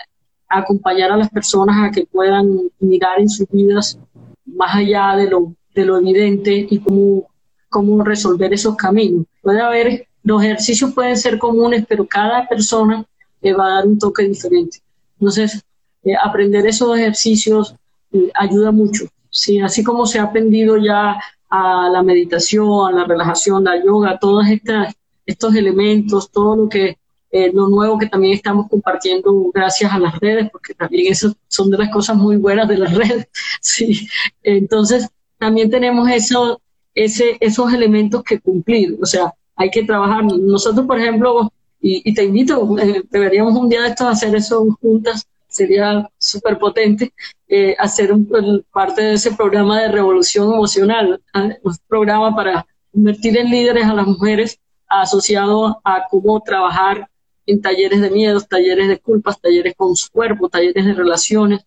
acompañar 0.50 1.12
a 1.12 1.18
las 1.18 1.30
personas 1.30 1.76
a 1.84 1.92
que 1.92 2.06
puedan 2.06 2.70
mirar 2.80 3.20
en 3.20 3.30
sus 3.30 3.48
vidas 3.50 3.98
más 4.46 4.76
allá 4.76 5.16
de 5.16 5.30
lo, 5.30 5.54
de 5.74 5.86
lo 5.86 5.98
evidente 5.98 6.68
y 6.70 6.80
cómo, 6.80 7.28
cómo 7.70 8.04
resolver 8.04 8.54
esos 8.54 8.76
caminos. 8.76 9.26
Puede 9.42 9.62
haber, 9.62 10.08
los 10.24 10.44
ejercicios 10.44 10.94
pueden 10.94 11.18
ser 11.18 11.38
comunes, 11.38 11.86
pero 11.88 12.08
cada 12.08 12.48
persona 12.48 13.06
le 13.42 13.54
va 13.54 13.66
a 13.66 13.76
dar 13.76 13.88
un 13.88 14.00
toque 14.00 14.24
diferente. 14.24 14.80
Entonces, 15.20 15.62
eh, 16.04 16.16
aprender 16.16 16.66
esos 16.66 16.98
ejercicios 16.98 17.76
eh, 18.12 18.32
ayuda 18.36 18.72
mucho. 18.72 19.06
Sí, 19.30 19.60
así 19.60 19.84
como 19.84 20.06
se 20.06 20.20
ha 20.20 20.24
aprendido 20.24 20.78
ya 20.78 21.20
a 21.50 21.90
la 21.90 22.04
meditación, 22.04 22.88
a 22.88 22.92
la 23.00 23.04
relajación, 23.06 23.64
la 23.64 23.84
yoga, 23.84 24.18
todas 24.20 24.50
estas 24.50 24.96
estos 25.28 25.54
elementos, 25.56 26.32
todo 26.32 26.56
lo 26.56 26.70
que 26.70 26.98
eh, 27.30 27.52
lo 27.54 27.68
nuevo 27.68 27.98
que 27.98 28.08
también 28.08 28.34
estamos 28.34 28.70
compartiendo 28.70 29.52
gracias 29.54 29.92
a 29.92 30.00
las 30.00 30.18
redes, 30.20 30.50
porque 30.50 30.74
también 30.74 31.12
eso 31.12 31.36
son 31.48 31.70
de 31.70 31.78
las 31.78 31.90
cosas 31.90 32.16
muy 32.16 32.38
buenas 32.38 32.68
de 32.68 32.78
las 32.78 32.94
redes. 32.96 33.28
Sí. 33.62 34.08
Entonces, 34.44 35.08
también 35.38 35.70
tenemos 35.70 36.10
eso, 36.10 36.62
ese, 36.96 37.38
esos 37.40 37.74
elementos 37.74 38.24
que 38.24 38.40
cumplir, 38.40 38.98
o 39.02 39.06
sea, 39.06 39.34
hay 39.56 39.70
que 39.70 39.84
trabajar. 39.84 40.24
Nosotros, 40.24 40.88
por 40.88 41.00
ejemplo, 41.00 41.52
y, 41.82 42.14
te 42.14 42.24
invito, 42.24 42.78
eh, 42.80 43.04
deberíamos 43.10 43.56
un 43.56 43.70
día 43.70 43.82
de 43.84 43.90
estos 43.90 44.08
hacer 44.08 44.36
eso 44.36 44.66
juntas, 44.82 45.28
sería 45.48 46.10
súper 46.18 46.58
potente, 46.58 47.14
eh, 47.48 47.76
hacer 47.78 48.12
un, 48.14 48.66
parte 48.72 49.02
de 49.02 49.14
ese 49.14 49.32
programa 49.34 49.82
de 49.82 49.90
revolución 49.90 50.54
emocional, 50.54 51.22
un 51.64 51.76
programa 51.88 52.36
para 52.36 52.66
convertir 52.92 53.38
en 53.38 53.50
líderes 53.50 53.86
a 53.86 53.94
las 53.94 54.08
mujeres 54.08 54.60
asociado 54.88 55.82
a 55.84 56.04
cómo 56.10 56.42
trabajar 56.42 57.10
en 57.46 57.62
talleres 57.62 58.02
de 58.02 58.10
miedos, 58.10 58.48
talleres 58.48 58.88
de 58.88 59.00
culpas, 59.00 59.40
talleres 59.40 59.74
con 59.76 59.96
su 59.96 60.10
cuerpo, 60.12 60.50
talleres 60.50 60.86
de 60.86 60.94
relaciones, 60.94 61.62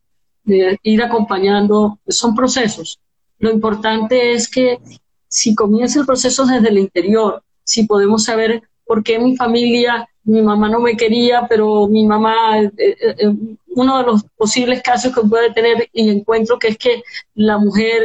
ir 0.44 1.02
acompañando, 1.02 1.98
son 2.08 2.34
procesos. 2.34 2.98
Lo 3.38 3.50
importante 3.50 4.32
es 4.32 4.48
que 4.48 4.78
si 5.26 5.54
comienza 5.54 6.00
el 6.00 6.06
proceso 6.06 6.44
desde 6.44 6.68
el 6.68 6.78
interior, 6.78 7.42
si 7.64 7.84
podemos 7.84 8.24
saber 8.24 8.62
por 8.84 9.02
qué 9.02 9.18
mi 9.18 9.36
familia, 9.36 10.08
mi 10.24 10.42
mamá 10.42 10.68
no 10.68 10.80
me 10.80 10.96
quería, 10.96 11.46
pero 11.48 11.86
mi 11.86 12.06
mamá, 12.06 12.58
eh, 12.58 12.72
eh, 12.76 13.14
eh, 13.18 13.34
uno 13.68 13.98
de 13.98 14.04
los 14.04 14.24
posibles 14.36 14.82
casos 14.82 15.14
que 15.14 15.22
puede 15.22 15.52
tener 15.52 15.88
y 15.92 16.10
encuentro 16.10 16.58
que 16.58 16.68
es 16.68 16.78
que 16.78 17.02
la 17.34 17.58
mujer, 17.58 18.02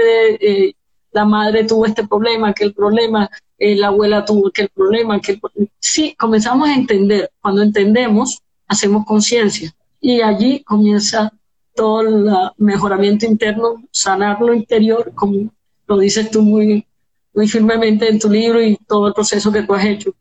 la 1.12 1.26
madre 1.26 1.64
tuvo 1.64 1.88
este 1.88 2.08
problema, 2.08 2.50
aquel 2.50 2.74
problema, 2.74 3.30
eh, 3.58 3.76
la 3.76 3.88
abuela 3.88 4.26
tuvo 4.26 4.50
aquel 4.50 4.70
problema, 4.70 5.20
que 5.20 5.40
sí, 5.80 6.16
comenzamos 6.18 6.68
a 6.70 6.76
entender. 6.76 7.32
Cuando 7.42 7.62
entendemos, 7.62 8.42
hacemos 8.68 9.06
conciencia 9.06 9.74
y 10.02 10.22
allí 10.22 10.64
comienza 10.64 11.32
todo 11.74 12.02
el 12.02 12.30
mejoramiento 12.58 13.26
interno, 13.26 13.84
sanar 13.92 14.42
lo 14.42 14.54
interior, 14.54 15.12
como 15.14 15.52
lo 15.88 15.98
dices 15.98 16.32
tú 16.32 16.42
muy, 16.42 16.86
muy 17.34 17.48
firmemente 17.48 18.10
en 18.10 18.20
tu 18.20 18.30
libro 18.30 18.62
y 18.62 18.78
todo 18.88 19.08
el 19.08 19.14
proceso 19.14 19.52
que 19.52 19.64
tú 19.64 19.74
has 19.74 19.86
hecho. 19.86 20.14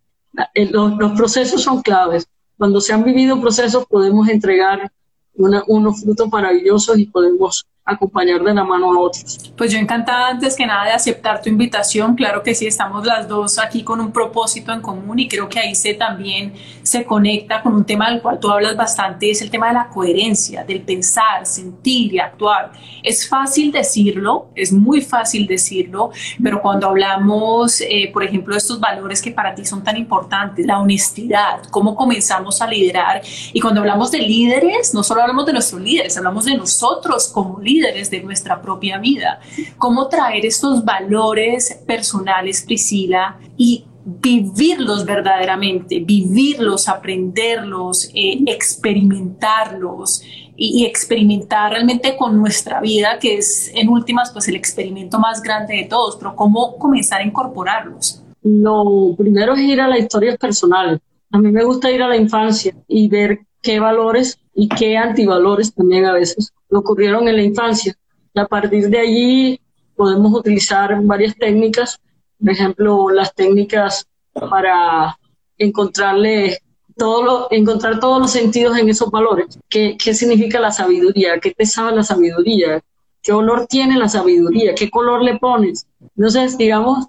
los, 0.70 1.12
procesos 1.12 1.62
son 1.62 1.82
claves. 1.82 2.26
Cuando 2.56 2.80
se 2.80 2.92
han 2.92 3.04
vivido 3.04 3.40
procesos 3.40 3.86
podemos 3.86 4.28
entregar 4.28 4.90
unos 5.36 6.00
frutos 6.00 6.28
maravillosos 6.30 6.98
y 6.98 7.06
podemos 7.06 7.66
acompañar 7.86 8.42
de 8.42 8.54
la 8.54 8.64
mano 8.64 8.92
a 8.92 8.98
otros. 8.98 9.52
Pues 9.56 9.70
yo 9.70 9.78
encantada 9.78 10.28
antes 10.28 10.56
que 10.56 10.66
nada 10.66 10.86
de 10.86 10.92
aceptar 10.92 11.42
tu 11.42 11.50
invitación. 11.50 12.14
Claro 12.14 12.42
que 12.42 12.54
sí, 12.54 12.66
estamos 12.66 13.04
las 13.04 13.28
dos 13.28 13.58
aquí 13.58 13.82
con 13.84 14.00
un 14.00 14.10
propósito 14.10 14.72
en 14.72 14.80
común 14.80 15.18
y 15.18 15.28
creo 15.28 15.48
que 15.48 15.58
ahí 15.58 15.74
se 15.74 15.92
también 15.92 16.54
se 16.82 17.04
conecta 17.04 17.62
con 17.62 17.74
un 17.74 17.84
tema 17.84 18.10
del 18.10 18.22
cual 18.22 18.40
tú 18.40 18.50
hablas 18.50 18.76
bastante, 18.76 19.30
es 19.30 19.42
el 19.42 19.50
tema 19.50 19.68
de 19.68 19.74
la 19.74 19.88
coherencia, 19.88 20.64
del 20.64 20.80
pensar, 20.80 21.44
sentir 21.44 22.14
y 22.14 22.18
actuar. 22.18 22.72
Es 23.02 23.28
fácil 23.28 23.70
decirlo, 23.70 24.46
es 24.54 24.72
muy 24.72 25.02
fácil 25.02 25.46
decirlo, 25.46 26.10
pero 26.42 26.62
cuando 26.62 26.88
hablamos, 26.88 27.82
eh, 27.82 28.10
por 28.12 28.24
ejemplo, 28.24 28.54
de 28.54 28.58
estos 28.58 28.80
valores 28.80 29.20
que 29.20 29.30
para 29.30 29.54
ti 29.54 29.64
son 29.66 29.84
tan 29.84 29.98
importantes, 29.98 30.66
la 30.66 30.78
honestidad, 30.78 31.62
cómo 31.70 31.94
comenzamos 31.94 32.62
a 32.62 32.66
liderar 32.66 33.20
y 33.52 33.60
cuando 33.60 33.80
hablamos 33.80 34.10
de 34.10 34.20
líderes, 34.20 34.94
no 34.94 35.02
solo 35.02 35.20
hablamos 35.20 35.44
de 35.44 35.52
nuestros 35.52 35.82
líderes, 35.82 36.16
hablamos 36.16 36.46
de 36.46 36.56
nosotros 36.56 37.28
como 37.28 37.60
líderes 37.60 37.73
líderes 37.74 38.10
de 38.10 38.22
nuestra 38.22 38.60
propia 38.62 38.98
vida. 38.98 39.40
Cómo 39.78 40.08
traer 40.08 40.46
estos 40.46 40.84
valores 40.84 41.82
personales, 41.86 42.62
Priscila, 42.62 43.38
y 43.56 43.84
vivirlos 44.04 45.04
verdaderamente, 45.04 46.00
vivirlos, 46.00 46.88
aprenderlos, 46.88 48.10
eh, 48.14 48.38
experimentarlos 48.46 50.22
y, 50.56 50.84
experimentar 50.84 51.72
realmente 51.72 52.16
con 52.16 52.38
nuestra 52.38 52.80
vida, 52.80 53.18
que 53.18 53.38
es 53.38 53.72
en 53.74 53.88
últimas 53.88 54.30
pues 54.30 54.46
el 54.48 54.56
experimento 54.56 55.18
más 55.18 55.42
grande 55.42 55.74
de 55.76 55.84
todos, 55.84 56.16
pero 56.16 56.36
cómo 56.36 56.76
comenzar 56.78 57.22
a 57.22 57.24
incorporarlos. 57.24 58.22
Lo 58.42 59.14
primero 59.16 59.54
es 59.54 59.60
ir 59.60 59.80
a 59.80 59.88
las 59.88 60.00
historias 60.00 60.36
personales. 60.36 61.00
A 61.32 61.38
mí 61.38 61.50
me 61.50 61.64
gusta 61.64 61.90
ir 61.90 62.02
a 62.02 62.08
la 62.08 62.16
infancia 62.16 62.74
y 62.86 63.08
ver 63.08 63.40
qué 63.62 63.80
valores 63.80 64.38
y 64.54 64.68
qué 64.68 64.96
antivalores 64.96 65.74
también 65.74 66.04
a 66.04 66.12
veces 66.12 66.52
ocurrieron 66.78 67.28
en 67.28 67.36
la 67.36 67.42
infancia. 67.42 67.94
a 68.34 68.46
partir 68.46 68.88
de 68.88 68.98
allí 68.98 69.60
podemos 69.96 70.34
utilizar 70.34 71.00
varias 71.02 71.36
técnicas, 71.36 72.00
por 72.38 72.50
ejemplo, 72.50 73.10
las 73.10 73.34
técnicas 73.34 74.06
para 74.32 75.16
encontrarle 75.56 76.58
todo 76.96 77.48
encontrar 77.50 77.98
todos 78.00 78.20
los 78.20 78.30
sentidos 78.30 78.76
en 78.78 78.88
esos 78.88 79.10
valores. 79.10 79.58
¿Qué, 79.68 79.96
¿Qué 80.02 80.14
significa 80.14 80.60
la 80.60 80.70
sabiduría? 80.70 81.40
¿Qué 81.40 81.52
te 81.52 81.66
sabe 81.66 81.96
la 81.96 82.02
sabiduría? 82.02 82.82
¿Qué 83.22 83.32
olor 83.32 83.66
tiene 83.66 83.96
la 83.96 84.08
sabiduría? 84.08 84.74
¿Qué 84.74 84.90
color 84.90 85.22
le 85.22 85.38
pones? 85.38 85.86
Entonces, 86.16 86.56
digamos, 86.58 87.06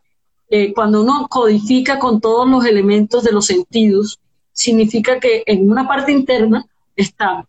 eh, 0.49 0.73
cuando 0.73 1.03
uno 1.03 1.27
codifica 1.29 1.99
con 1.99 2.21
todos 2.21 2.47
los 2.47 2.65
elementos 2.65 3.23
de 3.23 3.31
los 3.31 3.45
sentidos, 3.45 4.19
significa 4.51 5.19
que 5.19 5.43
en 5.45 5.69
una 5.69 5.87
parte 5.87 6.11
interna 6.11 6.65
está 6.95 7.45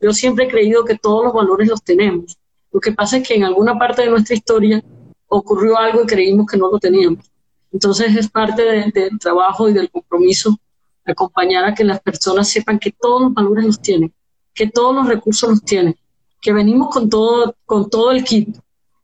yo 0.00 0.12
siempre 0.12 0.46
he 0.46 0.48
creído 0.48 0.84
que 0.84 0.96
todos 0.96 1.24
los 1.24 1.34
valores 1.34 1.68
los 1.68 1.82
tenemos. 1.82 2.36
Lo 2.72 2.80
que 2.80 2.92
pasa 2.92 3.18
es 3.18 3.28
que 3.28 3.34
en 3.34 3.44
alguna 3.44 3.78
parte 3.78 4.02
de 4.02 4.10
nuestra 4.10 4.34
historia 4.34 4.82
ocurrió 5.28 5.78
algo 5.78 6.02
y 6.02 6.06
creímos 6.06 6.46
que 6.46 6.56
no 6.56 6.70
lo 6.70 6.78
teníamos. 6.78 7.30
Entonces 7.72 8.16
es 8.16 8.28
parte 8.28 8.62
del 8.62 9.18
trabajo 9.18 9.68
y 9.68 9.72
del 9.72 9.90
compromiso 9.90 10.58
acompañar 11.04 11.64
a 11.64 11.74
que 11.74 11.84
las 11.84 12.00
personas 12.00 12.48
sepan 12.48 12.78
que 12.78 12.92
todos 12.92 13.22
los 13.22 13.34
valores 13.34 13.64
los 13.64 13.80
tienen, 13.80 14.12
que 14.54 14.68
todos 14.68 14.94
los 14.94 15.06
recursos 15.06 15.50
los 15.50 15.62
tienen, 15.62 15.96
que 16.40 16.52
venimos 16.52 16.88
con 16.90 17.08
todo, 17.08 17.54
con 17.66 17.90
todo 17.90 18.10
el 18.12 18.24
kit. 18.24 18.56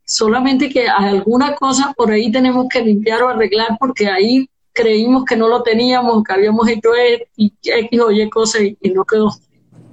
Solamente 0.05 0.69
que 0.69 0.87
alguna 0.87 1.55
cosa 1.55 1.93
por 1.95 2.11
ahí 2.11 2.31
tenemos 2.31 2.67
que 2.69 2.81
limpiar 2.81 3.23
o 3.23 3.29
arreglar 3.29 3.77
porque 3.79 4.07
ahí 4.07 4.49
creímos 4.73 5.25
que 5.25 5.35
no 5.35 5.47
lo 5.47 5.63
teníamos, 5.63 6.23
que 6.23 6.33
habíamos 6.33 6.67
hecho 6.67 6.89
X 6.95 8.01
o 8.01 8.11
Y 8.11 8.29
cosas 8.29 8.61
y 8.61 8.89
no 8.91 9.03
quedó 9.05 9.31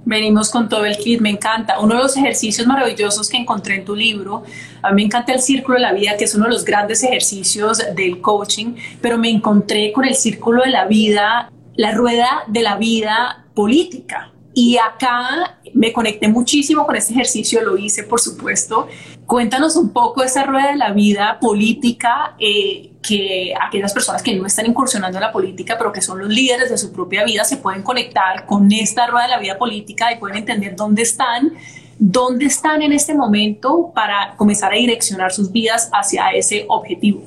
venimos 0.05 0.49
con 0.49 0.69
todo 0.69 0.85
el 0.85 0.97
kit, 0.97 1.19
me 1.19 1.31
encanta. 1.31 1.79
Uno 1.79 1.95
de 1.95 2.03
los 2.03 2.15
ejercicios 2.15 2.65
maravillosos 2.65 3.27
que 3.27 3.37
encontré 3.37 3.75
en 3.75 3.85
tu 3.85 3.95
libro, 3.95 4.43
a 4.81 4.91
mí 4.91 5.01
me 5.01 5.05
encanta 5.07 5.33
el 5.33 5.41
círculo 5.41 5.75
de 5.75 5.81
la 5.81 5.93
vida, 5.93 6.15
que 6.17 6.25
es 6.25 6.35
uno 6.35 6.45
de 6.45 6.51
los 6.51 6.63
grandes 6.63 7.03
ejercicios 7.03 7.81
del 7.95 8.21
coaching, 8.21 8.75
pero 9.01 9.17
me 9.17 9.29
encontré 9.29 9.91
con 9.91 10.05
el 10.05 10.15
círculo 10.15 10.63
de 10.63 10.69
la 10.69 10.85
vida, 10.85 11.51
la 11.75 11.91
rueda 11.91 12.43
de 12.47 12.61
la 12.61 12.77
vida 12.77 13.45
política. 13.53 14.31
Y 14.53 14.77
acá 14.77 15.59
me 15.73 15.91
conecté 15.91 16.29
muchísimo 16.29 16.85
con 16.85 16.95
este 16.95 17.11
ejercicio, 17.13 17.61
lo 17.61 17.77
hice 17.77 18.03
por 18.03 18.21
supuesto. 18.21 18.87
Cuéntanos 19.25 19.75
un 19.75 19.89
poco 19.89 20.23
esa 20.23 20.43
rueda 20.43 20.71
de 20.71 20.77
la 20.77 20.91
vida 20.91 21.39
política 21.39 22.35
eh, 22.39 22.91
que 23.01 23.53
aquellas 23.59 23.91
personas 23.91 24.21
que 24.21 24.35
no 24.35 24.45
están 24.45 24.67
incursionando 24.67 25.17
en 25.17 25.23
la 25.23 25.31
política, 25.31 25.75
pero 25.77 25.91
que 25.91 26.01
son 26.01 26.19
los 26.19 26.29
líderes 26.29 26.69
de 26.69 26.77
su 26.77 26.91
propia 26.91 27.23
vida, 27.23 27.43
se 27.43 27.57
pueden 27.57 27.81
conectar 27.81 28.45
con 28.45 28.71
esta 28.71 29.07
rueda 29.07 29.25
de 29.25 29.31
la 29.31 29.39
vida 29.39 29.57
política 29.57 30.13
y 30.13 30.19
pueden 30.19 30.37
entender 30.37 30.75
dónde 30.75 31.01
están, 31.01 31.53
dónde 31.97 32.45
están 32.45 32.83
en 32.83 32.93
este 32.93 33.15
momento 33.15 33.91
para 33.95 34.35
comenzar 34.37 34.73
a 34.73 34.75
direccionar 34.75 35.31
sus 35.31 35.51
vidas 35.51 35.89
hacia 35.91 36.29
ese 36.29 36.65
objetivo. 36.67 37.23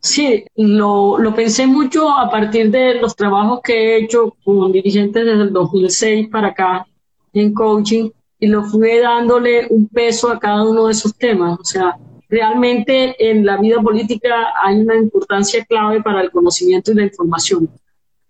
Sí, 0.00 0.44
lo, 0.56 1.18
lo, 1.18 1.34
pensé 1.34 1.66
mucho 1.66 2.10
a 2.10 2.30
partir 2.30 2.70
de 2.70 2.94
los 2.94 3.14
trabajos 3.14 3.60
que 3.62 3.74
he 3.74 4.04
hecho 4.04 4.34
con 4.42 4.72
dirigentes 4.72 5.24
desde 5.24 5.42
el 5.42 5.52
2006 5.52 6.28
para 6.28 6.48
acá 6.48 6.86
en 7.34 7.54
coaching 7.54 8.10
y 8.42 8.48
lo 8.48 8.64
fui 8.64 8.98
dándole 8.98 9.68
un 9.70 9.86
peso 9.86 10.28
a 10.28 10.40
cada 10.40 10.64
uno 10.68 10.86
de 10.86 10.92
esos 10.92 11.14
temas. 11.14 11.60
O 11.60 11.64
sea, 11.64 11.96
realmente 12.28 13.14
en 13.30 13.46
la 13.46 13.56
vida 13.56 13.80
política 13.80 14.34
hay 14.64 14.80
una 14.80 14.96
importancia 14.96 15.64
clave 15.64 16.02
para 16.02 16.22
el 16.22 16.32
conocimiento 16.32 16.90
y 16.90 16.96
la 16.96 17.04
información, 17.04 17.70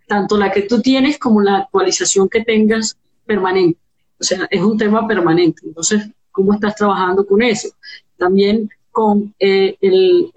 tanto 0.07 0.37
la 0.37 0.51
que 0.51 0.61
tú 0.61 0.79
tienes 0.83 1.17
como 1.17 1.41
la 1.41 1.57
actualización 1.57 2.29
que 2.29 2.43
tengas 2.43 2.95
permanente. 3.25 3.79
O 4.19 4.23
sea, 4.23 4.47
es 4.51 4.61
un 4.61 4.77
tema 4.77 5.07
permanente. 5.07 5.63
Entonces, 5.65 6.07
¿cómo 6.29 6.53
estás 6.53 6.75
trabajando 6.75 7.25
con 7.25 7.41
eso? 7.41 7.69
También 8.15 8.69
con 8.91 9.33
eh, 9.39 9.75
el, 9.81 10.31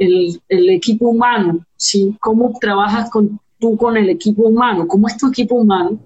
el, 0.48 0.70
equipo 0.70 1.10
humano, 1.10 1.66
¿sí? 1.76 2.16
¿Cómo 2.18 2.56
trabajas 2.58 3.10
con, 3.10 3.38
tú 3.58 3.76
con 3.76 3.98
el 3.98 4.08
equipo 4.08 4.44
humano? 4.48 4.88
¿Cómo 4.88 5.06
es 5.06 5.18
tu 5.18 5.28
equipo 5.28 5.56
humano? 5.56 6.00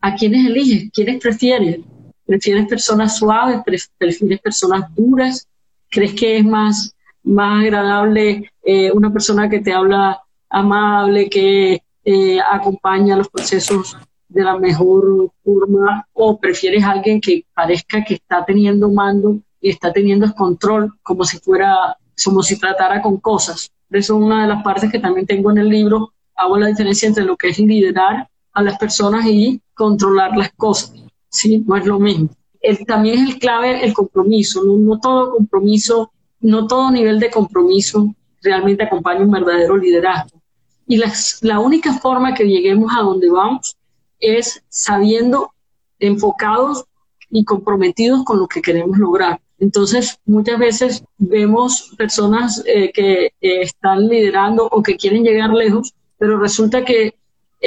¿A 0.00 0.16
quiénes 0.16 0.44
eliges? 0.44 0.90
¿Quiénes 0.92 1.22
prefieres? 1.22 1.78
¿Prefieres 2.26 2.66
personas 2.66 3.16
suaves? 3.16 3.60
¿Prefieres 3.64 4.40
personas 4.40 4.94
duras? 4.94 5.48
¿Crees 5.88 6.14
que 6.14 6.38
es 6.38 6.44
más, 6.44 6.94
más 7.22 7.62
agradable 7.62 8.50
eh, 8.64 8.90
una 8.92 9.12
persona 9.12 9.48
que 9.48 9.60
te 9.60 9.72
habla 9.72 10.20
amable, 10.50 11.30
que 11.30 11.82
eh, 12.04 12.38
acompaña 12.40 13.16
los 13.16 13.28
procesos 13.28 13.96
de 14.28 14.42
la 14.42 14.58
mejor 14.58 15.30
forma? 15.44 16.06
¿O 16.12 16.38
prefieres 16.38 16.84
alguien 16.84 17.20
que 17.20 17.44
parezca 17.54 18.04
que 18.04 18.14
está 18.14 18.44
teniendo 18.44 18.90
mando 18.90 19.38
y 19.60 19.70
está 19.70 19.92
teniendo 19.92 20.32
control 20.34 20.92
como 21.02 21.24
si 21.24 21.38
fuera, 21.38 21.96
como 22.24 22.42
si 22.42 22.58
tratara 22.58 23.02
con 23.02 23.18
cosas. 23.18 23.70
Eso 23.90 24.16
es 24.16 24.22
una 24.22 24.42
de 24.42 24.48
las 24.48 24.62
partes 24.62 24.90
que 24.90 24.98
también 24.98 25.26
tengo 25.26 25.50
en 25.50 25.58
el 25.58 25.68
libro. 25.68 26.12
Hago 26.34 26.58
la 26.58 26.68
diferencia 26.68 27.08
entre 27.08 27.24
lo 27.24 27.36
que 27.36 27.48
es 27.48 27.58
liderar 27.58 28.28
a 28.52 28.62
las 28.62 28.78
personas 28.78 29.26
y 29.26 29.60
controlar 29.74 30.36
las 30.36 30.52
cosas. 30.52 30.92
Sí, 31.36 31.62
no 31.66 31.76
es 31.76 31.84
lo 31.84 31.98
mismo. 31.98 32.30
El, 32.62 32.86
también 32.86 33.18
es 33.18 33.34
el 33.34 33.38
clave 33.38 33.84
el 33.84 33.92
compromiso. 33.92 34.64
No, 34.64 34.78
no 34.78 34.98
todo 34.98 35.32
compromiso, 35.32 36.10
no 36.40 36.66
todo 36.66 36.90
nivel 36.90 37.20
de 37.20 37.30
compromiso 37.30 38.14
realmente 38.40 38.84
acompaña 38.84 39.20
un 39.20 39.30
verdadero 39.30 39.76
liderazgo. 39.76 40.40
Y 40.86 40.96
las, 40.96 41.38
la 41.42 41.60
única 41.60 41.92
forma 41.92 42.32
que 42.32 42.44
lleguemos 42.44 42.90
a 42.96 43.02
donde 43.02 43.28
vamos 43.28 43.76
es 44.18 44.62
sabiendo, 44.70 45.52
enfocados 45.98 46.86
y 47.30 47.44
comprometidos 47.44 48.24
con 48.24 48.38
lo 48.38 48.46
que 48.46 48.62
queremos 48.62 48.96
lograr. 48.96 49.38
Entonces, 49.58 50.18
muchas 50.24 50.58
veces 50.58 51.04
vemos 51.18 51.92
personas 51.98 52.62
eh, 52.64 52.90
que 52.92 53.32
están 53.40 54.08
liderando 54.08 54.68
o 54.70 54.82
que 54.82 54.96
quieren 54.96 55.22
llegar 55.22 55.50
lejos, 55.50 55.92
pero 56.18 56.38
resulta 56.38 56.82
que 56.82 57.14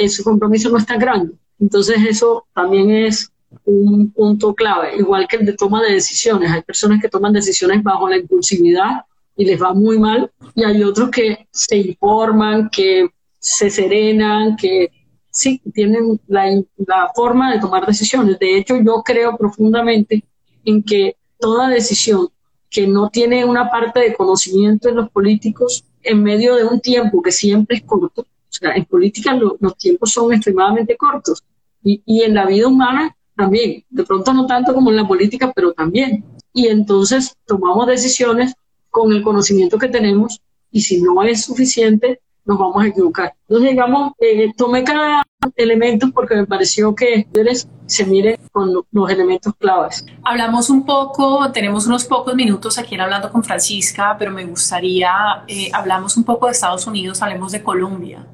su 0.08 0.24
compromiso 0.24 0.70
no 0.70 0.78
está 0.78 0.96
grande. 0.96 1.34
Entonces, 1.60 1.98
eso 2.08 2.46
también 2.52 2.90
es 2.90 3.30
un 3.64 4.12
punto 4.12 4.54
clave, 4.54 4.96
igual 4.96 5.26
que 5.28 5.36
el 5.36 5.46
de 5.46 5.54
toma 5.54 5.82
de 5.82 5.92
decisiones. 5.92 6.50
Hay 6.50 6.62
personas 6.62 7.00
que 7.00 7.08
toman 7.08 7.32
decisiones 7.32 7.82
bajo 7.82 8.08
la 8.08 8.18
impulsividad 8.18 9.04
y 9.36 9.44
les 9.44 9.60
va 9.60 9.72
muy 9.72 9.98
mal, 9.98 10.30
y 10.54 10.64
hay 10.64 10.82
otros 10.82 11.10
que 11.10 11.46
se 11.50 11.76
informan, 11.76 12.68
que 12.70 13.08
se 13.38 13.70
serenan, 13.70 14.56
que 14.56 14.90
sí, 15.30 15.62
tienen 15.72 16.20
la, 16.26 16.44
la 16.76 17.10
forma 17.14 17.52
de 17.52 17.60
tomar 17.60 17.86
decisiones. 17.86 18.38
De 18.38 18.58
hecho, 18.58 18.76
yo 18.76 19.02
creo 19.02 19.36
profundamente 19.36 20.24
en 20.64 20.82
que 20.82 21.16
toda 21.38 21.68
decisión 21.68 22.28
que 22.68 22.86
no 22.86 23.08
tiene 23.08 23.44
una 23.44 23.70
parte 23.70 24.00
de 24.00 24.14
conocimiento 24.14 24.88
en 24.88 24.96
los 24.96 25.10
políticos 25.10 25.84
en 26.02 26.22
medio 26.22 26.54
de 26.54 26.64
un 26.64 26.80
tiempo 26.80 27.22
que 27.22 27.32
siempre 27.32 27.78
es 27.78 27.82
corto. 27.82 28.22
O 28.22 28.52
sea, 28.52 28.74
en 28.74 28.84
política 28.84 29.34
los 29.34 29.76
tiempos 29.76 30.12
son 30.12 30.32
extremadamente 30.32 30.96
cortos 30.96 31.42
y, 31.82 32.02
y 32.04 32.22
en 32.22 32.34
la 32.34 32.46
vida 32.46 32.68
humana 32.68 33.16
también. 33.40 33.84
De 33.88 34.04
pronto 34.04 34.32
no 34.32 34.46
tanto 34.46 34.74
como 34.74 34.90
en 34.90 34.96
la 34.96 35.08
política, 35.08 35.52
pero 35.54 35.72
también. 35.72 36.24
Y 36.52 36.66
entonces 36.66 37.36
tomamos 37.46 37.86
decisiones 37.86 38.54
con 38.90 39.12
el 39.12 39.22
conocimiento 39.22 39.78
que 39.78 39.88
tenemos 39.88 40.40
y 40.70 40.82
si 40.82 41.00
no 41.00 41.22
es 41.22 41.44
suficiente, 41.44 42.20
nos 42.44 42.58
vamos 42.58 42.82
a 42.82 42.88
equivocar. 42.88 43.34
Entonces, 43.48 43.70
digamos, 43.70 44.12
eh, 44.18 44.52
tomé 44.56 44.82
cada 44.84 45.22
elemento 45.56 46.10
porque 46.12 46.34
me 46.34 46.46
pareció 46.46 46.94
que 46.94 47.26
se 47.86 48.06
mire 48.06 48.38
con 48.52 48.72
los 48.90 49.10
elementos 49.10 49.54
claves. 49.58 50.04
Hablamos 50.24 50.70
un 50.70 50.84
poco, 50.84 51.50
tenemos 51.52 51.86
unos 51.86 52.04
pocos 52.04 52.34
minutos 52.34 52.78
aquí 52.78 52.94
en 52.94 53.00
Hablando 53.00 53.30
con 53.30 53.42
Francisca, 53.42 54.16
pero 54.18 54.30
me 54.32 54.44
gustaría, 54.44 55.10
eh, 55.48 55.70
hablamos 55.72 56.16
un 56.16 56.24
poco 56.24 56.46
de 56.46 56.52
Estados 56.52 56.86
Unidos, 56.86 57.22
hablemos 57.22 57.52
de 57.52 57.62
Colombia. 57.62 58.26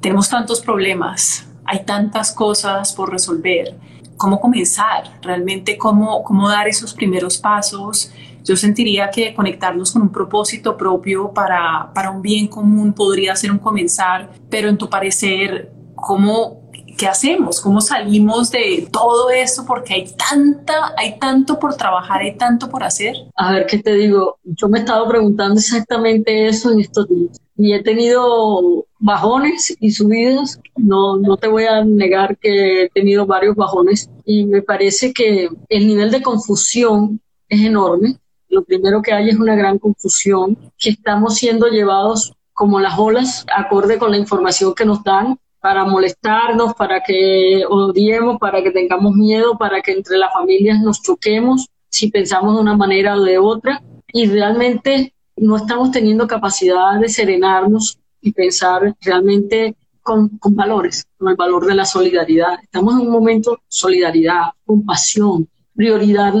Tenemos 0.00 0.28
tantos 0.28 0.60
problemas, 0.60 1.46
hay 1.64 1.84
tantas 1.84 2.32
cosas 2.32 2.92
por 2.92 3.10
resolver. 3.10 3.76
¿Cómo 4.22 4.40
comenzar? 4.40 5.18
Realmente, 5.20 5.76
¿cómo, 5.76 6.22
cómo 6.22 6.48
dar 6.48 6.68
esos 6.68 6.94
primeros 6.94 7.38
pasos? 7.38 8.12
Yo 8.44 8.54
sentiría 8.56 9.10
que 9.10 9.34
conectarnos 9.34 9.90
con 9.90 10.02
un 10.02 10.12
propósito 10.12 10.76
propio 10.76 11.32
para, 11.32 11.90
para 11.92 12.12
un 12.12 12.22
bien 12.22 12.46
común 12.46 12.92
podría 12.92 13.34
ser 13.34 13.50
un 13.50 13.58
comenzar, 13.58 14.30
pero 14.48 14.68
en 14.68 14.78
tu 14.78 14.88
parecer, 14.88 15.72
¿cómo, 15.96 16.70
¿qué 16.96 17.08
hacemos? 17.08 17.60
¿Cómo 17.60 17.80
salimos 17.80 18.52
de 18.52 18.86
todo 18.92 19.28
esto? 19.30 19.64
Porque 19.66 19.94
hay 19.94 20.14
tanta, 20.16 20.94
hay 20.96 21.18
tanto 21.18 21.58
por 21.58 21.74
trabajar, 21.74 22.20
hay 22.20 22.36
tanto 22.36 22.68
por 22.68 22.84
hacer. 22.84 23.16
A 23.34 23.50
ver, 23.54 23.66
¿qué 23.66 23.80
te 23.80 23.92
digo? 23.92 24.38
Yo 24.44 24.68
me 24.68 24.78
he 24.78 24.82
estado 24.82 25.08
preguntando 25.08 25.58
exactamente 25.58 26.46
eso 26.46 26.70
en 26.70 26.78
estos 26.78 27.08
días 27.08 27.40
y 27.56 27.74
he 27.74 27.82
tenido 27.82 28.86
bajones 28.98 29.76
y 29.80 29.90
subidas. 29.90 30.60
No, 30.76 31.18
no 31.18 31.36
te 31.36 31.48
voy 31.48 31.64
a 31.64 31.84
negar 31.84 32.36
que 32.38 32.84
he 32.84 32.90
tenido 32.90 33.26
varios 33.26 33.54
bajones 33.56 34.10
y 34.24 34.44
me 34.44 34.62
parece 34.62 35.12
que 35.12 35.48
el 35.68 35.86
nivel 35.86 36.10
de 36.10 36.22
confusión 36.22 37.20
es 37.48 37.60
enorme 37.60 38.18
lo 38.52 38.62
primero 38.64 39.00
que 39.00 39.12
hay 39.12 39.30
es 39.30 39.38
una 39.38 39.56
gran 39.56 39.78
confusión, 39.78 40.58
que 40.78 40.90
estamos 40.90 41.36
siendo 41.36 41.68
llevados 41.68 42.34
como 42.52 42.80
las 42.80 42.98
olas, 42.98 43.46
acorde 43.52 43.98
con 43.98 44.10
la 44.10 44.18
información 44.18 44.74
que 44.74 44.84
nos 44.84 45.02
dan, 45.02 45.38
para 45.58 45.84
molestarnos, 45.84 46.74
para 46.74 47.00
que 47.02 47.62
odiemos, 47.66 48.38
para 48.38 48.62
que 48.62 48.70
tengamos 48.70 49.14
miedo, 49.14 49.56
para 49.56 49.80
que 49.80 49.92
entre 49.92 50.18
las 50.18 50.32
familias 50.34 50.80
nos 50.80 51.02
choquemos 51.02 51.68
si 51.88 52.10
pensamos 52.10 52.56
de 52.56 52.60
una 52.60 52.76
manera 52.76 53.16
o 53.16 53.22
de 53.22 53.38
otra. 53.38 53.82
Y 54.12 54.26
realmente 54.26 55.14
no 55.36 55.56
estamos 55.56 55.90
teniendo 55.90 56.26
capacidad 56.26 57.00
de 57.00 57.08
serenarnos 57.08 57.98
y 58.20 58.32
pensar 58.32 58.94
realmente 59.00 59.76
con, 60.02 60.38
con 60.38 60.54
valores, 60.54 61.06
con 61.16 61.28
el 61.28 61.36
valor 61.36 61.66
de 61.66 61.74
la 61.74 61.84
solidaridad. 61.84 62.58
Estamos 62.62 62.94
en 62.94 63.06
un 63.06 63.10
momento 63.10 63.60
solidaridad, 63.68 64.50
compasión, 64.64 65.48
prioridad 65.74 66.34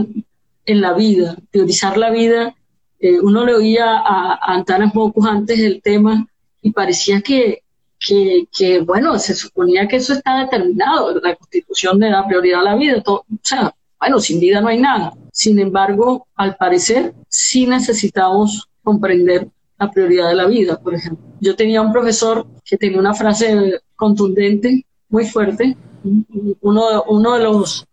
en 0.64 0.80
la 0.80 0.92
vida, 0.92 1.36
priorizar 1.50 1.96
la 1.96 2.10
vida. 2.10 2.54
Eh, 3.00 3.20
uno 3.20 3.44
le 3.44 3.54
oía 3.54 3.98
a, 3.98 4.34
a 4.34 4.54
Antanas 4.54 4.94
Mocus 4.94 5.26
antes 5.26 5.58
el 5.58 5.82
tema 5.82 6.26
y 6.60 6.70
parecía 6.70 7.20
que, 7.20 7.62
que, 7.98 8.48
que, 8.56 8.80
bueno, 8.80 9.18
se 9.18 9.34
suponía 9.34 9.88
que 9.88 9.96
eso 9.96 10.12
está 10.12 10.40
determinado, 10.40 11.18
la 11.20 11.34
constitución 11.36 11.98
le 11.98 12.10
da 12.10 12.26
prioridad 12.26 12.60
a 12.60 12.64
la 12.64 12.76
vida, 12.76 13.02
todo, 13.02 13.24
o 13.30 13.38
sea, 13.42 13.74
bueno, 13.98 14.18
sin 14.18 14.40
vida 14.40 14.60
no 14.60 14.68
hay 14.68 14.80
nada. 14.80 15.12
Sin 15.32 15.58
embargo, 15.58 16.26
al 16.34 16.56
parecer, 16.56 17.14
sí 17.28 17.66
necesitamos 17.66 18.68
comprender 18.82 19.48
la 19.82 19.90
prioridad 19.90 20.28
de 20.28 20.34
la 20.34 20.46
vida, 20.46 20.78
por 20.78 20.94
ejemplo. 20.94 21.24
Yo 21.40 21.56
tenía 21.56 21.82
un 21.82 21.92
profesor 21.92 22.46
que 22.64 22.76
tenía 22.76 22.98
una 22.98 23.14
frase 23.14 23.80
contundente, 23.96 24.86
muy 25.08 25.26
fuerte. 25.26 25.76
Uno, 26.60 27.34
de 27.36 27.42
los 27.42 27.84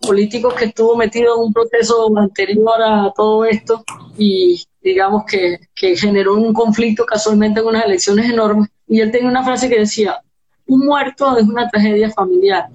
políticos 0.00 0.54
que 0.54 0.66
estuvo 0.66 0.96
metido 0.96 1.36
en 1.36 1.44
un 1.44 1.52
proceso 1.52 2.16
anterior 2.16 2.80
a 2.82 3.12
todo 3.16 3.44
esto 3.44 3.84
y 4.16 4.62
digamos 4.80 5.24
que, 5.24 5.58
que 5.74 5.96
generó 5.96 6.34
un 6.34 6.52
conflicto 6.52 7.04
casualmente 7.04 7.60
en 7.60 7.66
unas 7.66 7.84
elecciones 7.84 8.30
enormes. 8.30 8.68
Y 8.86 9.00
él 9.00 9.10
tenía 9.10 9.28
una 9.28 9.44
frase 9.44 9.68
que 9.68 9.80
decía, 9.80 10.20
un 10.66 10.86
muerto 10.86 11.36
es 11.36 11.44
una 11.44 11.68
tragedia 11.68 12.10
familiar, 12.10 12.68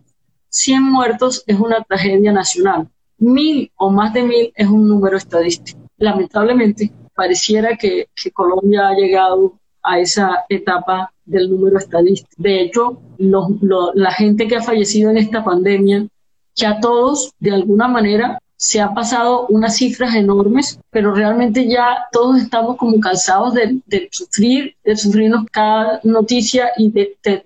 100 0.49 0.83
muertos 0.83 1.43
es 1.47 1.57
una 1.59 1.83
tragedia 1.83 2.31
nacional, 2.31 2.89
mil 3.17 3.71
o 3.77 3.89
más 3.89 4.13
de 4.13 4.23
mil 4.23 4.51
es 4.55 4.67
un 4.67 4.87
número 4.87 5.17
estadístico. 5.17 5.79
Lamentablemente, 5.97 6.91
pareciera 7.21 7.77
que, 7.77 8.07
Colombia 8.33 8.87
ha 8.87 8.95
llegado 8.95 9.53
a 9.83 9.99
esa 9.99 10.43
etapa 10.49 11.13
del 11.23 11.51
número 11.51 11.77
estadístico. 11.77 12.31
De 12.37 12.61
hecho, 12.61 12.99
la 13.19 14.11
gente 14.11 14.47
que 14.47 14.55
ha 14.55 14.63
fallecido 14.63 15.11
en 15.11 15.17
esta 15.17 15.43
pandemia 15.43 16.07
que 16.55 16.65
a 16.65 16.79
todos, 16.79 17.31
de 17.39 17.51
alguna 17.51 17.87
manera, 17.87 18.40
se 18.61 18.79
han 18.79 18.93
pasado 18.93 19.47
unas 19.49 19.77
cifras 19.77 20.13
enormes, 20.13 20.79
pero 20.91 21.15
realmente 21.15 21.67
ya 21.67 22.05
todos 22.11 22.39
estamos 22.39 22.77
como 22.77 22.99
cansados 22.99 23.55
de, 23.55 24.07
sufrir, 24.11 24.75
de 24.83 24.95
sufrirnos 24.95 25.45
cada 25.51 25.99
noticia 26.03 26.69
y 26.77 26.93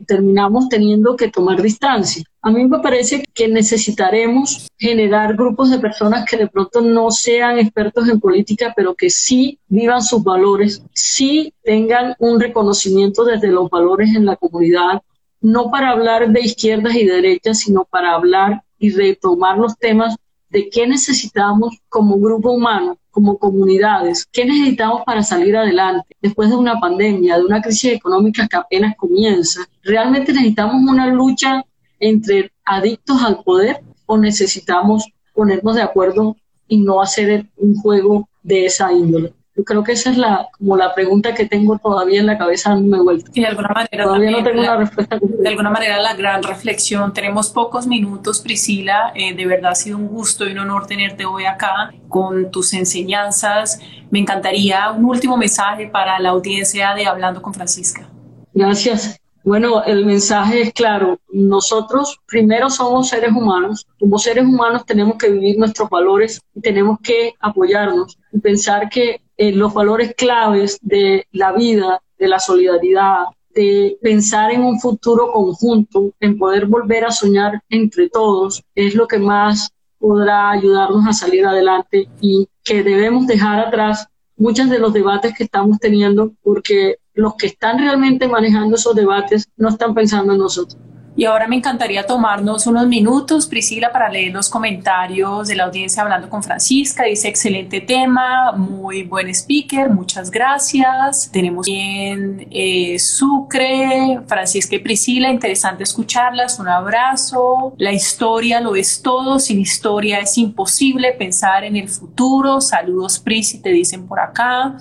terminamos 0.05 0.67
teniendo 0.67 1.15
que 1.15 1.31
tomar 1.31 1.61
distancia. 1.61 2.21
A 2.41 2.51
mí 2.51 2.67
me 2.67 2.79
parece 2.79 3.23
que 3.33 3.47
necesitaremos 3.47 4.67
generar 4.77 5.37
grupos 5.37 5.71
de 5.71 5.79
personas 5.79 6.25
que 6.29 6.35
de 6.35 6.47
pronto 6.47 6.81
no 6.81 7.09
sean 7.11 7.59
expertos 7.59 8.09
en 8.09 8.19
política, 8.19 8.73
pero 8.75 8.93
que 8.93 9.09
sí 9.09 9.57
vivan 9.69 10.01
sus 10.01 10.21
valores, 10.21 10.83
sí 10.91 11.53
tengan 11.63 12.15
un 12.19 12.41
reconocimiento 12.41 13.23
desde 13.23 13.47
los 13.47 13.69
valores 13.69 14.13
en 14.13 14.25
la 14.25 14.35
comunidad, 14.35 15.01
no 15.39 15.71
para 15.71 15.91
hablar 15.91 16.29
de 16.29 16.41
izquierdas 16.41 16.93
y 16.95 17.05
derechas, 17.05 17.59
sino 17.59 17.85
para 17.85 18.15
hablar 18.15 18.63
y 18.77 18.91
retomar 18.91 19.57
los 19.57 19.77
temas 19.77 20.17
de 20.55 20.69
qué 20.69 20.87
necesitamos 20.87 21.77
como 21.89 22.17
grupo 22.17 22.49
humano, 22.49 22.97
como 23.11 23.37
comunidades, 23.37 24.25
qué 24.31 24.45
necesitamos 24.45 25.01
para 25.05 25.21
salir 25.21 25.57
adelante 25.57 26.15
después 26.21 26.49
de 26.49 26.55
una 26.55 26.79
pandemia, 26.79 27.37
de 27.37 27.43
una 27.43 27.61
crisis 27.61 27.91
económica 27.91 28.47
que 28.47 28.55
apenas 28.55 28.95
comienza. 28.95 29.67
¿Realmente 29.83 30.31
necesitamos 30.31 30.81
una 30.89 31.07
lucha 31.07 31.61
entre 31.99 32.53
adictos 32.63 33.21
al 33.21 33.43
poder 33.43 33.81
o 34.05 34.17
necesitamos 34.17 35.03
ponernos 35.33 35.75
de 35.75 35.81
acuerdo 35.81 36.37
y 36.69 36.77
no 36.77 37.01
hacer 37.01 37.49
un 37.57 37.75
juego 37.75 38.29
de 38.41 38.67
esa 38.67 38.93
índole? 38.93 39.33
Yo 39.55 39.63
creo 39.63 39.83
que 39.83 39.93
esa 39.93 40.09
es 40.09 40.17
la, 40.17 40.49
como 40.57 40.75
la 40.75 40.93
pregunta 40.93 41.33
que 41.33 41.45
tengo 41.45 41.77
todavía 41.77 42.19
en 42.19 42.25
la 42.25 42.37
cabeza 42.37 42.71
dándome 42.71 43.01
vuelta. 43.01 43.31
Y 43.33 43.39
de 43.39 43.47
alguna 43.47 43.69
manera 43.69 44.03
todavía 44.03 44.31
no 44.31 44.43
tengo 44.43 44.59
una 44.59 44.77
respuesta 44.77 45.17
De 45.21 45.47
alguna 45.47 45.69
manera 45.69 46.01
la 46.01 46.13
gran 46.13 46.43
reflexión. 46.43 47.13
Tenemos 47.13 47.49
pocos 47.51 47.87
minutos, 47.87 48.41
Priscila. 48.41 49.13
Eh, 49.15 49.33
de 49.33 49.45
verdad 49.45 49.71
ha 49.71 49.75
sido 49.75 49.97
un 49.97 50.07
gusto 50.07 50.45
y 50.45 50.51
un 50.51 50.59
honor 50.59 50.87
tenerte 50.87 51.25
hoy 51.25 51.45
acá 51.45 51.93
con 52.09 52.51
tus 52.51 52.73
enseñanzas. 52.73 53.79
Me 54.11 54.19
encantaría 54.19 54.91
un 54.91 55.05
último 55.05 55.37
mensaje 55.37 55.87
para 55.87 56.19
la 56.19 56.29
audiencia 56.29 56.93
de 56.93 57.05
Hablando 57.05 57.41
con 57.41 57.53
Francisca. 57.53 58.09
Gracias. 58.53 59.21
Bueno, 59.45 59.83
el 59.83 60.05
mensaje 60.05 60.63
es 60.63 60.73
claro. 60.73 61.19
Nosotros 61.31 62.19
primero 62.25 62.69
somos 62.69 63.09
seres 63.09 63.31
humanos. 63.31 63.85
Como 63.99 64.17
seres 64.17 64.43
humanos 64.43 64.85
tenemos 64.85 65.17
que 65.17 65.29
vivir 65.29 65.57
nuestros 65.59 65.87
valores 65.89 66.41
y 66.55 66.61
tenemos 66.61 66.99
que 67.01 67.35
apoyarnos 67.39 68.17
y 68.33 68.39
pensar 68.39 68.89
que 68.89 69.21
eh, 69.37 69.51
los 69.51 69.73
valores 69.73 70.13
claves 70.15 70.79
de 70.81 71.27
la 71.31 71.51
vida, 71.51 72.01
de 72.17 72.27
la 72.27 72.39
solidaridad, 72.39 73.25
de 73.53 73.97
pensar 74.01 74.51
en 74.51 74.63
un 74.63 74.79
futuro 74.79 75.31
conjunto, 75.31 76.11
en 76.19 76.37
poder 76.37 76.65
volver 76.65 77.05
a 77.05 77.11
soñar 77.11 77.61
entre 77.69 78.09
todos, 78.09 78.63
es 78.75 78.95
lo 78.95 79.07
que 79.07 79.17
más 79.17 79.71
podrá 79.97 80.51
ayudarnos 80.51 81.07
a 81.07 81.13
salir 81.13 81.45
adelante 81.45 82.09
y 82.21 82.47
que 82.63 82.83
debemos 82.83 83.27
dejar 83.27 83.59
atrás 83.59 84.07
muchos 84.37 84.69
de 84.69 84.79
los 84.79 84.93
debates 84.93 85.33
que 85.35 85.45
estamos 85.45 85.79
teniendo 85.79 86.33
porque 86.43 86.97
los 87.13 87.35
que 87.35 87.47
están 87.47 87.79
realmente 87.79 88.27
manejando 88.27 88.75
esos 88.75 88.93
debates 88.93 89.47
no 89.55 89.69
están 89.69 89.93
pensando 89.93 90.33
en 90.33 90.39
nosotros. 90.39 90.77
Y 91.17 91.23
ahora 91.23 91.47
me 91.47 91.55
encantaría 91.55 92.05
tomarnos 92.05 92.67
unos 92.67 92.87
minutos, 92.87 93.47
Priscila, 93.47 93.91
para 93.93 94.09
leer 94.09 94.33
los 94.33 94.49
comentarios 94.49 95.47
de 95.47 95.55
la 95.55 95.63
audiencia 95.63 96.03
hablando 96.03 96.29
con 96.29 96.43
Francisca. 96.43 97.05
Dice, 97.05 97.29
excelente 97.29 97.79
tema, 97.79 98.51
muy 98.51 99.03
buen 99.03 99.29
speaker, 99.29 99.89
muchas 99.89 100.29
gracias. 100.29 101.29
Tenemos 101.31 101.65
bien 101.65 102.45
eh, 102.51 102.99
Sucre, 102.99 104.19
Francisca 104.27 104.75
y 104.75 104.79
Priscila, 104.79 105.31
interesante 105.31 105.83
escucharlas, 105.83 106.59
un 106.59 106.67
abrazo. 106.67 107.73
La 107.77 107.93
historia 107.93 108.59
lo 108.59 108.75
es 108.75 109.01
todo, 109.01 109.39
sin 109.39 109.61
historia 109.61 110.19
es 110.19 110.37
imposible 110.37 111.13
pensar 111.13 111.63
en 111.63 111.77
el 111.77 111.87
futuro. 111.87 112.59
Saludos, 112.59 113.19
Prisi, 113.19 113.61
te 113.61 113.69
dicen 113.69 114.05
por 114.05 114.19
acá. 114.19 114.75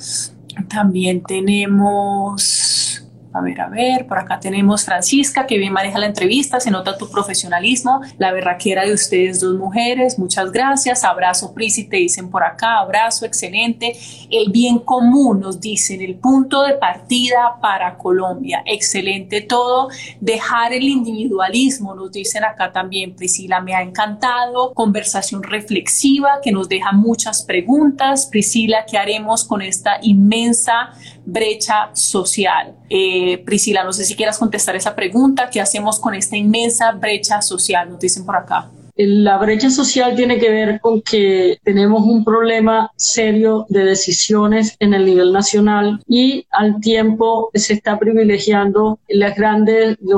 También 0.69 1.23
tenemos 1.23 3.04
a 3.35 3.41
ver, 3.41 3.61
a 3.61 3.69
ver, 3.69 4.07
por 4.07 4.17
acá 4.17 4.39
tenemos 4.39 4.85
Francisca, 4.85 5.45
que 5.45 5.59
bien 5.59 5.73
maneja 5.73 5.99
la 5.99 6.07
entrevista, 6.07 6.61
se 6.61 6.71
nota 6.71 6.97
tu 6.97 7.11
profesionalismo, 7.11 8.01
la 8.17 8.33
berraquera 8.33 8.87
de 8.87 8.95
ustedes 8.95 9.41
dos 9.41 9.57
mujeres, 9.57 10.21
muchas 10.21 10.53
gracias, 10.53 11.03
abrazo 11.03 11.53
Prisi, 11.53 11.89
te 11.89 11.97
dicen 11.97 12.31
por 12.31 12.45
acá, 12.45 12.79
abrazo, 12.79 13.27
excelente, 13.27 13.97
el 14.31 14.53
bien 14.53 14.79
común 14.79 15.41
nos 15.41 15.61
dicen, 15.61 16.01
el 16.01 16.15
punto 16.15 16.63
de 16.63 16.75
partida 16.75 17.57
para 17.61 17.99
Colombia, 17.99 18.63
excelente 18.67 19.41
todo, 19.41 19.89
dejar 20.21 20.73
el 20.73 20.85
individualismo, 20.85 21.93
nos 21.97 22.13
dicen 22.13 22.45
acá 22.45 22.71
también, 22.71 23.17
Priscila, 23.17 23.61
me 23.61 23.75
ha 23.75 23.83
encantado, 23.83 24.73
conversación 24.75 25.43
reflexiva 25.43 26.39
que 26.41 26.53
nos 26.53 26.69
deja 26.69 26.93
muchas 26.93 27.43
preguntas, 27.43 28.27
Priscila, 28.31 28.87
¿qué 28.89 28.97
haremos 28.97 29.43
con 29.43 29.61
esta 29.61 29.99
inmensa 30.03 30.91
brecha 31.25 31.91
social. 31.95 32.75
Eh, 32.89 33.39
Priscila, 33.45 33.85
no 33.85 33.93
sé 33.93 34.05
si 34.05 34.15
quieras 34.15 34.39
contestar 34.39 34.77
esa 34.77 34.95
pregunta. 34.95 35.51
¿Qué 35.51 35.61
hacemos 35.61 35.99
con 35.99 36.15
esta 36.15 36.37
inmensa 36.37 36.93
brecha 36.93 37.43
social? 37.43 37.91
Nos 37.91 38.01
dicen 38.01 38.25
por 38.25 38.37
acá. 38.37 38.71
La 38.97 39.39
brecha 39.39 39.71
social 39.71 40.15
tiene 40.15 40.39
que 40.39 40.51
ver 40.51 40.81
con 40.81 41.03
que 41.03 41.59
tenemos 41.65 42.05
un 42.05 42.25
problema 42.25 42.93
serio 42.97 43.67
de 43.69 43.85
decisiones 43.85 44.77
en 44.79 44.95
el 44.95 45.05
nivel 45.05 45.33
nacional 45.33 46.01
y 46.07 46.47
al 46.51 46.81
tiempo 46.81 47.51
se 47.55 47.73
está 47.73 47.99
privilegiando 47.99 49.01
los 49.09 49.35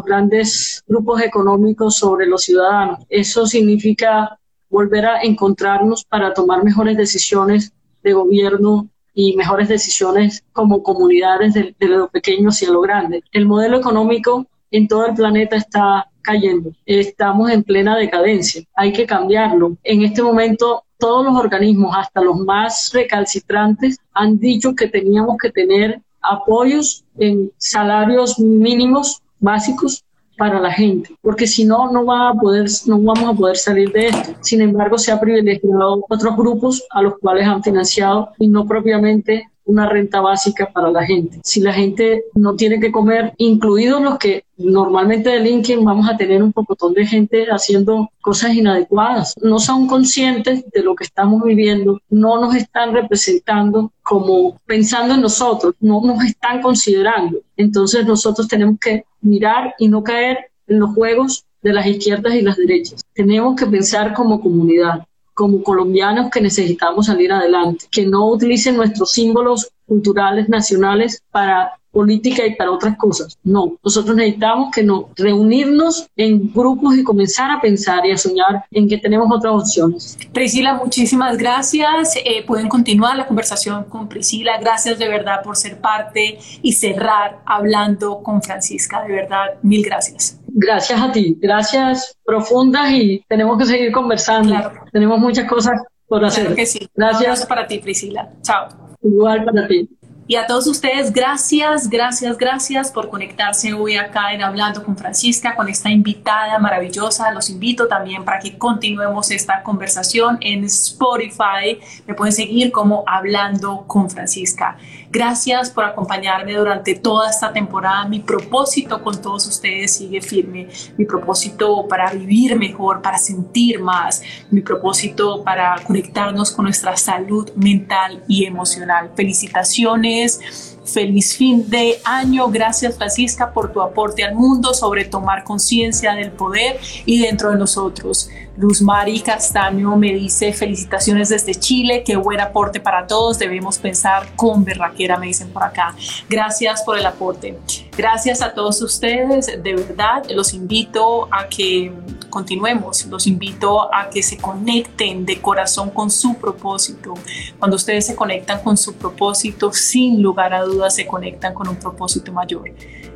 grandes 0.04 0.82
grupos 0.86 1.22
económicos 1.22 1.96
sobre 1.96 2.26
los 2.26 2.42
ciudadanos. 2.42 2.98
Eso 3.09 3.46
significa 3.46 4.38
volver 4.68 5.07
a 5.07 5.22
encontrarnos 5.22 6.04
para 6.04 6.34
tomar 6.34 6.62
mejores 6.62 6.98
decisiones 6.98 7.72
de 8.02 8.12
gobierno 8.12 8.90
y 9.18 9.34
mejores 9.34 9.68
decisiones 9.68 10.44
como 10.52 10.82
comunidades 10.82 11.54
de, 11.54 11.74
de 11.80 11.88
lo 11.88 12.08
pequeño 12.08 12.50
hacia 12.50 12.70
lo 12.70 12.82
grande. 12.82 13.24
El 13.32 13.46
modelo 13.46 13.78
económico 13.78 14.46
en 14.70 14.86
todo 14.86 15.06
el 15.06 15.14
planeta 15.14 15.56
está 15.56 16.10
cayendo. 16.20 16.70
Estamos 16.84 17.50
en 17.50 17.62
plena 17.62 17.96
decadencia. 17.96 18.62
Hay 18.74 18.92
que 18.92 19.06
cambiarlo. 19.06 19.78
En 19.84 20.02
este 20.02 20.22
momento 20.22 20.84
todos 20.98 21.24
los 21.24 21.34
organismos, 21.34 21.96
hasta 21.96 22.20
los 22.20 22.36
más 22.36 22.90
recalcitrantes, 22.92 23.98
han 24.12 24.38
dicho 24.38 24.74
que 24.74 24.88
teníamos 24.88 25.38
que 25.40 25.50
tener 25.50 26.02
apoyos 26.20 27.02
en 27.18 27.50
salarios 27.56 28.38
mínimos 28.38 29.22
básicos 29.38 30.04
para 30.37 30.61
la 30.61 30.70
gente, 30.70 31.14
porque 31.22 31.47
si 31.47 31.64
no, 31.64 31.91
no, 31.91 32.05
va 32.05 32.30
a 32.30 32.34
poder, 32.34 32.66
no 32.87 33.01
vamos 33.01 33.34
a 33.34 33.34
poder 33.34 33.57
salir 33.57 33.91
de 33.93 34.09
esto. 34.09 34.34
Sin 34.41 34.61
embargo, 34.61 34.99
se 34.99 35.12
ha 35.12 35.20
privilegiado 35.20 36.05
otros 36.09 36.37
grupos 36.37 36.87
a 36.91 37.03
los 37.03 37.18
cuales 37.18 37.47
han 37.47 37.62
financiado 37.62 38.30
y 38.39 38.49
no 38.49 38.66
propiamente 38.66 39.49
una 39.66 39.88
renta 39.88 40.20
básica 40.20 40.70
para 40.72 40.90
la 40.90 41.04
gente. 41.04 41.40
Si 41.42 41.60
la 41.60 41.72
gente 41.72 42.24
no 42.34 42.54
tiene 42.54 42.80
que 42.80 42.90
comer, 42.90 43.34
incluidos 43.36 44.00
los 44.00 44.18
que 44.18 44.44
normalmente 44.56 45.30
delinquen, 45.30 45.84
vamos 45.84 46.08
a 46.08 46.16
tener 46.16 46.42
un 46.42 46.52
pocotón 46.52 46.94
de 46.94 47.06
gente 47.06 47.46
haciendo 47.50 48.10
cosas 48.20 48.54
inadecuadas. 48.54 49.34
No 49.42 49.58
son 49.58 49.86
conscientes 49.86 50.64
de 50.70 50.82
lo 50.82 50.94
que 50.94 51.04
estamos 51.04 51.42
viviendo, 51.42 52.00
no 52.08 52.40
nos 52.40 52.54
están 52.54 52.94
representando 52.94 53.92
como 54.02 54.58
pensando 54.66 55.14
en 55.14 55.20
nosotros, 55.20 55.74
no 55.80 56.00
nos 56.00 56.24
están 56.24 56.62
considerando. 56.62 57.40
Entonces 57.56 58.06
nosotros 58.06 58.48
tenemos 58.48 58.78
que 58.80 59.04
mirar 59.20 59.74
y 59.78 59.88
no 59.88 60.02
caer 60.02 60.38
en 60.68 60.78
los 60.78 60.94
juegos 60.94 61.44
de 61.62 61.72
las 61.72 61.86
izquierdas 61.86 62.34
y 62.34 62.42
las 62.42 62.56
derechas. 62.56 63.04
Tenemos 63.12 63.56
que 63.56 63.66
pensar 63.66 64.14
como 64.14 64.40
comunidad 64.40 65.04
como 65.37 65.62
colombianos 65.62 66.30
que 66.30 66.41
necesitamos 66.41 67.07
salir 67.07 67.30
adelante, 67.30 67.84
que 67.91 68.07
no 68.07 68.30
utilicen 68.30 68.74
nuestros 68.74 69.12
símbolos 69.12 69.70
culturales 69.87 70.49
nacionales 70.49 71.22
para 71.30 71.72
política 71.93 72.47
y 72.47 72.55
para 72.55 72.70
otras 72.70 72.97
cosas. 72.97 73.39
No, 73.45 73.76
nosotros 73.84 74.16
necesitamos 74.16 74.70
que 74.74 74.82
nos 74.82 75.05
reunirnos 75.14 76.09
en 76.16 76.51
grupos 76.53 76.97
y 76.97 77.05
comenzar 77.05 77.51
a 77.51 77.61
pensar 77.61 78.07
y 78.07 78.12
a 78.12 78.16
soñar 78.16 78.64
en 78.70 78.89
que 78.89 78.97
tenemos 78.97 79.28
otras 79.30 79.53
opciones. 79.53 80.18
Priscila, 80.32 80.74
muchísimas 80.74 81.37
gracias. 81.37 82.16
Eh, 82.16 82.43
pueden 82.47 82.68
continuar 82.68 83.16
la 83.16 83.26
conversación 83.26 83.84
con 83.84 84.09
Priscila. 84.09 84.59
Gracias 84.59 84.99
de 84.99 85.09
verdad 85.09 85.43
por 85.45 85.57
ser 85.57 85.78
parte 85.78 86.39
y 86.62 86.72
cerrar 86.72 87.41
hablando 87.45 88.22
con 88.22 88.43
Francisca. 88.43 89.03
De 89.03 89.12
verdad, 89.12 89.59
mil 89.62 89.82
gracias. 89.82 90.39
Gracias 90.59 90.98
a 90.98 91.12
ti, 91.12 91.36
gracias 91.38 92.16
profundas 92.24 92.90
y 92.90 93.22
tenemos 93.28 93.59
que 93.59 93.66
seguir 93.66 93.92
conversando. 93.92 94.54
Tenemos 94.90 95.18
muchas 95.18 95.46
cosas 95.46 95.82
por 96.09 96.24
hacer. 96.24 96.44
Claro 96.44 96.57
que 96.57 96.64
sí. 96.64 96.88
Gracias 96.94 97.44
para 97.44 97.66
ti, 97.66 97.78
Priscila. 97.78 98.30
Chao. 98.40 98.68
Igual 99.02 99.44
para 99.44 99.68
ti. 99.68 99.86
Y 100.28 100.34
a 100.34 100.44
todos 100.48 100.66
ustedes, 100.66 101.12
gracias, 101.12 101.88
gracias, 101.88 102.36
gracias 102.36 102.90
por 102.90 103.08
conectarse 103.10 103.72
hoy 103.74 103.96
acá 103.96 104.32
en 104.32 104.42
Hablando 104.42 104.82
con 104.82 104.96
Francisca, 104.96 105.54
con 105.54 105.68
esta 105.68 105.88
invitada 105.88 106.58
maravillosa. 106.58 107.30
Los 107.30 107.48
invito 107.48 107.86
también 107.86 108.24
para 108.24 108.40
que 108.40 108.58
continuemos 108.58 109.30
esta 109.30 109.62
conversación 109.62 110.38
en 110.40 110.64
Spotify. 110.64 111.78
Me 112.08 112.14
pueden 112.14 112.32
seguir 112.32 112.72
como 112.72 113.04
Hablando 113.06 113.84
con 113.86 114.10
Francisca. 114.10 114.76
Gracias 115.12 115.70
por 115.70 115.84
acompañarme 115.84 116.54
durante 116.54 116.96
toda 116.96 117.30
esta 117.30 117.52
temporada. 117.52 118.04
Mi 118.06 118.18
propósito 118.18 119.04
con 119.04 119.22
todos 119.22 119.46
ustedes 119.46 119.94
sigue 119.94 120.20
firme. 120.20 120.66
Mi 120.98 121.04
propósito 121.04 121.86
para 121.86 122.10
vivir 122.10 122.58
mejor, 122.58 123.00
para 123.00 123.16
sentir 123.16 123.78
más. 123.78 124.22
Mi 124.50 124.60
propósito 124.60 125.44
para 125.44 125.76
conectarnos 125.86 126.50
con 126.50 126.64
nuestra 126.64 126.96
salud 126.96 127.48
mental 127.54 128.24
y 128.26 128.44
emocional. 128.44 129.12
Felicitaciones 129.14 130.15
es 130.22 130.75
Feliz 130.87 131.37
fin 131.37 131.68
de 131.68 132.01
año. 132.05 132.49
Gracias 132.49 132.97
Francisca 132.97 133.53
por 133.53 133.72
tu 133.72 133.80
aporte 133.80 134.24
al 134.24 134.34
mundo 134.34 134.72
sobre 134.72 135.05
tomar 135.05 135.45
conciencia 135.45 136.14
del 136.14 136.30
poder 136.30 136.78
y 137.05 137.20
dentro 137.20 137.51
de 137.51 137.57
nosotros. 137.57 138.30
Luz 138.57 138.80
Mari 138.80 139.20
Castaño 139.20 139.97
me 139.97 140.14
dice 140.14 140.53
felicitaciones 140.53 141.28
desde 141.28 141.55
Chile, 141.55 142.03
qué 142.07 142.16
buen 142.16 142.41
aporte 142.41 142.80
para 142.80 143.07
todos, 143.07 143.39
debemos 143.39 143.76
pensar 143.76 144.34
con 144.34 144.64
berraquera, 144.64 145.18
me 145.18 145.26
dicen 145.26 145.51
por 145.51 145.62
acá. 145.62 145.95
Gracias 146.28 146.82
por 146.82 146.99
el 146.99 147.05
aporte. 147.05 147.59
Gracias 147.97 148.41
a 148.41 148.55
todos 148.55 148.80
ustedes, 148.80 149.47
de 149.62 149.74
verdad 149.74 150.24
los 150.30 150.55
invito 150.55 151.28
a 151.30 151.49
que 151.49 151.93
continuemos, 152.30 153.07
los 153.07 153.26
invito 153.26 153.95
a 153.95 154.09
que 154.09 154.22
se 154.22 154.39
conecten 154.39 155.26
de 155.26 155.41
corazón 155.41 155.91
con 155.91 156.11
su 156.11 156.34
propósito. 156.34 157.14
Cuando 157.59 157.76
ustedes 157.76 158.07
se 158.07 158.14
conectan 158.14 158.62
con 158.62 158.76
su 158.76 158.95
propósito, 158.95 159.72
sin 159.72 160.22
lugar 160.22 160.55
a 160.55 160.62
dudas 160.62 160.75
se 160.90 161.06
conectan 161.06 161.54
con 161.54 161.68
un 161.68 161.76
propósito 161.76 162.32
mayor. 162.32 162.70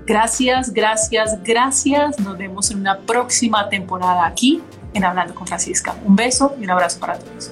Gracias, 0.07 0.73
gracias, 0.73 1.43
gracias. 1.43 2.19
Nos 2.19 2.37
vemos 2.37 2.71
en 2.71 2.81
una 2.81 2.99
próxima 2.99 3.69
temporada 3.69 4.27
aquí 4.27 4.63
en 4.95 5.05
Hablando 5.05 5.35
con 5.35 5.47
Francisca. 5.47 5.95
Un 6.05 6.17
beso 6.17 6.55
y 6.59 6.65
un 6.65 6.71
abrazo 6.71 6.99
para 6.99 7.19
todos. 7.19 7.51